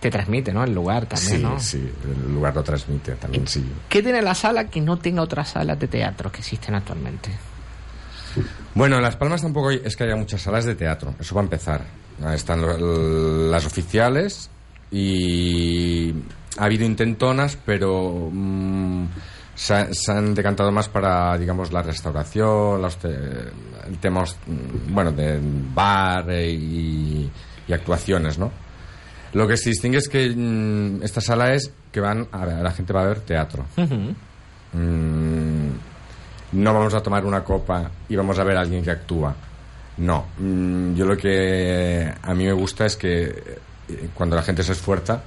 Te 0.00 0.10
transmite, 0.10 0.52
¿no? 0.52 0.62
El 0.62 0.74
lugar 0.74 1.06
también, 1.06 1.36
sí, 1.38 1.42
¿no? 1.42 1.58
sí, 1.58 1.92
el 2.26 2.34
lugar 2.34 2.54
lo 2.54 2.62
transmite 2.62 3.12
también, 3.16 3.48
sí. 3.48 3.64
¿Qué 3.88 4.00
tiene 4.02 4.22
la 4.22 4.34
sala 4.34 4.64
que 4.68 4.80
no 4.80 4.96
tenga 4.98 5.22
otras 5.22 5.50
salas 5.50 5.78
de 5.80 5.88
teatro 5.88 6.30
que 6.30 6.38
existen 6.38 6.74
actualmente? 6.76 7.30
Bueno, 8.74 8.96
en 8.96 9.02
Las 9.02 9.16
Palmas 9.16 9.42
tampoco 9.42 9.70
hay- 9.70 9.80
es 9.84 9.96
que 9.96 10.04
haya 10.04 10.14
muchas 10.14 10.40
salas 10.42 10.64
de 10.66 10.74
teatro, 10.76 11.14
eso 11.18 11.34
va 11.34 11.40
a 11.40 11.44
empezar. 11.44 11.82
Están 12.34 12.60
las 13.50 13.64
oficiales 13.66 14.50
y 14.90 16.12
ha 16.58 16.64
habido 16.64 16.84
intentonas, 16.84 17.56
pero 17.64 18.28
mm, 18.32 19.04
se, 19.54 19.74
ha- 19.74 19.88
se 19.92 20.12
han 20.12 20.34
decantado 20.34 20.72
más 20.72 20.88
para, 20.88 21.36
digamos, 21.38 21.72
la 21.72 21.82
restauración, 21.82 22.82
el 22.84 23.98
tema, 24.00 24.22
hos- 24.22 24.36
mm, 24.46 24.92
bueno, 24.92 25.12
de 25.12 25.38
bar 25.74 26.28
eh, 26.30 26.50
y, 26.50 27.30
y 27.68 27.72
actuaciones, 27.72 28.38
¿no? 28.38 28.50
Lo 29.34 29.46
que 29.46 29.56
se 29.56 29.68
distingue 29.70 29.98
es 29.98 30.08
que 30.08 30.28
mm, 30.34 31.02
esta 31.04 31.20
sala 31.20 31.52
es 31.54 31.70
que 31.92 32.00
van 32.00 32.26
a 32.32 32.44
la 32.46 32.70
gente 32.72 32.92
va 32.92 33.02
a 33.02 33.06
ver 33.06 33.20
teatro. 33.20 33.64
Mm, 34.72 35.68
no 36.52 36.74
vamos 36.74 36.94
a 36.94 37.02
tomar 37.02 37.24
una 37.24 37.44
copa 37.44 37.90
y 38.08 38.16
vamos 38.16 38.38
a 38.38 38.44
ver 38.44 38.56
a 38.56 38.60
alguien 38.60 38.82
que 38.82 38.90
actúa. 38.90 39.34
No, 39.98 40.26
Mm, 40.38 40.94
yo 40.94 41.04
lo 41.06 41.16
que 41.16 42.12
a 42.22 42.34
mí 42.34 42.44
me 42.44 42.52
gusta 42.52 42.86
es 42.86 42.96
que 42.96 43.24
eh, 43.88 44.08
cuando 44.14 44.36
la 44.36 44.42
gente 44.42 44.62
se 44.62 44.72
esfuerza, 44.72 45.20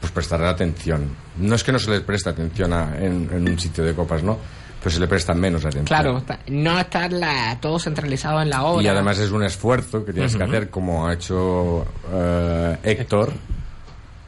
pues 0.00 0.12
prestarle 0.12 0.48
atención. 0.48 1.08
No 1.38 1.54
es 1.54 1.62
que 1.62 1.72
no 1.72 1.78
se 1.78 1.90
le 1.90 2.00
preste 2.00 2.30
atención 2.30 2.72
a- 2.72 2.96
en, 2.98 3.28
en 3.32 3.48
un 3.48 3.58
sitio 3.58 3.84
de 3.84 3.94
copas, 3.94 4.22
¿no? 4.22 4.38
Pues 4.82 4.94
se 4.94 5.00
le 5.00 5.06
presta 5.06 5.34
menos 5.34 5.60
atención. 5.64 5.84
Claro, 5.84 6.18
está- 6.18 6.38
no 6.48 6.78
estar 6.80 7.12
la- 7.12 7.58
todo 7.60 7.78
centralizado 7.78 8.40
en 8.40 8.48
la 8.50 8.62
obra. 8.64 8.82
Y 8.82 8.88
además 8.88 9.18
es 9.18 9.30
un 9.30 9.44
esfuerzo 9.44 10.04
que 10.04 10.12
tienes 10.14 10.34
que 10.34 10.42
hacer, 10.42 10.70
como 10.70 11.06
ha 11.06 11.12
hecho 11.14 11.84
eh, 12.12 12.76
Héctor. 12.82 13.32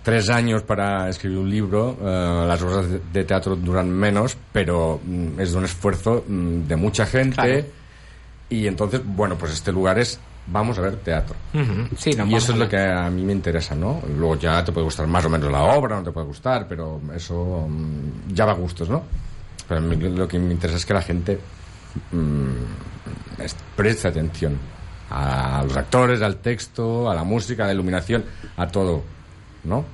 Tres 0.03 0.28
años 0.30 0.62
para 0.64 1.09
escribir 1.09 1.39
un 1.39 1.49
libro. 1.51 1.97
eh, 2.03 2.45
las 2.47 2.61
obras 2.62 2.91
de, 2.91 3.01
de 3.12 3.24
teatro 3.24 3.55
duran 3.57 3.89
menos, 3.89 4.37
pero 4.53 5.01
mm, 5.05 5.41
es 5.41 5.53
un 5.55 5.64
esfuerzo 5.64 6.24
mm, 6.28 6.66
de 6.66 6.76
mucha 6.76 7.07
gente. 7.07 7.35
Claro. 7.37 7.64
Y 8.53 8.66
entonces, 8.66 9.00
bueno, 9.05 9.36
pues 9.36 9.53
este 9.53 9.72
lugar 9.72 9.98
es. 9.98 10.18
Vamos 10.46 10.76
a 10.78 10.80
ver 10.82 10.96
teatro. 10.96 11.36
Sí, 11.96 12.11
y 12.26 12.34
eso 12.34 12.53
es 12.53 12.59
lo 12.59 12.68
que 12.68 12.76
a 12.78 13.09
mí 13.11 13.22
me 13.22 13.32
interesa, 13.32 13.74
¿no? 13.76 14.03
Luego 14.18 14.36
ya 14.36 14.64
te 14.64 14.72
puede 14.72 14.84
gustar 14.84 15.07
más 15.07 15.24
o 15.24 15.28
menos 15.30 15.50
la 15.53 15.62
obra, 15.62 15.96
no 15.96 16.03
te 16.03 16.11
puede 16.11 16.26
gustar, 16.26 16.66
pero 16.68 17.00
eso 17.14 17.66
mm, 17.68 18.34
ya 18.34 18.44
va 18.44 18.53
a 18.53 18.57
gustos, 18.57 18.88
¿no? 18.88 19.05
Pero 19.68 19.78
a 19.80 19.82
mí 19.84 19.94
lo 19.96 20.26
que 20.26 20.38
me 20.40 20.53
interesa 20.53 20.76
es 20.78 20.84
que 20.86 20.94
la 20.94 21.03
gente 21.03 21.38
es- 23.38 23.57
preste 23.76 24.09
atención 24.09 24.59
a 25.11 25.62
los 25.64 25.76
actores, 25.76 26.22
al 26.22 26.36
texto, 26.36 27.11
a 27.11 27.14
la 27.14 27.22
música, 27.24 27.64
a 27.64 27.66
la 27.66 27.72
iluminación, 27.74 28.24
a 28.57 28.66
todo, 28.66 29.03
¿no? 29.64 29.84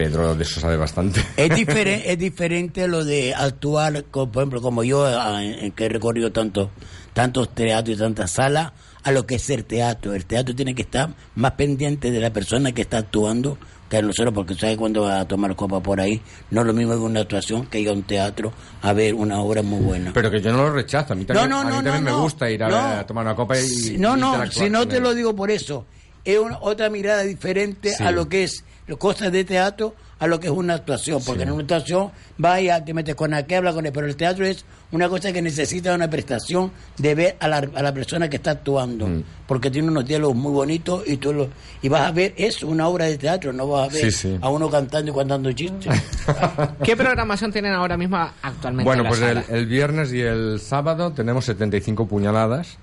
Pedro 0.00 0.34
de 0.34 0.44
eso 0.44 0.60
sabe 0.60 0.78
bastante. 0.78 1.22
Es, 1.36 1.54
diferente, 1.54 2.10
es 2.10 2.18
diferente 2.18 2.88
lo 2.88 3.04
de 3.04 3.34
actuar, 3.34 4.02
por 4.04 4.30
ejemplo, 4.34 4.62
como 4.62 4.82
yo, 4.82 5.04
ah, 5.04 5.42
que 5.76 5.84
he 5.84 5.88
recorrido 5.90 6.32
tanto, 6.32 6.70
tantos 7.12 7.54
teatros 7.54 7.98
y 7.98 8.00
tantas 8.00 8.30
salas, 8.30 8.72
a 9.02 9.12
lo 9.12 9.26
que 9.26 9.34
es 9.34 9.50
el 9.50 9.66
teatro. 9.66 10.14
El 10.14 10.24
teatro 10.24 10.54
tiene 10.54 10.74
que 10.74 10.82
estar 10.82 11.10
más 11.34 11.52
pendiente 11.52 12.10
de 12.10 12.18
la 12.18 12.32
persona 12.32 12.72
que 12.72 12.80
está 12.80 12.96
actuando 12.96 13.58
que 13.90 13.98
a 13.98 14.02
nosotros, 14.02 14.32
porque 14.32 14.54
sabes 14.54 14.78
cuando 14.78 15.02
vas 15.02 15.20
a 15.20 15.28
tomar 15.28 15.54
copa 15.54 15.82
por 15.82 16.00
ahí, 16.00 16.22
no 16.50 16.62
es 16.62 16.66
lo 16.66 16.72
mismo 16.72 16.94
que 16.94 17.00
una 17.00 17.20
actuación 17.20 17.66
que 17.66 17.80
ir 17.80 17.90
a 17.90 17.92
un 17.92 18.04
teatro 18.04 18.54
a 18.80 18.94
ver 18.94 19.12
una 19.12 19.42
obra 19.42 19.60
muy 19.60 19.80
buena. 19.80 20.12
Pero 20.14 20.30
que 20.30 20.40
yo 20.40 20.50
no 20.50 20.62
lo 20.62 20.72
rechazo, 20.72 21.12
a 21.12 21.16
mí 21.16 21.26
también, 21.26 21.50
No, 21.50 21.56
no, 21.56 21.60
a 21.60 21.64
mí 21.64 21.76
no, 21.76 21.82
también 21.82 22.04
no, 22.04 22.16
me 22.16 22.22
gusta 22.22 22.50
ir 22.50 22.64
a, 22.64 23.06
tomar 23.06 23.26
una 23.26 23.36
copa 23.36 23.58
y... 23.58 23.98
No, 23.98 24.16
y 24.16 24.20
no, 24.20 24.50
si 24.50 24.70
no 24.70 24.88
te 24.88 24.98
lo 24.98 25.12
digo 25.12 25.36
por 25.36 25.50
eso. 25.50 25.84
Es 26.24 26.38
una, 26.38 26.58
otra 26.60 26.88
mirada 26.88 27.22
diferente 27.22 27.90
Sí. 27.90 28.02
a 28.02 28.12
lo 28.12 28.28
que 28.28 28.44
es 28.44 28.64
cosas 28.98 29.30
de 29.32 29.44
teatro 29.44 29.94
a 30.18 30.26
lo 30.26 30.38
que 30.38 30.48
es 30.48 30.52
una 30.52 30.74
actuación. 30.74 31.22
Porque 31.24 31.40
Sí. 31.42 31.46
en 31.48 31.52
una 31.52 31.62
actuación 31.62 32.10
vaya, 32.36 32.84
te 32.84 32.92
metes 32.92 33.14
con 33.14 33.32
aquel, 33.32 33.58
habla 33.58 33.72
con 33.72 33.86
él. 33.86 33.92
Pero 33.92 34.06
el 34.06 34.16
teatro 34.16 34.44
es 34.46 34.64
una 34.92 35.08
cosa 35.08 35.32
que 35.32 35.40
necesita 35.40 35.94
una 35.94 36.10
prestación 36.10 36.70
de 36.98 37.14
ver 37.14 37.36
a 37.40 37.48
la, 37.48 37.56
a 37.58 37.82
la 37.82 37.94
persona 37.94 38.28
que 38.28 38.36
está 38.36 38.50
actuando. 38.52 39.06
Mm. 39.06 39.22
Porque 39.46 39.70
tiene 39.70 39.88
unos 39.88 40.04
diálogos 40.06 40.36
muy 40.36 40.52
bonitos 40.52 41.02
y 41.06 41.16
tú 41.16 41.32
lo, 41.32 41.48
y 41.80 41.88
vas 41.88 42.02
a 42.02 42.10
ver, 42.12 42.34
es 42.36 42.62
una 42.62 42.86
obra 42.88 43.06
de 43.06 43.16
teatro, 43.18 43.52
no 43.52 43.66
vas 43.66 43.88
a 43.88 43.92
ver 43.92 44.02
Sí, 44.02 44.10
sí. 44.10 44.38
a 44.40 44.48
uno 44.50 44.68
cantando 44.68 45.10
y 45.10 45.14
contando 45.14 45.50
chistes. 45.52 45.92
¿Qué 46.84 46.96
programación 46.96 47.50
tienen 47.52 47.72
ahora 47.72 47.96
mismo 47.96 48.16
actualmente? 48.42 48.84
Bueno, 48.84 49.02
en 49.02 49.04
la 49.04 49.08
pues 49.10 49.22
el, 49.22 49.42
sala? 49.44 49.56
el 49.58 49.66
viernes 49.66 50.12
y 50.12 50.20
el 50.20 50.60
sábado 50.60 51.12
tenemos 51.12 51.44
75 51.46 52.06
puñaladas, 52.06 52.76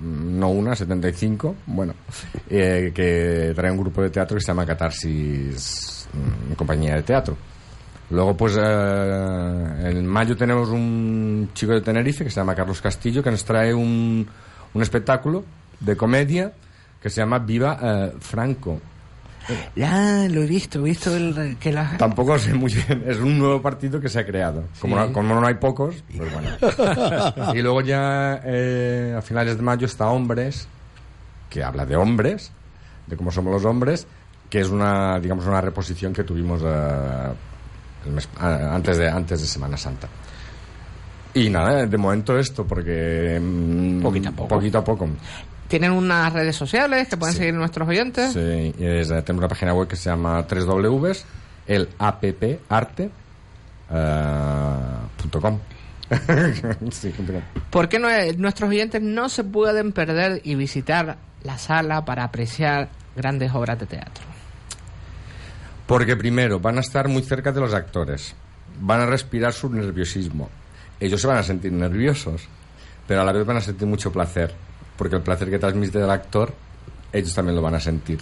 no 0.00 0.50
una, 0.50 0.74
75, 0.74 1.56
bueno, 1.66 1.94
eh, 2.48 2.92
que 2.94 3.52
trae 3.54 3.70
un 3.70 3.78
grupo 3.78 4.02
de 4.02 4.10
teatro 4.10 4.36
que 4.36 4.40
se 4.40 4.48
llama 4.48 4.66
Catarsis 4.66 6.08
mm, 6.12 6.52
Compañía 6.54 6.96
de 6.96 7.02
Teatro. 7.02 7.36
Luego, 8.10 8.36
pues, 8.36 8.56
eh, 8.56 9.90
en 9.90 10.06
mayo 10.06 10.36
tenemos 10.36 10.68
un 10.68 11.50
chico 11.54 11.72
de 11.72 11.80
Tenerife 11.80 12.24
que 12.24 12.30
se 12.30 12.36
llama 12.36 12.54
Carlos 12.54 12.80
Castillo 12.80 13.22
que 13.22 13.30
nos 13.30 13.44
trae 13.44 13.72
un, 13.72 14.26
un 14.74 14.82
espectáculo 14.82 15.44
de 15.80 15.96
comedia 15.96 16.52
que 17.00 17.10
se 17.10 17.20
llama 17.20 17.38
Viva 17.38 17.78
eh, 17.82 18.12
Franco. 18.20 18.80
Ya, 19.76 20.26
lo 20.30 20.42
he 20.42 20.46
visto, 20.46 20.78
he 20.80 20.82
visto 20.84 21.14
el, 21.16 21.56
que 21.58 21.72
la... 21.72 21.96
Tampoco 21.96 22.38
sé 22.38 22.54
muy 22.54 22.72
bien, 22.72 23.04
es 23.06 23.18
un 23.18 23.38
nuevo 23.38 23.60
partido 23.60 24.00
que 24.00 24.08
se 24.08 24.20
ha 24.20 24.26
creado. 24.26 24.64
Como, 24.80 24.96
Sí. 24.96 25.06
no, 25.08 25.12
como 25.12 25.40
no 25.40 25.46
hay 25.46 25.54
pocos, 25.54 26.02
pues 26.16 26.32
bueno. 26.32 26.48
y 27.54 27.62
luego 27.62 27.80
ya 27.82 28.40
eh, 28.44 29.14
a 29.16 29.22
finales 29.22 29.56
de 29.56 29.62
mayo 29.62 29.86
está 29.86 30.08
Hombres, 30.08 30.66
que 31.50 31.62
habla 31.62 31.84
de 31.86 31.96
hombres, 31.96 32.52
de 33.06 33.16
cómo 33.16 33.30
somos 33.30 33.52
los 33.52 33.64
hombres, 33.64 34.06
que 34.50 34.60
es 34.60 34.68
una, 34.70 35.18
digamos, 35.20 35.46
una 35.46 35.60
reposición 35.60 36.12
que 36.12 36.24
tuvimos 36.24 36.62
eh, 36.64 37.32
el 38.06 38.12
mes- 38.12 38.28
a- 38.38 38.74
antes, 38.74 38.96
de, 38.98 39.08
antes 39.10 39.40
de 39.40 39.46
Semana 39.46 39.76
Santa. 39.76 40.08
Y 41.34 41.50
nada, 41.50 41.84
de 41.86 41.98
momento 41.98 42.38
esto, 42.38 42.64
porque... 42.64 43.40
mm, 43.42 44.00
Poquito 44.02 44.28
a 44.28 44.32
poco. 44.32 44.48
Poquito 44.48 44.78
a 44.78 44.84
poco. 44.84 45.08
Tienen 45.74 45.90
unas 45.90 46.32
redes 46.32 46.54
sociales 46.54 47.08
que 47.08 47.16
pueden 47.16 47.34
seguir 47.34 47.52
nuestros 47.52 47.88
oyentes. 47.88 48.32
Sí, 48.32 48.72
es, 48.78 49.08
tenemos 49.08 49.38
una 49.38 49.48
página 49.48 49.74
web 49.74 49.88
que 49.88 49.96
se 49.96 50.08
llama 50.08 50.46
3W, 50.46 51.20
el 51.66 51.88
apparte, 51.98 53.10
eh, 53.90 54.76
sí. 56.92 57.12
¿Por 57.70 57.88
qué 57.88 57.98
no- 57.98 58.06
nuestros 58.38 58.70
oyentes 58.70 59.02
no 59.02 59.28
se 59.28 59.42
pueden 59.42 59.90
perder 59.90 60.40
y 60.44 60.54
visitar 60.54 61.16
la 61.42 61.58
sala 61.58 62.04
para 62.04 62.22
apreciar 62.22 62.88
grandes 63.16 63.52
obras 63.52 63.76
de 63.80 63.86
teatro? 63.86 64.24
Porque 65.88 66.14
primero, 66.16 66.60
van 66.60 66.76
a 66.76 66.82
estar 66.82 67.08
muy 67.08 67.22
cerca 67.24 67.50
de 67.50 67.60
los 67.60 67.74
actores, 67.74 68.36
van 68.78 69.00
a 69.00 69.06
respirar 69.06 69.52
su 69.52 69.68
nerviosismo. 69.70 70.50
Ellos 71.00 71.20
se 71.20 71.26
van 71.26 71.38
a 71.38 71.42
sentir 71.42 71.72
nerviosos, 71.72 72.42
pero 73.08 73.22
a 73.22 73.24
la 73.24 73.32
vez 73.32 73.44
van 73.44 73.56
a 73.56 73.60
sentir 73.60 73.88
mucho 73.88 74.12
placer, 74.12 74.54
porque 74.96 75.16
el 75.16 75.22
placer 75.22 75.50
que 75.50 75.58
transmite 75.58 75.98
el 75.98 76.10
actor, 76.10 76.52
ellos 77.12 77.34
también 77.34 77.56
lo 77.56 77.62
van 77.62 77.74
a 77.74 77.80
sentir. 77.80 78.18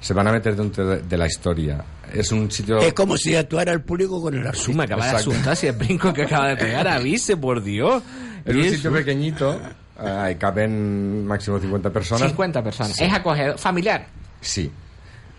Se 0.00 0.12
van 0.12 0.28
a 0.28 0.32
meter 0.32 0.54
dentro 0.54 0.86
de, 0.86 1.02
de 1.02 1.16
la 1.16 1.26
historia. 1.26 1.82
Es 2.12 2.30
un 2.30 2.50
sitio... 2.50 2.78
Es 2.78 2.92
como 2.92 3.16
si 3.16 3.34
actuara 3.34 3.72
el 3.72 3.80
público 3.82 4.20
con 4.20 4.34
el 4.34 4.46
artista. 4.46 4.72
Me 4.72 4.84
acabas 4.84 5.06
de 5.06 5.10
Exacto. 5.12 5.30
asustar 5.30 5.56
si 5.56 5.66
el 5.68 5.76
brinco 5.76 6.12
que 6.12 6.22
acaba 6.24 6.48
de 6.48 6.56
pegar 6.56 6.86
avise, 6.88 7.36
por 7.38 7.62
Dios. 7.62 8.02
Es 8.44 8.54
un 8.54 8.64
sitio 8.64 8.92
pequeñito, 8.92 9.54
eh, 9.98 10.06
ahí 10.06 10.34
caben 10.36 11.26
máximo 11.26 11.58
50 11.58 11.88
personas. 11.90 12.28
50 12.28 12.62
personas. 12.62 12.92
Sí. 12.92 13.04
Es 13.04 13.12
acogedor, 13.14 13.56
familiar. 13.58 14.06
Sí, 14.42 14.70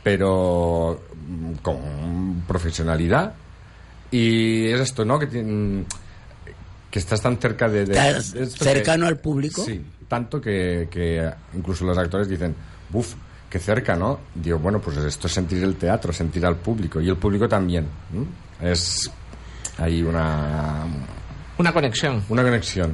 pero 0.04 1.02
mm, 1.28 1.54
con 1.62 2.44
profesionalidad. 2.48 3.34
Y 4.12 4.68
es 4.68 4.80
esto, 4.80 5.06
¿no? 5.06 5.20
Que, 5.20 5.28
tien- 5.30 5.86
que 6.96 7.00
estás 7.00 7.20
tan 7.22 7.36
cerca 7.38 7.68
de... 7.68 7.84
de- 7.86 8.22
cercano 8.48 9.04
que- 9.04 9.10
al 9.10 9.18
público. 9.18 9.62
Sí, 9.66 9.84
tanto 10.08 10.40
que, 10.40 10.88
que 10.90 11.30
incluso 11.54 11.84
los 11.84 11.98
actores 11.98 12.30
dicen, 12.30 12.56
buf, 12.90 13.16
qué 13.50 13.60
cerca, 13.60 13.98
¿no? 13.98 14.18
Digo, 14.34 14.60
bueno, 14.60 14.80
pues 14.80 14.96
esto 14.96 15.28
es 15.28 15.34
sentir 15.34 15.62
el 15.62 15.76
teatro, 15.76 16.14
sentir 16.14 16.46
al 16.46 16.56
público. 16.56 17.02
Y 17.02 17.10
el 17.10 17.18
público 17.18 17.50
también. 17.50 17.86
¿no? 18.14 18.26
Es 18.66 19.12
ahí 19.78 20.04
una, 20.04 20.86
Una 21.58 21.74
conexión. 21.74 22.24
una 22.30 22.44
conexión. 22.44 22.94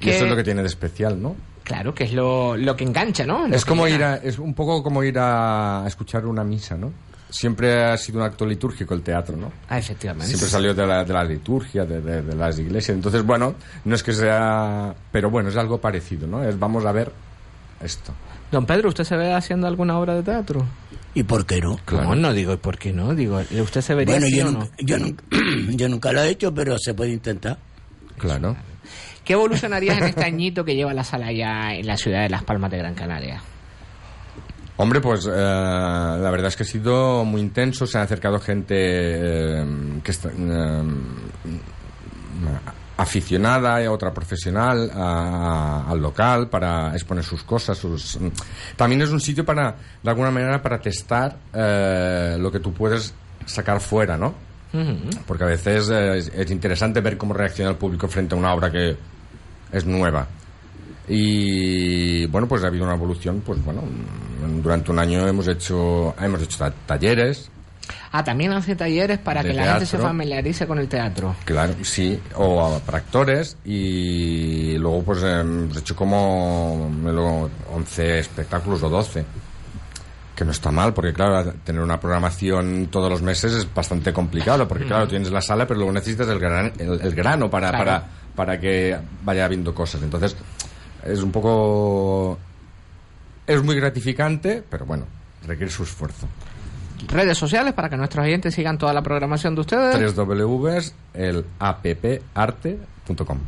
Y 0.00 0.06
Que- 0.06 0.16
eso 0.16 0.24
es 0.24 0.30
lo 0.30 0.36
que 0.36 0.42
tiene 0.42 0.62
de 0.62 0.66
especial, 0.66 1.22
¿no? 1.22 1.36
Claro, 1.62 1.94
que 1.94 2.02
es 2.04 2.12
lo, 2.12 2.56
lo 2.56 2.74
que 2.74 2.82
engancha, 2.82 3.24
¿no? 3.24 3.46
Lo 3.46 3.54
Es 3.54 3.64
como 3.64 3.86
ir 3.86 4.02
a, 4.02 4.16
es 4.16 4.40
un 4.40 4.52
poco 4.52 4.82
como 4.82 5.04
ir 5.04 5.16
a 5.16 5.84
escuchar 5.86 6.26
una 6.26 6.42
misa, 6.42 6.76
¿no? 6.76 6.92
Siempre 7.30 7.84
ha 7.84 7.96
sido 7.98 8.18
un 8.20 8.24
acto 8.24 8.46
litúrgico 8.46 8.94
el 8.94 9.02
teatro, 9.02 9.36
¿no? 9.36 9.52
Ah, 9.68 9.78
efectivamente. 9.78 10.28
Siempre 10.28 10.48
salió 10.48 10.72
de 10.74 10.86
la, 10.86 11.04
de 11.04 11.12
la 11.12 11.24
liturgia, 11.24 11.84
de, 11.84 12.00
de- 12.00 12.22
de 12.22 12.34
las 12.34 12.58
iglesias. 12.58 12.94
Entonces, 12.96 13.22
bueno, 13.22 13.54
no 13.84 13.94
es 13.94 14.02
que 14.02 14.12
sea... 14.14 14.94
Pero 15.12 15.30
bueno, 15.30 15.50
es 15.50 15.56
algo 15.56 15.78
parecido, 15.78 16.26
¿no? 16.26 16.42
Es 16.42 16.58
vamos 16.58 16.86
a 16.86 16.92
ver 16.92 17.12
esto. 17.82 18.12
Don 18.50 18.64
Pedro, 18.64 18.88
¿usted 18.88 19.04
se 19.04 19.14
ve 19.16 19.32
haciendo 19.34 19.66
alguna 19.66 19.98
obra 19.98 20.14
de 20.14 20.22
teatro? 20.22 20.64
¿Y 21.14 21.22
por 21.24 21.44
qué 21.44 21.60
no? 21.60 21.78
No, 21.92 22.14
no 22.14 22.32
digo, 22.32 22.54
¿y 22.54 22.56
por 22.56 22.78
qué 22.78 22.92
no? 22.94 23.14
Digo, 23.14 23.42
¿usted 23.62 23.80
se 23.82 23.94
vería 23.94 24.14
Bueno, 24.14 24.26
así 24.26 24.36
yo, 24.38 24.48
o 24.48 24.50
nunca, 24.52 24.64
no? 24.66 24.86
yo, 24.86 24.98
nunca, 24.98 25.24
yo 25.76 25.88
nunca 25.90 26.12
lo 26.12 26.22
he 26.22 26.28
hecho, 26.30 26.54
pero 26.54 26.76
se 26.78 26.94
puede 26.94 27.10
intentar. 27.12 27.58
Claro. 28.16 28.56
¿Qué 29.24 29.34
evolucionarías 29.34 29.98
en 29.98 30.04
este 30.04 30.24
añito 30.24 30.64
que 30.64 30.74
lleva 30.74 30.94
la 30.94 31.04
sala 31.04 31.30
ya 31.32 31.74
en 31.74 31.86
la 31.86 31.98
ciudad 31.98 32.22
de 32.22 32.30
Las 32.30 32.42
Palmas 32.44 32.70
de 32.70 32.78
Gran 32.78 32.94
Canaria? 32.94 33.42
Hombre, 34.78 35.00
pues 35.00 35.26
eh, 35.26 35.30
la 35.30 36.30
verdad 36.30 36.46
es 36.48 36.56
que 36.56 36.62
ha 36.62 36.66
sido 36.66 37.24
muy 37.24 37.40
intenso. 37.40 37.86
Se 37.86 37.98
han 37.98 38.04
acercado 38.04 38.38
gente 38.40 38.74
eh, 38.78 40.00
que 40.02 40.10
está, 40.10 40.30
eh, 40.30 40.82
aficionada 42.96 43.82
y 43.82 43.86
otra 43.86 44.12
profesional 44.12 44.90
a- 44.94 45.84
al 45.88 46.00
local 46.00 46.48
para 46.48 46.92
exponer 46.94 47.24
sus 47.24 47.42
cosas. 47.44 47.78
Sus... 47.78 48.18
También 48.76 49.02
es 49.02 49.10
un 49.10 49.20
sitio 49.20 49.44
para, 49.44 49.76
de 50.02 50.10
alguna 50.10 50.30
manera, 50.30 50.60
para 50.62 50.80
testar 50.80 51.36
eh, 51.52 52.36
lo 52.38 52.50
que 52.50 52.58
tú 52.60 52.72
puedes 52.72 53.14
sacar 53.46 53.80
fuera, 53.80 54.16
¿no? 54.16 54.34
Porque 55.26 55.44
a 55.44 55.46
veces 55.46 55.88
eh, 55.90 56.18
es, 56.18 56.28
es 56.28 56.50
interesante 56.50 57.00
ver 57.00 57.16
cómo 57.16 57.34
reacciona 57.34 57.70
el 57.70 57.76
público 57.76 58.06
frente 58.08 58.34
a 58.34 58.38
una 58.38 58.52
obra 58.52 58.70
que 58.70 58.96
es 59.72 59.84
nueva. 59.86 60.26
Y 61.08 62.26
bueno, 62.26 62.46
pues 62.46 62.62
ha 62.64 62.66
habido 62.68 62.84
una 62.84 62.94
evolución, 62.94 63.42
pues 63.44 63.62
bueno, 63.64 63.82
mm, 63.82 64.62
durante 64.62 64.90
un 64.90 64.98
año 64.98 65.26
hemos 65.26 65.48
hecho 65.48 66.14
hemos 66.20 66.42
hecho 66.42 66.58
ta- 66.58 66.72
talleres, 66.86 67.50
Ah, 68.12 68.22
también 68.22 68.52
hace 68.52 68.76
talleres 68.76 69.18
para 69.18 69.42
que 69.42 69.52
la 69.54 69.64
gente 69.72 69.86
se 69.86 69.96
familiarice 69.98 70.66
con 70.66 70.78
el 70.78 70.88
teatro. 70.88 71.34
claro, 71.44 71.74
sí, 71.82 72.18
o 72.36 72.64
a- 72.64 72.78
para 72.80 72.98
actores 72.98 73.56
y 73.64 74.76
luego 74.78 75.02
pues 75.02 75.22
hemos 75.22 75.76
hecho 75.76 75.96
como 75.96 76.90
me 76.90 77.12
lo- 77.12 77.50
11 77.74 78.18
espectáculos 78.18 78.82
o 78.82 78.88
12. 78.90 79.24
Que 80.36 80.44
no 80.44 80.52
está 80.52 80.70
mal, 80.70 80.94
porque 80.94 81.12
claro, 81.12 81.52
tener 81.64 81.82
una 81.82 81.98
programación 81.98 82.86
todos 82.92 83.10
los 83.10 83.22
meses 83.22 83.52
es 83.54 83.74
bastante 83.74 84.12
complicado, 84.12 84.68
porque 84.68 84.84
claro, 84.84 85.08
tienes 85.08 85.30
la 85.32 85.40
sala, 85.42 85.66
pero 85.66 85.78
luego 85.78 85.92
necesitas 85.92 86.28
el, 86.28 86.38
gran- 86.38 86.72
el, 86.78 87.00
el 87.00 87.14
grano 87.14 87.50
para, 87.50 87.70
Claro. 87.70 87.84
para, 87.84 88.06
para 88.36 88.60
que 88.60 88.96
vaya 89.24 89.44
habiendo 89.46 89.74
cosas. 89.74 90.00
Entonces, 90.02 90.36
es 91.04 91.22
un 91.22 91.32
poco... 91.32 92.38
Es 93.46 93.62
muy 93.62 93.76
gratificante, 93.76 94.62
pero 94.68 94.84
bueno, 94.84 95.06
requiere 95.46 95.70
su 95.70 95.82
esfuerzo. 95.82 96.28
Redes 97.06 97.38
sociales 97.38 97.72
para 97.74 97.88
que 97.88 97.96
nuestros 97.96 98.24
oyentes 98.24 98.54
sigan 98.54 98.76
toda 98.76 98.92
la 98.92 99.02
programación 99.02 99.54
de 99.54 99.60
ustedes. 99.60 99.96
Tres 99.96 100.14
Ws, 100.14 100.94
el 101.14 101.44
apparte.com. 101.58 103.38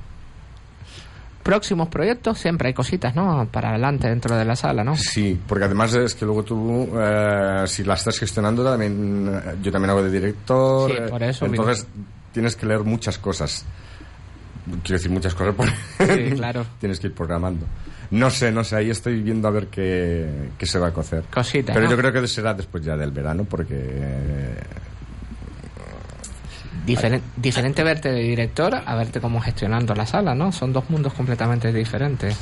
Próximos 1.42 1.88
proyectos, 1.88 2.38
siempre 2.38 2.68
hay 2.68 2.74
cositas, 2.74 3.14
¿no? 3.14 3.48
Para 3.51 3.70
adelante 3.70 4.09
dentro 4.09 4.36
de 4.36 4.44
la 4.44 4.55
sala, 4.55 4.84
¿no? 4.84 4.94
Sí, 4.94 5.40
porque 5.46 5.64
además 5.64 5.94
es 5.94 6.14
que 6.14 6.26
luego 6.26 6.44
tú, 6.44 6.90
eh, 6.94 7.64
si 7.66 7.82
la 7.82 7.94
estás 7.94 8.18
gestionando, 8.18 8.62
también 8.62 9.28
eh, 9.28 9.57
yo 9.62 9.72
también 9.72 9.90
hago 9.90 10.03
de 10.03 10.11
director. 10.11 10.90
Sí, 10.90 10.96
eh, 10.98 11.07
por 11.09 11.22
eso, 11.22 11.46
Entonces 11.46 11.86
tienes 12.32 12.57
que 12.57 12.66
leer 12.66 12.80
muchas 12.80 13.18
cosas. 13.18 13.64
Quiero 14.82 14.98
decir 14.98 15.11
muchas 15.11 15.34
cosas. 15.34 15.54
Por... 15.54 15.68
Sí, 15.68 16.30
claro. 16.36 16.64
tienes 16.78 17.00
que 17.00 17.08
ir 17.08 17.14
programando. 17.14 17.66
No 18.12 18.28
sé, 18.30 18.50
no 18.50 18.64
sé, 18.64 18.76
ahí 18.76 18.90
estoy 18.90 19.22
viendo 19.22 19.46
a 19.46 19.50
ver 19.52 19.68
qué, 19.68 20.50
qué 20.58 20.66
se 20.66 20.78
va 20.78 20.88
a 20.88 20.92
cocer. 20.92 21.22
Cositas, 21.32 21.74
Pero 21.74 21.84
¿no? 21.86 21.90
yo 21.92 21.96
creo 21.96 22.12
que 22.12 22.26
será 22.28 22.54
después 22.54 22.84
ya 22.84 22.96
del 22.96 23.12
verano, 23.12 23.44
porque 23.44 23.76
eh, 23.78 24.54
Diferen- 26.86 27.20
diferente 27.36 27.84
verte 27.84 28.11
de 28.11 28.20
director 28.22 28.74
a 28.84 28.94
verte 28.96 29.20
como 29.20 29.40
gestionando 29.40 29.94
la 29.94 30.06
sala, 30.06 30.34
¿no? 30.34 30.50
Son 30.50 30.72
dos 30.72 30.88
mundos 30.90 31.12
completamente 31.12 31.72
diferentes. 31.72 32.36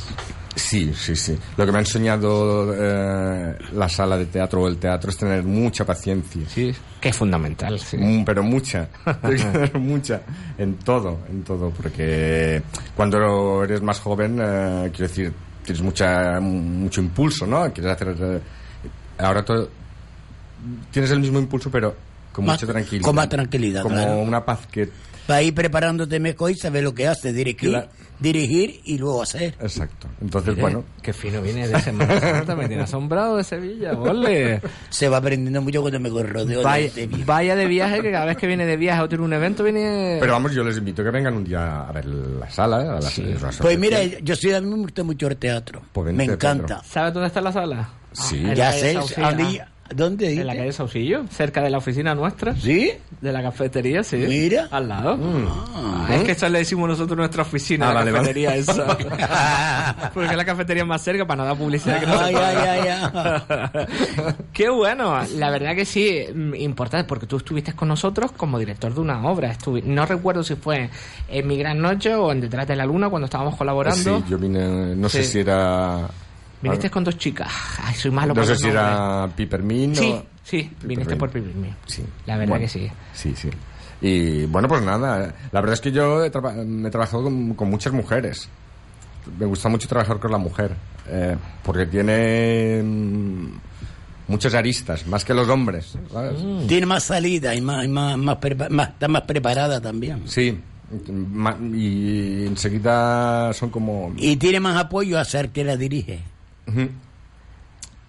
Sí, 0.58 0.92
sí, 0.94 1.14
sí. 1.14 1.38
Lo 1.56 1.64
que 1.64 1.70
me 1.72 1.78
ha 1.78 1.80
enseñado 1.80 2.74
eh, 2.76 3.56
la 3.72 3.88
sala 3.88 4.18
de 4.18 4.26
teatro 4.26 4.62
o 4.62 4.68
el 4.68 4.76
teatro 4.78 5.10
es 5.10 5.16
tener 5.16 5.42
mucha 5.44 5.84
paciencia. 5.86 6.42
Sí, 6.48 6.74
que 7.00 7.08
es 7.10 7.16
fundamental, 7.16 7.78
sí. 7.78 7.96
Mm, 7.96 8.24
pero 8.24 8.42
mucha, 8.42 8.88
Tienes 9.22 9.44
que 9.44 9.50
tener 9.52 9.78
mucha, 9.78 10.20
en 10.58 10.74
todo, 10.78 11.20
en 11.30 11.44
todo, 11.44 11.70
porque 11.70 12.60
cuando 12.96 13.62
eres 13.62 13.80
más 13.82 14.00
joven, 14.00 14.38
eh, 14.40 14.90
quiero 14.92 15.08
decir, 15.08 15.32
tienes 15.64 15.82
mucha, 15.82 16.40
mucho 16.40 17.00
impulso, 17.00 17.46
¿no? 17.46 17.72
Quieres 17.72 17.92
hacer... 17.92 18.16
eh, 18.20 18.40
ahora 19.18 19.44
todo, 19.44 19.70
tienes 20.90 21.10
el 21.12 21.20
mismo 21.20 21.38
impulso, 21.38 21.70
pero 21.70 21.94
con 22.32 22.44
Más- 22.44 22.60
mucha 22.60 22.72
tranquilidad. 22.72 23.04
con 23.04 23.14
más 23.16 23.28
tranquilidad, 23.28 23.82
Como 23.82 23.94
claro. 23.94 24.18
una 24.18 24.44
paz 24.44 24.66
que... 24.70 24.88
Para 25.26 25.42
ir 25.42 25.54
preparándote 25.54 26.18
mejor 26.20 26.50
y 26.50 26.56
saber 26.56 26.82
lo 26.82 26.94
que 26.94 27.06
hace, 27.06 27.32
dirigir, 27.32 27.68
Claro. 27.70 27.88
Dirigir 28.18 28.80
y 28.84 28.98
luego 28.98 29.22
hacer. 29.22 29.54
Exacto. 29.60 30.08
Entonces, 30.20 30.50
Mire, 30.50 30.62
bueno... 30.62 30.84
Qué 31.02 31.12
fino 31.12 31.40
viene 31.40 31.68
de 31.68 31.80
Semana 31.80 32.20
Santa, 32.20 32.56
me 32.56 32.66
tiene 32.66 32.82
asombrado 32.82 33.36
de 33.36 33.44
Sevilla, 33.44 33.92
ole. 33.92 34.60
Se 34.90 35.08
va 35.08 35.18
aprendiendo 35.18 35.62
mucho 35.62 35.80
cuando 35.80 36.00
me 36.00 36.08
rodeo 36.08 36.62
Vaya, 36.62 36.84
de 36.84 36.90
Sevilla. 36.90 37.24
vaya 37.26 37.56
de 37.56 37.66
viaje, 37.66 38.02
que 38.02 38.10
cada 38.10 38.24
vez 38.24 38.36
que 38.36 38.46
viene 38.46 38.66
de 38.66 38.76
viaje 38.76 39.02
o 39.02 39.08
tiene 39.08 39.24
un 39.24 39.32
evento 39.32 39.62
viene... 39.62 40.18
Pero 40.20 40.32
vamos, 40.32 40.52
yo 40.52 40.64
les 40.64 40.76
invito 40.76 41.02
a 41.02 41.04
que 41.06 41.10
vengan 41.10 41.34
un 41.34 41.44
día 41.44 41.88
a 41.88 41.92
ver 41.92 42.06
la 42.06 42.50
sala, 42.50 42.76
a 42.76 43.00
la 43.00 43.10
una 43.18 43.50
Pues 43.60 43.78
mira, 43.78 44.02
yo 44.02 44.36
soy 44.36 44.52
a 44.52 44.60
mí 44.60 44.68
me 44.68 44.76
gusta 44.76 45.02
mucho 45.02 45.28
el 45.28 45.36
teatro. 45.36 45.82
Pues 45.92 46.12
me 46.12 46.24
encanta. 46.24 46.82
¿Sabes 46.84 47.14
dónde 47.14 47.28
está 47.28 47.40
la 47.40 47.52
sala? 47.52 47.88
Sí. 48.12 48.40
la 48.42 48.54
Ya 48.54 48.72
sé. 48.72 48.96
¿a 49.22 49.28
Ah, 49.28 49.68
¿dónde 49.94 50.32
En 50.32 50.46
la 50.46 50.54
calle 50.56 50.72
Saucillo, 50.72 51.24
cerca 51.30 51.62
de 51.62 51.70
la 51.70 51.78
oficina 51.78 52.14
nuestra. 52.14 52.54
¿Sí? 52.56 52.90
De 53.20 53.32
la 53.32 53.42
cafetería, 53.42 54.02
sí. 54.04 54.16
Mira. 54.16 54.68
Al 54.70 54.88
lado. 54.88 55.18
Ah, 55.66 56.08
es 56.14 56.22
que 56.24 56.32
esto 56.32 56.48
le 56.48 56.58
decimos 56.58 56.88
nosotros 56.88 57.16
nuestra 57.16 57.42
oficina, 57.42 57.86
Ah, 57.90 57.94
la 57.94 58.00
vale, 58.00 58.10
vale. 58.12 58.22
cafetería 58.24 58.54
esa. 58.56 60.10
Porque 60.14 60.30
es 60.30 60.36
la 60.36 60.44
cafetería 60.44 60.84
más 60.84 61.02
cerca 61.02 61.26
para 61.26 61.38
no 61.42 61.48
dar 61.48 61.56
publicidad. 61.56 62.00
Que 62.00 62.06
no 62.06 62.18
Ay, 62.18 62.34
ay, 62.36 62.88
ay, 62.88 63.86
Qué 64.52 64.68
bueno, 64.70 65.20
la 65.36 65.50
verdad 65.50 65.74
que 65.74 65.84
sí, 65.84 66.24
mm, 66.34 66.54
importante, 66.56 67.06
porque 67.08 67.26
tú 67.26 67.36
estuviste 67.38 67.72
con 67.72 67.88
nosotros 67.88 68.32
como 68.32 68.58
director 68.58 68.94
de 68.94 69.00
una 69.00 69.26
obra. 69.28 69.52
Estuvi- 69.56 69.82
no 69.84 70.06
recuerdo 70.06 70.42
si 70.42 70.54
fue 70.54 70.90
en 71.28 71.46
Mi 71.46 71.56
Gran 71.58 71.80
Noche 71.80 72.14
o 72.14 72.30
en 72.32 72.40
Detrás 72.40 72.66
de 72.68 72.76
la 72.76 72.84
Luna 72.86 73.08
cuando 73.08 73.26
estábamos 73.26 73.56
colaborando. 73.56 74.18
Sí, 74.18 74.24
yo 74.28 74.38
vine, 74.38 74.94
no 74.96 75.08
sé 75.08 75.24
si 75.24 75.40
era... 75.40 76.08
Viniste 76.62 76.90
con 76.90 77.04
dos 77.04 77.16
chicas. 77.18 77.48
Ay, 77.82 77.94
soy 77.94 78.10
malo 78.10 78.34
No 78.34 78.44
sé 78.44 78.56
si 78.56 78.68
era 78.68 79.28
Pipermin 79.36 79.94
Sí, 79.94 80.10
o... 80.12 80.24
sí, 80.42 80.70
viniste 80.82 81.16
por 81.16 81.30
Pipermin. 81.30 81.74
Sí. 81.86 82.02
La 82.26 82.36
verdad 82.36 82.50
Bueno, 82.50 82.62
que 82.64 82.68
sí. 82.68 82.90
Sí, 83.14 83.34
sí. 83.36 83.48
Y 84.00 84.46
bueno, 84.46 84.68
pues 84.68 84.82
nada, 84.82 85.34
la 85.50 85.60
verdad 85.60 85.74
es 85.74 85.80
que 85.80 85.90
yo 85.92 86.24
he, 86.24 86.30
traba- 86.30 86.54
he 86.56 86.90
trabajado 86.90 87.24
con, 87.24 87.54
con 87.54 87.68
muchas 87.70 87.92
mujeres. 87.92 88.48
Me 89.38 89.44
gusta 89.46 89.68
mucho 89.68 89.88
trabajar 89.88 90.18
con 90.18 90.30
la 90.32 90.38
mujer, 90.38 90.74
eh, 91.08 91.36
porque 91.62 91.84
tiene 91.86 92.80
mm, 92.82 93.46
muchas 94.28 94.54
aristas, 94.54 95.06
más 95.06 95.24
que 95.24 95.34
los 95.34 95.48
hombres. 95.48 95.96
¿sabes? 96.12 96.38
Tiene 96.66 96.86
más 96.86 97.04
salida 97.04 97.54
y 97.54 97.60
más, 97.60 97.84
y 97.84 97.88
más, 97.88 98.16
más, 98.16 98.38
está 98.88 99.08
más 99.08 99.22
preparada 99.22 99.80
también. 99.80 100.22
Sí, 100.28 100.58
y 101.74 102.46
enseguida 102.46 103.52
son 103.52 103.70
como... 103.70 104.12
Y 104.16 104.36
tiene 104.36 104.60
más 104.60 104.76
apoyo 104.76 105.18
a 105.18 105.24
ser 105.24 105.50
que 105.50 105.64
la 105.64 105.76
dirige. 105.76 106.20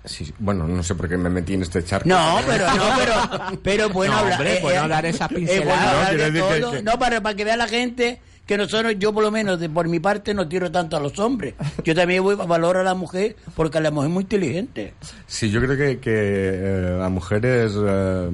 Sí. 0.06 0.34
bueno, 0.40 0.66
no 0.68 0.82
sé 0.82 0.96
por 0.96 1.10
qué 1.10 1.18
me 1.18 1.30
metí 1.30 1.54
en 1.54 1.62
este 1.62 1.84
charco. 1.84 2.08
No, 2.08 2.40
pero 2.48 2.66
no, 2.74 2.84
pero, 2.98 3.60
pero 3.62 3.90
bueno 3.90 4.14
No, 4.14 4.20
hablar. 4.20 4.40
hombre, 4.40 4.60
bueno 4.62 4.88
dar 4.88 5.06
esas 5.06 5.28
pinceladas. 5.28 6.16
bueno 6.16 6.40
No, 6.40 6.60
todo. 6.62 6.72
que- 6.72 6.82
No, 6.84 6.98
para, 6.98 7.22
para 7.22 7.36
que 7.36 7.44
vea 7.44 7.58
la 7.58 7.68
gente 7.68 8.22
que 8.46 8.58
nosotros, 8.58 8.96
yo 8.98 9.14
por 9.14 9.22
lo 9.24 9.30
menos, 9.30 9.60
de, 9.60 9.70
por 9.70 9.88
mi 9.88 10.00
parte, 10.00 10.34
no 10.34 10.48
tiro 10.48 10.72
tanto 10.72 10.98
a 10.98 11.00
los 11.00 11.20
hombres. 11.20 11.54
Yo 11.84 11.94
también 11.94 12.24
voy 12.24 12.34
a 12.40 12.46
valorar 12.46 12.82
a 12.82 12.86
la 12.86 12.96
mujer 12.96 13.36
porque 13.56 13.80
la 13.80 13.92
mujer 13.92 14.08
es 14.10 14.14
muy 14.14 14.24
inteligente. 14.24 14.94
Sí, 15.28 15.52
yo 15.52 15.62
creo 15.62 15.78
que, 15.78 16.00
que 16.00 16.12
eh, 16.16 16.96
la 16.98 17.10
mujer 17.10 17.46
es... 17.46 17.74
eh, 17.78 18.30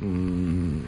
mm, 0.00 0.78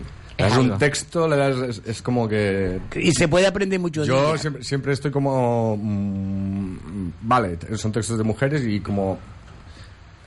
das 0.45 0.57
un 0.57 0.67
algo. 0.67 0.79
texto, 0.79 1.27
le 1.29 1.37
das, 1.37 1.57
es, 1.57 1.83
es 1.87 2.03
como 2.03 2.29
que... 2.29 2.81
Y 2.97 3.13
se 3.13 3.29
puede 3.29 3.47
aprender 3.47 3.79
mucho 3.81 4.05
Yo 4.05 4.37
siempre, 4.39 4.63
siempre 4.65 4.93
estoy 4.93 5.11
como... 5.11 5.77
mm, 5.77 6.77
vale, 7.23 7.59
son 7.77 7.93
textos 7.93 8.17
de 8.19 8.25
mujeres 8.25 8.63
y 8.65 8.81
como... 8.81 9.19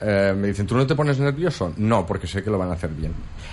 eh, 0.00 0.34
me 0.36 0.48
dicen, 0.48 0.66
¿tú 0.66 0.76
no 0.76 0.86
te 0.86 0.94
pones 0.94 1.18
nervioso? 1.18 1.72
No, 1.76 2.04
porque 2.06 2.26
sé 2.26 2.42
que 2.42 2.50
lo 2.50 2.58
van 2.58 2.70
a 2.70 2.72
hacer 2.74 2.90
bien. 2.90 3.12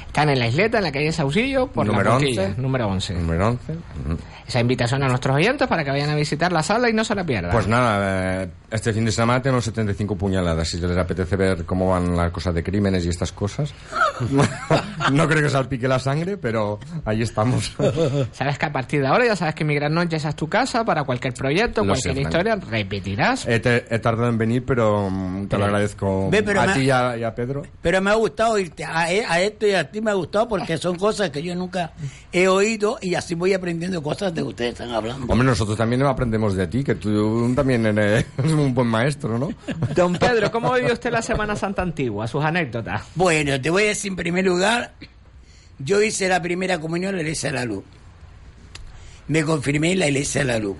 Están 0.10 0.30
en 0.30 0.39
la 0.39 0.47
isleta, 0.47 0.80
en 0.80 0.84
la 0.86 0.91
calle 0.91 1.12
Sausillo, 1.12 1.68
por 1.68 1.86
Número 1.86 2.10
la 2.10 2.16
boquilla, 2.16 2.45
11. 2.47 2.62
número 2.62 2.88
11. 2.88 3.14
Número 3.14 3.47
11. 3.49 3.72
ujú. 3.74 4.18
Esa 4.47 4.60
invitación 4.60 5.03
a 5.03 5.07
nuestros 5.07 5.36
oyentes 5.36 5.68
para 5.68 5.84
que 5.84 5.91
vayan 5.91 6.10
a 6.10 6.16
visitar 6.16 6.51
la 6.51 6.64
sala 6.64 6.89
y 6.89 6.93
no 6.93 7.03
se 7.03 7.14
la 7.14 7.24
pierdan. 7.24 7.51
Pues 7.51 7.68
nada, 7.68 8.43
eh, 8.43 8.49
este 8.72 8.91
fin 8.91 9.05
de 9.05 9.12
semana 9.12 9.39
tenemos 9.39 9.64
75 9.66 10.16
puñaladas. 10.16 10.68
Si 10.68 10.80
les 10.82 10.97
apetece 10.97 11.36
ver 11.36 11.64
cómo 11.66 11.89
van 11.91 12.18
las 12.18 12.32
cosas 12.32 12.55
de 12.55 12.64
crímenes 12.64 13.05
y 13.05 13.10
estas 13.10 13.32
cosas. 13.32 13.72
no 15.12 15.28
creo 15.28 15.43
que 15.43 15.49
salpique 15.49 15.88
la 15.88 15.99
sangre, 15.99 16.38
pero 16.38 16.80
ahí 17.05 17.22
estamos. 17.22 17.76
Sabes 18.32 18.57
que 18.57 18.66
a 18.66 18.72
partir 18.72 19.01
de 19.01 19.07
ahora 19.07 19.26
ya 19.26 19.36
sabes 19.36 19.53
que 19.53 19.64
mi 19.64 19.76
gran 19.76 19.93
noche 19.93 20.16
esa 20.18 20.30
es 20.30 20.36
tu 20.36 20.47
casa 20.49 20.84
para 20.84 21.03
cualquier 21.03 21.36
proyecto, 21.36 21.82
Lo 21.82 21.89
cualquier 21.93 22.16
sé, 22.16 22.22
historia, 22.22 22.55
repetirás. 22.55 23.47
He, 23.47 23.60
te- 23.60 23.86
he 23.93 23.99
tardado 23.99 24.30
en 24.30 24.38
venir, 24.39 24.64
pero 24.66 25.10
mm, 25.12 25.47
te 25.47 25.57
lo 25.60 25.66
agradezco 25.66 26.30
Ve, 26.32 26.41
pero 26.41 26.62
a 26.62 26.66
me- 26.66 26.74
ti 26.74 26.80
y 26.82 26.89
a, 26.89 27.16
y 27.18 27.24
a 27.24 27.36
Pedro. 27.36 27.62
Pero 27.84 28.01
me 28.01 28.10
ha 28.10 28.16
gustado 28.16 28.57
irte 28.57 28.84
a, 28.84 29.12
e- 29.12 29.26
a 29.26 29.39
esto 29.41 29.68
y 29.68 29.74
a 29.74 29.89
ti 29.91 29.99
me 30.02 30.12
ha 30.12 30.14
gustado 30.14 30.47
porque 30.47 30.78
son 30.78 30.97
cosas 30.97 31.30
que 31.30 31.41
yo 31.41 31.56
nunca 31.56 31.93
he 32.32 32.47
oído 32.47 32.97
y 33.02 33.16
así 33.16 33.36
voy 33.36 33.54
aprendiendo 33.54 34.02
cosas 34.02 34.34
de 34.34 34.41
que 34.41 34.47
ustedes 34.47 34.72
están 34.74 34.91
hablando. 34.91 35.32
Hombre, 35.32 35.47
nosotros 35.47 35.78
también 35.78 36.04
aprendemos 36.04 36.56
de 36.56 36.68
ti, 36.68 36.84
que 36.84 36.95
tú 36.95 37.52
también 37.56 37.86
eres 37.86 38.26
un 38.43 38.74
buen 38.74 38.88
maestro, 38.88 39.38
¿no? 39.38 39.50
Don 39.95 40.14
Pedro, 40.14 40.52
¿cómo 40.52 40.74
vivió 40.74 40.93
usted 40.93 41.12
la 41.12 41.22
Semana 41.22 41.56
Santa 41.56 41.82
antigua? 41.82 42.28
Sus 42.28 42.43
anécdotas. 42.43 43.04
Bueno, 43.16 43.60
te 43.60 43.70
voy 43.70 43.84
a 43.84 43.88
decir 43.88 44.12
en 44.12 44.16
primer 44.16 44.45
lugar, 44.45 44.93
yo 45.80 46.02
hice 46.02 46.28
la 46.28 46.41
primera 46.41 46.80
comunión 46.80 47.12
en 47.12 47.18
la 47.18 47.22
Iglesia 47.24 47.50
de 47.50 47.56
la 47.56 47.66
Luz. 47.66 47.84
Me 49.28 49.43
confirmé 49.43 49.93
en 49.93 50.00
la 50.00 50.08
Iglesia 50.08 50.41
de 50.41 50.47
la 50.47 50.60
Luz. 50.60 50.78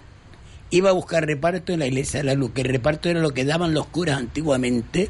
Iba 0.72 0.90
a 0.90 0.94
buscar 0.94 1.26
reparto 1.26 1.74
en 1.74 1.80
la 1.80 1.88
Iglesia 1.88 2.20
de 2.20 2.26
la 2.26 2.36
Luz, 2.36 2.52
que 2.52 2.62
el 2.62 2.68
reparto 2.68 3.10
era 3.10 3.20
lo 3.20 3.32
que 3.32 3.46
daban 3.46 3.74
los 3.74 3.88
curas 3.88 4.18
antiguamente 4.18 5.10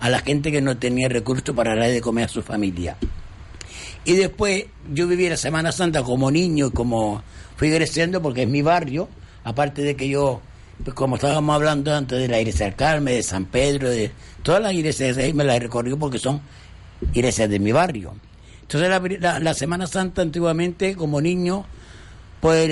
a 0.00 0.10
la 0.10 0.20
gente 0.20 0.50
que 0.50 0.60
no 0.60 0.76
tenía 0.76 1.08
recursos 1.08 1.54
para 1.54 1.70
darle 1.70 1.92
de 1.92 2.00
comer 2.00 2.24
a 2.24 2.28
su 2.28 2.42
familia. 2.42 2.96
Y 4.04 4.14
después 4.16 4.64
yo 4.92 5.06
viví 5.06 5.28
la 5.28 5.36
Semana 5.36 5.72
Santa 5.72 6.02
como 6.02 6.30
niño 6.30 6.68
y 6.68 6.70
como 6.70 7.22
fui 7.56 7.70
creciendo 7.70 8.22
porque 8.22 8.42
es 8.44 8.48
mi 8.48 8.62
barrio, 8.62 9.08
aparte 9.44 9.82
de 9.82 9.96
que 9.96 10.08
yo, 10.08 10.40
pues, 10.84 10.94
como 10.94 11.16
estábamos 11.16 11.54
hablando 11.54 11.94
antes 11.94 12.18
de 12.18 12.28
la 12.28 12.40
iglesia 12.40 12.66
del 12.66 12.74
Carmen, 12.76 13.14
de 13.14 13.22
San 13.22 13.44
Pedro, 13.46 13.90
de 13.90 14.10
todas 14.42 14.62
las 14.62 14.72
iglesias 14.72 15.16
ahí 15.18 15.32
me 15.34 15.44
las 15.44 15.56
he 15.56 15.60
recorrido 15.60 15.98
porque 15.98 16.18
son 16.18 16.40
iglesias 17.12 17.50
de 17.50 17.58
mi 17.58 17.72
barrio. 17.72 18.14
Entonces 18.62 18.88
la, 18.88 19.00
la- 19.20 19.40
la 19.40 19.54
Semana 19.54 19.86
Santa 19.86 20.22
antiguamente 20.22 20.94
como 20.96 21.20
niño 21.20 21.64
pues 22.40 22.70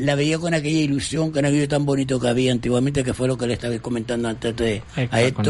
la 0.00 0.16
veía 0.16 0.36
con 0.38 0.52
aquella 0.52 0.80
ilusión, 0.80 1.30
con 1.30 1.44
aquello 1.44 1.68
tan 1.68 1.86
bonito 1.86 2.18
que 2.18 2.26
había 2.28 2.50
antiguamente, 2.50 3.04
que 3.04 3.14
fue 3.14 3.28
lo 3.28 3.38
que 3.38 3.46
le 3.46 3.52
estaba 3.54 3.78
comentando 3.78 4.28
antes 4.28 4.56
de, 4.56 4.82
a 5.12 5.22
esto. 5.22 5.42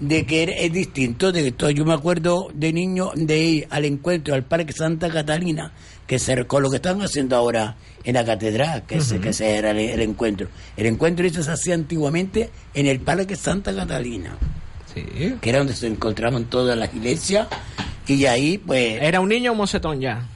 De 0.00 0.26
que 0.26 0.42
era- 0.42 0.52
es 0.52 0.72
distinto, 0.72 1.32
de 1.32 1.42
que 1.44 1.52
todo, 1.52 1.70
yo 1.70 1.84
me 1.84 1.94
acuerdo 1.94 2.48
de 2.54 2.72
niño 2.72 3.10
de 3.14 3.38
ir 3.44 3.66
al 3.70 3.84
encuentro 3.84 4.34
al 4.34 4.44
Parque 4.44 4.72
Santa 4.72 5.08
Catalina, 5.10 5.72
que 6.06 6.18
se, 6.18 6.44
con 6.44 6.62
lo 6.62 6.70
que 6.70 6.76
están 6.76 7.00
haciendo 7.02 7.34
ahora 7.36 7.76
en 8.04 8.14
la 8.14 8.24
catedral, 8.24 8.84
que, 8.86 8.96
ese, 8.98 9.14
Ujú. 9.14 9.22
que 9.24 9.28
ese 9.30 9.56
era 9.56 9.70
el, 9.70 9.78
el 9.78 10.00
encuentro. 10.02 10.48
El 10.76 10.86
encuentro 10.86 11.28
se 11.28 11.50
hacía 11.50 11.74
antiguamente 11.74 12.50
en 12.74 12.86
el 12.86 13.00
Parque 13.00 13.36
Santa 13.36 13.74
Catalina, 13.74 14.36
que 14.94 15.48
era 15.50 15.58
donde 15.58 15.74
se 15.74 15.86
encontraban 15.86 16.44
todas 16.44 16.76
las 16.78 16.94
iglesias, 16.94 17.48
y 18.06 18.24
ahí 18.26 18.58
pues... 18.58 19.02
¿Era 19.02 19.20
un 19.20 19.28
niño 19.28 19.50
o 19.50 19.54
un 19.54 19.58
mocetón 19.58 20.00
ya? 20.00 20.26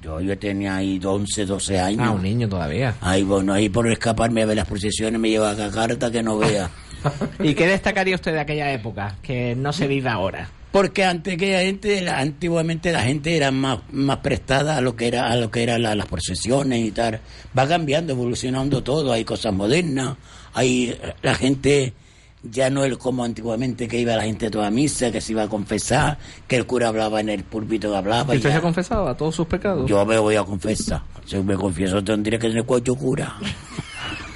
Yo, 0.00 0.20
yo 0.20 0.38
tenía 0.38 0.76
ahí 0.76 1.00
11, 1.04 1.44
12 1.44 1.78
años. 1.80 2.00
Ah, 2.04 2.12
un 2.12 2.22
niño 2.22 2.48
todavía. 2.48 2.94
Ahí, 3.00 3.24
bueno, 3.24 3.52
ahí 3.52 3.68
por 3.68 3.90
escaparme 3.90 4.42
a 4.42 4.46
ver 4.46 4.56
las 4.56 4.66
procesiones 4.68 5.20
me 5.20 5.28
lleva 5.28 5.50
a 5.50 5.70
carta 5.70 6.10
que 6.10 6.22
no 6.22 6.38
vea. 6.38 6.70
¿Y 7.42 7.54
qué 7.54 7.66
destacaría 7.66 8.14
usted 8.14 8.32
de 8.32 8.40
aquella 8.40 8.72
época 8.72 9.16
que 9.22 9.54
no 9.56 9.72
se 9.72 9.86
vive 9.86 10.08
ahora? 10.08 10.48
Porque 10.70 11.04
antes 11.04 11.36
que 11.38 11.52
la 11.54 11.60
gente, 11.60 12.00
la- 12.02 12.18
antiguamente 12.18 12.92
la 12.92 13.02
gente 13.02 13.36
era 13.36 13.50
más, 13.50 13.78
más 13.90 14.18
prestada 14.18 14.76
a 14.76 14.80
lo 14.80 14.96
que 14.96 15.08
era, 15.08 15.30
a 15.30 15.36
lo 15.36 15.50
que 15.50 15.62
eran 15.62 15.82
la- 15.82 15.94
las 15.94 16.06
procesiones 16.06 16.84
y 16.86 16.90
tal. 16.90 17.20
Va 17.58 17.66
cambiando, 17.66 18.12
evolucionando 18.12 18.82
todo, 18.82 19.12
hay 19.12 19.24
cosas 19.24 19.54
modernas, 19.54 20.16
hay 20.52 20.98
la 21.22 21.34
gente 21.34 21.94
ya 22.42 22.70
no 22.70 22.84
es 22.84 22.96
como 22.98 23.24
antiguamente 23.24 23.88
que 23.88 23.98
iba 23.98 24.14
la 24.14 24.22
gente 24.22 24.46
a 24.46 24.50
toda 24.50 24.70
misa, 24.70 25.10
que 25.10 25.20
se 25.20 25.32
iba 25.32 25.42
a 25.42 25.48
confesar, 25.48 26.18
que 26.46 26.56
el 26.56 26.66
cura 26.66 26.88
hablaba 26.88 27.20
en 27.20 27.30
el 27.30 27.42
púlpito 27.44 27.90
que 27.90 27.96
hablaba. 27.96 28.34
¿Y 28.34 28.36
usted 28.36 28.50
ya. 28.50 28.56
se 28.56 28.62
confesaba 28.62 29.16
todos 29.16 29.34
sus 29.34 29.46
pecados? 29.46 29.88
Yo 29.88 30.04
me 30.04 30.18
voy 30.18 30.36
a 30.36 30.44
confesar. 30.44 31.02
Si 31.24 31.36
me 31.38 31.56
confieso 31.56 32.02
tendría 32.04 32.38
que 32.38 32.48
tener 32.48 32.64
cuatro 32.64 32.94
cura. 32.94 33.34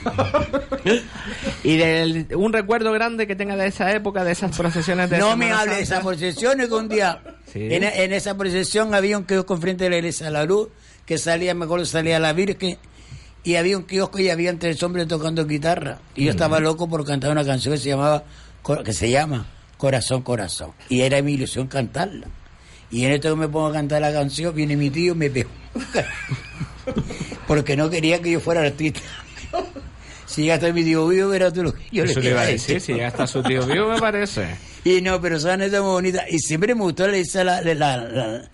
¿Y 1.64 1.76
de 1.76 2.26
un 2.36 2.52
recuerdo 2.52 2.92
grande 2.92 3.26
que 3.26 3.36
tenga 3.36 3.56
de 3.56 3.66
esa 3.66 3.92
época, 3.92 4.24
de 4.24 4.32
esas 4.32 4.56
procesiones 4.56 5.10
de 5.10 5.18
No 5.18 5.36
me 5.36 5.52
hable 5.52 5.76
de 5.76 5.82
esas 5.82 6.02
procesiones 6.02 6.68
que 6.68 6.74
un 6.74 6.88
día 6.88 7.22
Sí. 7.52 7.68
en, 7.70 7.84
en 7.84 8.12
esa 8.14 8.36
procesión 8.36 8.94
había 8.94 9.18
un 9.18 9.24
kiosco 9.24 9.54
enfrente 9.54 9.84
de 9.84 9.90
la 9.90 9.96
iglesia 9.98 10.26
de 10.26 10.32
la 10.32 10.44
luz 10.44 10.68
que 11.04 11.18
salía, 11.18 11.54
me 11.54 11.66
acuerdo 11.66 11.84
salía 11.84 12.18
la 12.18 12.32
Virgen 12.32 12.78
y 13.44 13.56
había 13.56 13.76
un 13.76 13.84
kiosco 13.84 14.18
y 14.20 14.30
había 14.30 14.56
tres 14.58 14.82
hombres 14.82 15.06
tocando 15.08 15.46
guitarra. 15.46 15.98
Y 16.14 16.24
yo 16.24 16.30
estaba 16.30 16.60
loco 16.60 16.88
por 16.88 17.04
cantar 17.04 17.30
una 17.32 17.44
canción 17.44 17.74
que 17.74 17.80
se 17.80 17.88
llamaba 17.90 18.24
que 18.84 18.92
se 18.92 19.10
llama 19.10 19.46
Corazón 19.76 20.22
Corazón. 20.22 20.72
Y 20.88 21.02
era 21.02 21.20
mi 21.22 21.32
ilusión 21.34 21.66
cantarla. 21.66 22.28
Y 22.90 23.04
en 23.04 23.12
esto 23.12 23.30
que 23.30 23.36
me 23.40 23.48
pongo 23.48 23.66
a 23.66 23.72
cantar 23.72 24.00
la 24.00 24.12
canción 24.12 24.54
viene 24.54 24.76
mi 24.76 24.90
tío 24.90 25.12
y 25.12 25.16
me 25.16 25.28
pegó. 25.30 25.50
Porque 27.46 27.76
no 27.76 27.90
quería 27.90 28.20
que 28.22 28.30
yo 28.32 28.40
fuera 28.40 28.62
artista 28.62 29.00
si 30.32 30.46
ya 30.46 30.54
está 30.54 30.72
mi 30.72 30.82
tío 30.84 31.06
vivo 31.08 31.28
verás 31.28 31.52
tú 31.52 31.62
lo 31.62 31.72
que 31.72 31.82
yo 31.92 32.04
Eso 32.04 32.20
le 32.20 32.30
iba 32.30 32.40
a 32.40 32.44
a 32.44 32.46
decir, 32.46 32.80
si 32.80 32.96
ya 32.96 33.08
está 33.08 33.26
su 33.26 33.42
tío 33.42 33.64
vivo, 33.66 33.88
me 33.88 34.00
parece. 34.00 34.46
y 34.84 35.00
no, 35.00 35.20
pero 35.20 35.38
son 35.38 35.52
anécdotas 35.52 35.82
muy 35.84 35.92
bonitas. 35.92 36.24
Y 36.30 36.38
siempre 36.38 36.74
me 36.74 36.82
gustó 36.82 37.06
la, 37.06 37.16
la- 37.44 37.62
la- 37.62 37.96
la- 37.96 38.50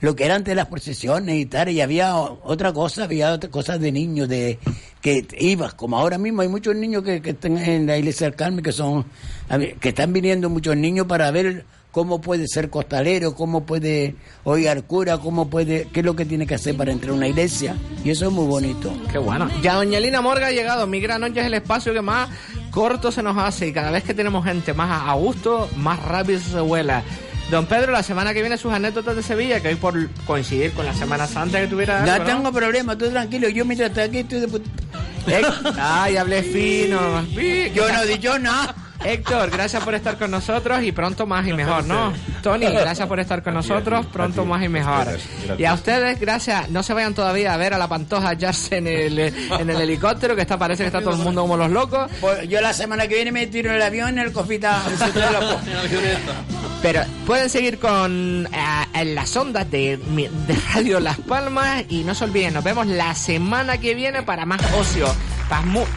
lo 0.00 0.16
que 0.16 0.24
era 0.24 0.34
antes 0.34 0.56
las 0.56 0.66
procesiones 0.66 1.36
y 1.36 1.46
tal. 1.46 1.68
Y 1.68 1.80
había 1.80 2.16
otra 2.16 2.72
cosa, 2.72 3.04
había 3.04 3.32
otras 3.32 3.52
cosas 3.52 3.80
de 3.80 3.92
niños, 3.92 4.28
de 4.28 4.58
que 5.00 5.24
ibas, 5.38 5.74
como 5.74 5.96
ahora 5.96 6.18
mismo 6.18 6.42
hay 6.42 6.48
muchos 6.48 6.74
niños 6.74 7.04
que, 7.04 7.22
que 7.22 7.30
están 7.30 7.56
en 7.58 7.86
la 7.86 7.96
iglesia 7.98 8.26
del 8.26 8.34
Carmen, 8.34 8.64
que 8.64 8.72
son, 8.72 9.04
a 9.48 9.58
que 9.58 9.88
están 9.90 10.12
viniendo 10.12 10.48
muchos 10.50 10.76
niños 10.76 11.06
para 11.06 11.30
ver 11.30 11.64
cómo 11.92 12.20
puede 12.20 12.48
ser 12.48 12.70
costalero, 12.70 13.34
cómo 13.36 13.64
puede 13.64 14.16
oír 14.42 14.82
cura, 14.86 15.18
cómo 15.18 15.48
puede, 15.48 15.86
qué 15.92 16.00
es 16.00 16.06
lo 16.06 16.16
que 16.16 16.24
tiene 16.24 16.46
que 16.46 16.54
hacer 16.56 16.76
para 16.76 16.90
entrar 16.90 17.12
a 17.12 17.14
una 17.14 17.28
iglesia. 17.28 17.76
Y 18.02 18.10
eso 18.10 18.26
es 18.26 18.32
muy 18.32 18.46
bonito. 18.46 18.92
Qué 19.12 19.18
bueno. 19.18 19.48
Ya 19.62 19.74
Doña 19.74 20.00
Lina 20.00 20.20
Morga 20.20 20.48
ha 20.48 20.50
llegado. 20.50 20.86
Mi 20.88 20.98
gran 21.00 21.20
noche 21.20 21.40
es 21.40 21.46
el 21.46 21.54
espacio 21.54 21.92
que 21.92 22.02
más 22.02 22.28
corto 22.70 23.12
se 23.12 23.22
nos 23.22 23.36
hace 23.36 23.68
y 23.68 23.72
cada 23.72 23.90
vez 23.90 24.02
que 24.02 24.14
tenemos 24.14 24.44
gente 24.44 24.72
más 24.74 25.06
a 25.08 25.12
gusto, 25.12 25.68
más 25.76 26.02
rápido 26.02 26.40
se 26.40 26.58
vuela. 26.60 27.02
Don 27.50 27.66
Pedro, 27.66 27.92
la 27.92 28.02
semana 28.02 28.32
que 28.32 28.40
viene 28.40 28.56
sus 28.56 28.72
anécdotas 28.72 29.14
de 29.14 29.22
Sevilla, 29.22 29.60
que 29.60 29.68
hoy 29.68 29.74
por 29.74 30.08
coincidir 30.26 30.72
con 30.72 30.86
la 30.86 30.94
Semana 30.94 31.26
Santa 31.26 31.60
que 31.60 31.66
tuviera... 31.66 32.02
No 32.06 32.12
algo, 32.12 32.24
tengo 32.24 32.50
problema, 32.52 32.96
tú 32.96 33.10
tranquilo. 33.10 33.50
Yo 33.50 33.66
mientras 33.66 33.90
estoy 33.90 34.04
aquí 34.04 34.18
estoy 34.18 34.40
de 34.40 34.48
put- 34.48 34.64
Ay, 35.78 36.16
hablé 36.16 36.42
fino. 36.42 37.22
Yo 37.74 37.92
no 37.92 38.02
he 38.02 38.06
dicho 38.06 38.38
nada. 38.38 38.74
Héctor, 39.04 39.50
gracias 39.50 39.82
por 39.82 39.94
estar 39.94 40.18
con 40.18 40.30
nosotros 40.30 40.82
y 40.82 40.92
pronto 40.92 41.26
más 41.26 41.46
y 41.46 41.52
mejor, 41.52 41.84
¿no? 41.84 42.12
Tony, 42.42 42.66
gracias 42.66 43.06
por 43.08 43.20
estar 43.20 43.42
con 43.42 43.54
nosotros, 43.54 44.06
pronto 44.06 44.44
más 44.44 44.62
y 44.64 44.68
mejor. 44.68 45.06
Y 45.58 45.64
a 45.64 45.74
ustedes, 45.74 46.18
gracias. 46.20 46.68
No 46.70 46.82
se 46.82 46.94
vayan 46.94 47.14
todavía 47.14 47.54
a 47.54 47.56
ver 47.56 47.74
a 47.74 47.78
la 47.78 47.88
pantoja 47.88 48.28
hallarse 48.28 48.76
en 48.78 48.86
el, 48.86 49.18
en 49.18 49.70
el 49.70 49.80
helicóptero, 49.80 50.34
que 50.34 50.42
está 50.42 50.58
parece 50.58 50.82
que 50.82 50.88
está 50.88 51.00
todo 51.00 51.14
el 51.14 51.20
mundo 51.20 51.42
como 51.42 51.56
los 51.56 51.70
locos. 51.70 52.10
Pues 52.20 52.48
yo 52.48 52.60
la 52.60 52.72
semana 52.72 53.06
que 53.08 53.14
viene 53.16 53.32
me 53.32 53.46
tiro 53.46 53.70
en 53.70 53.76
el 53.76 53.82
avión 53.82 54.08
en 54.10 54.18
el 54.18 54.32
cofita. 54.32 54.82
Pero 56.82 57.02
pueden 57.26 57.48
seguir 57.48 57.78
con 57.78 58.48
eh, 58.52 58.86
en 58.94 59.14
las 59.14 59.36
ondas 59.36 59.70
de, 59.70 59.96
de 59.96 60.58
Radio 60.74 60.98
Las 60.98 61.18
Palmas 61.18 61.84
y 61.88 62.02
no 62.02 62.14
se 62.14 62.24
olviden, 62.24 62.54
nos 62.54 62.64
vemos 62.64 62.86
la 62.88 63.14
semana 63.14 63.78
que 63.78 63.94
viene 63.94 64.22
para 64.22 64.46
más 64.46 64.60
ocio, 64.74 65.06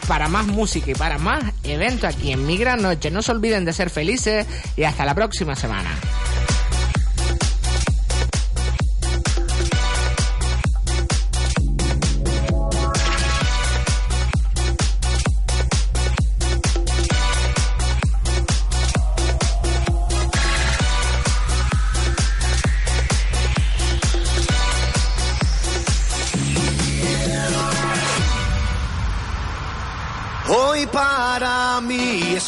para, 0.06 0.28
más 0.28 0.46
música 0.46 0.90
y 0.90 0.94
para 0.94 1.18
más 1.18 1.44
eventos 1.62 2.14
aquí 2.14 2.32
en 2.32 2.46
Mi 2.46 2.58
Gran 2.58 2.82
Noche. 2.82 3.10
No 3.10 3.22
se 3.22 3.32
olviden 3.32 3.64
de 3.64 3.72
ser 3.72 3.90
felices 3.90 4.46
y 4.76 4.84
hasta 4.84 5.04
la 5.04 5.14
próxima 5.14 5.56
semana. 5.56 5.90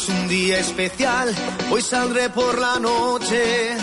Un 0.09 0.27
día 0.27 0.59
especial, 0.59 1.33
hoy 1.71 1.81
saldré 1.81 2.29
por 2.29 2.57
la 2.59 2.79
noche. 2.79 3.75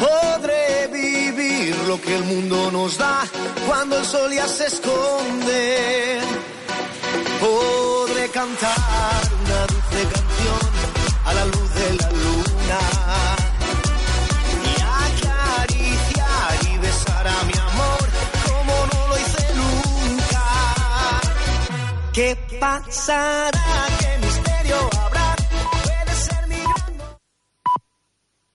Podré 0.00 0.88
vivir 0.92 1.76
lo 1.86 2.00
que 2.00 2.16
el 2.16 2.24
mundo 2.24 2.70
nos 2.70 2.98
da 2.98 3.24
cuando 3.66 3.98
el 3.98 4.04
sol 4.04 4.32
ya 4.32 4.46
se 4.46 4.66
esconde. 4.66 6.20
Podré 7.40 8.28
cantar 8.28 9.20
una 9.44 9.60
dulce 9.66 10.00
canción 10.14 10.70
a 11.24 11.34
la 11.34 11.44
luz 11.46 11.74
de 11.74 11.94
la 12.00 12.10
luna. 12.10 12.80
Y 14.64 14.74
acariciar 15.06 16.72
y 16.72 16.78
besar 16.78 17.28
a 17.28 17.42
mi 17.44 17.54
amor 17.70 18.08
como 18.46 18.74
no 18.92 19.08
lo 19.08 19.18
hice 19.18 19.46
nunca. 19.54 20.44
¿Qué 22.12 22.36
pasará? 22.60 23.68